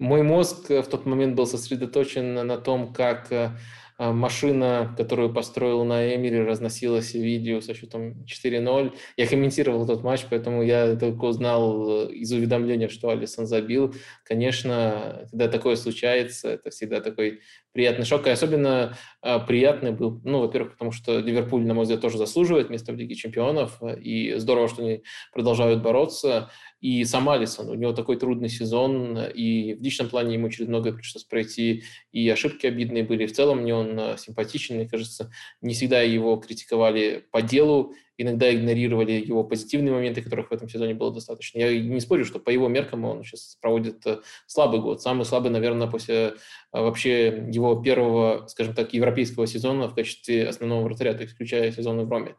Мой 0.00 0.22
мозг 0.22 0.70
в 0.70 0.84
тот 0.84 1.06
момент 1.06 1.36
был 1.36 1.46
сосредоточен 1.46 2.34
на 2.34 2.58
том, 2.58 2.92
как 2.92 3.30
э, 3.30 3.50
машина, 3.98 4.94
которую 4.96 5.32
построил 5.32 5.84
на 5.84 6.14
Эмире, 6.14 6.44
разносилась 6.44 7.14
видео 7.14 7.60
со 7.60 7.74
счетом 7.74 8.24
4-0. 8.24 8.94
Я 9.16 9.26
комментировал 9.26 9.84
этот 9.84 10.04
матч, 10.04 10.24
поэтому 10.30 10.62
я 10.62 10.94
только 10.94 11.24
узнал 11.24 12.06
э, 12.06 12.12
из 12.12 12.32
уведомления, 12.32 12.88
что 12.88 13.10
Алисон 13.10 13.46
забил. 13.46 13.94
Конечно, 14.24 15.26
когда 15.30 15.48
такое 15.48 15.74
случается, 15.76 16.50
это 16.50 16.70
всегда 16.70 17.00
такой 17.00 17.40
приятный 17.78 18.04
шок. 18.04 18.26
И 18.26 18.30
особенно 18.30 18.96
э, 19.22 19.38
приятный 19.46 19.92
был, 19.92 20.20
ну, 20.24 20.40
во-первых, 20.40 20.72
потому 20.72 20.90
что 20.90 21.20
Ливерпуль, 21.20 21.64
на 21.64 21.74
мой 21.74 21.84
взгляд, 21.84 22.00
тоже 22.00 22.18
заслуживает 22.18 22.70
места 22.70 22.92
в 22.92 22.96
Лиге 22.96 23.14
чемпионов, 23.14 23.80
и 24.02 24.34
здорово, 24.34 24.66
что 24.66 24.82
они 24.82 25.04
продолжают 25.32 25.80
бороться. 25.80 26.50
И 26.80 27.04
сам 27.04 27.28
Алисон, 27.28 27.68
у 27.68 27.74
него 27.74 27.92
такой 27.92 28.16
трудный 28.16 28.48
сезон, 28.48 29.16
и 29.16 29.74
в 29.74 29.80
личном 29.80 30.08
плане 30.08 30.34
ему 30.34 30.50
через 30.50 30.68
многое 30.68 30.92
пришлось 30.92 31.22
пройти, 31.22 31.84
и 32.10 32.28
ошибки 32.28 32.66
обидные 32.66 33.04
были. 33.04 33.26
В 33.26 33.32
целом 33.32 33.58
мне 33.58 33.76
он 33.76 33.96
э, 33.96 34.16
симпатичен, 34.18 34.74
мне 34.74 34.88
кажется. 34.88 35.30
Не 35.62 35.74
всегда 35.74 36.02
его 36.02 36.34
критиковали 36.34 37.24
по 37.30 37.42
делу, 37.42 37.94
иногда 38.18 38.52
игнорировали 38.52 39.12
его 39.12 39.44
позитивные 39.44 39.92
моменты, 39.92 40.20
которых 40.20 40.50
в 40.50 40.52
этом 40.52 40.68
сезоне 40.68 40.92
было 40.92 41.14
достаточно. 41.14 41.58
Я 41.58 41.80
не 41.80 42.00
спорю, 42.00 42.24
что 42.24 42.40
по 42.40 42.50
его 42.50 42.68
меркам 42.68 43.04
он 43.04 43.22
сейчас 43.22 43.56
проводит 43.60 44.04
э, 44.06 44.18
слабый 44.46 44.80
год. 44.80 45.00
Самый 45.00 45.24
слабый, 45.24 45.52
наверное, 45.52 45.86
после 45.86 46.14
э, 46.16 46.32
вообще 46.72 47.46
его 47.48 47.80
первого, 47.80 48.46
скажем 48.48 48.74
так, 48.74 48.92
европейского 48.92 49.46
сезона 49.46 49.88
в 49.88 49.94
качестве 49.94 50.48
основного 50.48 50.82
вратаря, 50.82 51.14
включая 51.26 51.70
сезоны 51.70 52.04
в 52.04 52.10
Роме. 52.10 52.34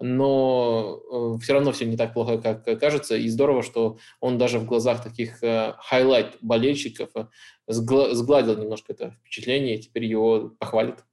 Но 0.00 1.00
э, 1.36 1.38
все 1.40 1.52
равно 1.52 1.70
все 1.70 1.86
не 1.86 1.96
так 1.96 2.12
плохо, 2.12 2.38
как 2.38 2.64
кажется. 2.80 3.16
И 3.16 3.28
здорово, 3.28 3.62
что 3.62 3.98
он 4.20 4.36
даже 4.36 4.58
в 4.58 4.66
глазах 4.66 5.02
таких 5.02 5.38
highlight 5.40 6.36
болельщиков 6.40 7.10
сгладил 7.68 8.58
немножко 8.58 8.92
это 8.92 9.12
впечатление, 9.20 9.76
и 9.76 9.80
теперь 9.80 10.04
его 10.04 10.50
похвалит. 10.58 11.04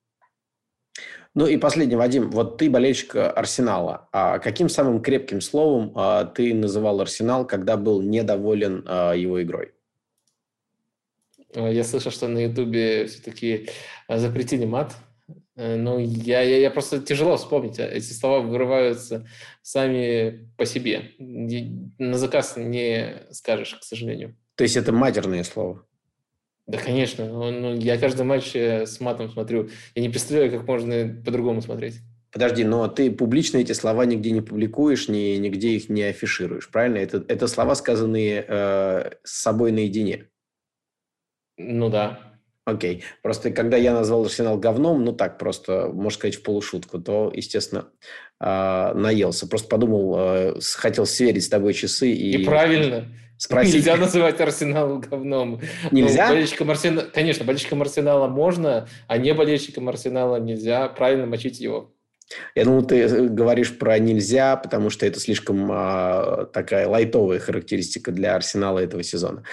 Ну 1.37 1.45
и 1.45 1.55
последний, 1.57 1.95
Вадим, 1.95 2.31
вот 2.31 2.57
ты 2.57 2.67
болельщик 2.67 3.15
Арсенала. 3.15 4.09
А 4.11 4.39
каким 4.39 4.69
самым 4.69 5.03
крепким 5.03 5.39
словом 5.39 5.91
а, 5.93 6.25
ты 6.25 6.51
называл 6.55 6.99
Арсенал, 6.99 7.45
когда 7.45 7.77
был 7.77 8.01
недоволен 8.01 8.83
а, 8.87 9.13
его 9.13 9.39
игрой? 9.43 9.71
Я 11.53 11.83
слышал, 11.83 12.11
что 12.11 12.27
на 12.27 12.39
Ютубе 12.39 13.05
все-таки 13.05 13.69
запретили 14.09 14.65
мат. 14.65 14.95
Э, 15.55 15.75
ну, 15.75 15.99
я, 15.99 16.41
я, 16.41 16.57
я 16.57 16.71
просто 16.71 17.01
тяжело 17.01 17.37
вспомнить. 17.37 17.79
А, 17.79 17.85
эти 17.85 18.13
слова 18.13 18.39
вырываются 18.39 19.27
сами 19.61 20.49
по 20.57 20.65
себе. 20.65 21.11
На 21.19 22.17
заказ 22.17 22.57
не 22.57 23.27
скажешь, 23.29 23.75
к 23.75 23.83
сожалению. 23.83 24.35
То 24.55 24.63
есть 24.63 24.75
это 24.75 24.91
матерное 24.91 25.43
слово? 25.43 25.86
Да, 26.67 26.77
конечно. 26.77 27.25
Ну, 27.25 27.49
ну, 27.49 27.75
я 27.75 27.97
каждый 27.97 28.25
матч 28.25 28.53
э, 28.53 28.85
с 28.85 28.99
матом 28.99 29.29
смотрю. 29.31 29.69
Я 29.95 30.01
не 30.01 30.09
представляю, 30.09 30.51
как 30.51 30.67
можно 30.67 31.15
по-другому 31.25 31.61
смотреть. 31.61 31.95
Подожди, 32.29 32.65
но 32.65 32.89
ты 32.89 33.09
публично 33.09 33.57
эти 33.57 33.71
слова 33.71 34.05
нигде 34.05 34.31
не 34.31 34.41
публикуешь, 34.41 35.07
ни, 35.07 35.37
нигде 35.37 35.69
их 35.69 35.87
не 35.87 36.03
афишируешь, 36.03 36.69
правильно? 36.69 36.97
Это, 36.97 37.23
это 37.29 37.47
слова, 37.47 37.73
сказанные 37.73 38.45
э, 38.45 39.11
с 39.23 39.41
собой 39.41 39.71
наедине. 39.71 40.25
Ну 41.57 41.89
да. 41.89 42.19
Окей. 42.65 43.05
Просто 43.23 43.51
когда 43.51 43.77
я 43.77 43.93
назвал 43.93 44.25
Арсенал 44.25 44.57
говном, 44.57 45.05
ну 45.05 45.13
так 45.13 45.37
просто, 45.37 45.87
можно 45.87 46.19
сказать, 46.19 46.35
в 46.35 46.43
полушутку, 46.43 46.99
то, 46.99 47.31
естественно, 47.33 47.87
э, 48.41 48.93
наелся. 48.93 49.47
Просто 49.47 49.69
подумал, 49.69 50.15
э, 50.19 50.59
хотел 50.75 51.05
сверить 51.05 51.45
с 51.45 51.49
тобой 51.49 51.73
часы 51.73 52.11
и... 52.11 52.41
И 52.41 52.43
правильно. 52.43 53.07
Спросить. 53.37 53.75
Нельзя 53.75 53.97
называть 53.97 54.41
Арсенал 54.41 54.99
говном. 54.99 55.61
Нельзя? 55.91 56.27
Ну, 56.27 56.33
болельщикам 56.33 56.71
Арсенала, 56.71 57.05
конечно, 57.13 57.45
болельщикам 57.45 57.81
Арсенала 57.81 58.27
можно, 58.27 58.87
а 59.07 59.17
не 59.17 59.33
болельщикам 59.33 59.89
Арсенала 59.89 60.37
нельзя 60.37 60.87
правильно 60.89 61.25
мочить 61.27 61.59
его. 61.59 61.93
Я 62.55 62.65
думал, 62.65 62.83
ты 62.83 63.03
э, 63.03 63.27
говоришь 63.27 63.77
про 63.77 63.97
нельзя, 63.99 64.57
потому 64.57 64.89
что 64.89 65.05
это 65.05 65.19
слишком 65.19 65.69
а, 65.71 66.45
такая 66.51 66.87
лайтовая 66.87 67.39
характеристика 67.39 68.11
для 68.11 68.35
Арсенала 68.35 68.79
этого 68.79 69.01
сезона. 69.03 69.43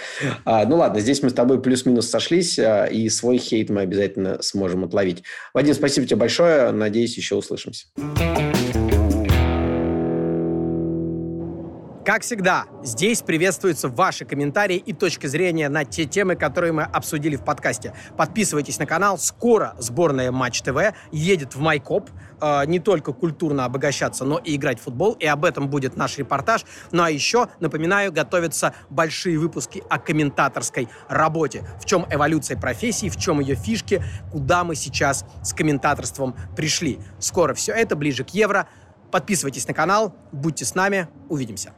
А, 0.44 0.64
ну 0.64 0.76
ладно, 0.76 1.00
здесь 1.00 1.22
мы 1.22 1.30
с 1.30 1.34
тобой 1.34 1.62
плюс-минус 1.62 2.08
сошлись, 2.08 2.58
а, 2.58 2.86
и 2.86 3.08
свой 3.08 3.38
хейт 3.38 3.70
мы 3.70 3.82
обязательно 3.82 4.42
сможем 4.42 4.84
отловить. 4.84 5.22
Вадим, 5.52 5.74
спасибо 5.74 6.06
тебе 6.06 6.16
большое. 6.16 6.72
Надеюсь, 6.72 7.16
еще 7.16 7.36
услышимся. 7.36 7.86
Как 12.04 12.20
всегда, 12.20 12.66
здесь 12.82 13.22
приветствуются 13.22 13.88
ваши 13.88 14.26
комментарии 14.26 14.76
и 14.76 14.92
точки 14.92 15.26
зрения 15.26 15.70
на 15.70 15.86
те 15.86 16.04
темы, 16.04 16.36
которые 16.36 16.74
мы 16.74 16.82
обсудили 16.82 17.36
в 17.36 17.42
подкасте. 17.42 17.94
Подписывайтесь 18.18 18.78
на 18.78 18.84
канал. 18.84 19.16
Скоро 19.16 19.74
сборная 19.78 20.30
Матч 20.30 20.60
ТВ 20.60 20.92
едет 21.12 21.54
в 21.54 21.60
Майкоп. 21.60 22.10
Э, 22.42 22.66
не 22.66 22.78
только 22.78 23.14
культурно 23.14 23.64
обогащаться, 23.64 24.26
но 24.26 24.36
и 24.36 24.54
играть 24.56 24.80
в 24.80 24.82
футбол. 24.82 25.14
И 25.14 25.24
об 25.24 25.46
этом 25.46 25.68
будет 25.68 25.96
наш 25.96 26.18
репортаж. 26.18 26.66
Ну 26.92 27.02
а 27.02 27.10
еще, 27.10 27.48
напоминаю, 27.60 28.12
готовятся 28.12 28.74
большие 28.90 29.38
выпуски 29.38 29.82
о 29.88 29.98
комментаторской 29.98 30.90
работе. 31.08 31.66
В 31.80 31.86
чем 31.86 32.06
эволюция 32.10 32.58
профессии, 32.58 33.08
в 33.08 33.16
чем 33.16 33.40
ее 33.40 33.54
фишки, 33.54 34.04
куда 34.30 34.62
мы 34.62 34.74
сейчас 34.74 35.24
с 35.42 35.54
комментаторством 35.54 36.36
пришли. 36.54 36.98
Скоро 37.18 37.54
все 37.54 37.72
это, 37.72 37.96
ближе 37.96 38.24
к 38.24 38.30
Евро. 38.30 38.68
Подписывайтесь 39.14 39.68
на 39.68 39.74
канал, 39.74 40.12
будьте 40.32 40.64
с 40.64 40.74
нами, 40.74 41.06
увидимся. 41.28 41.72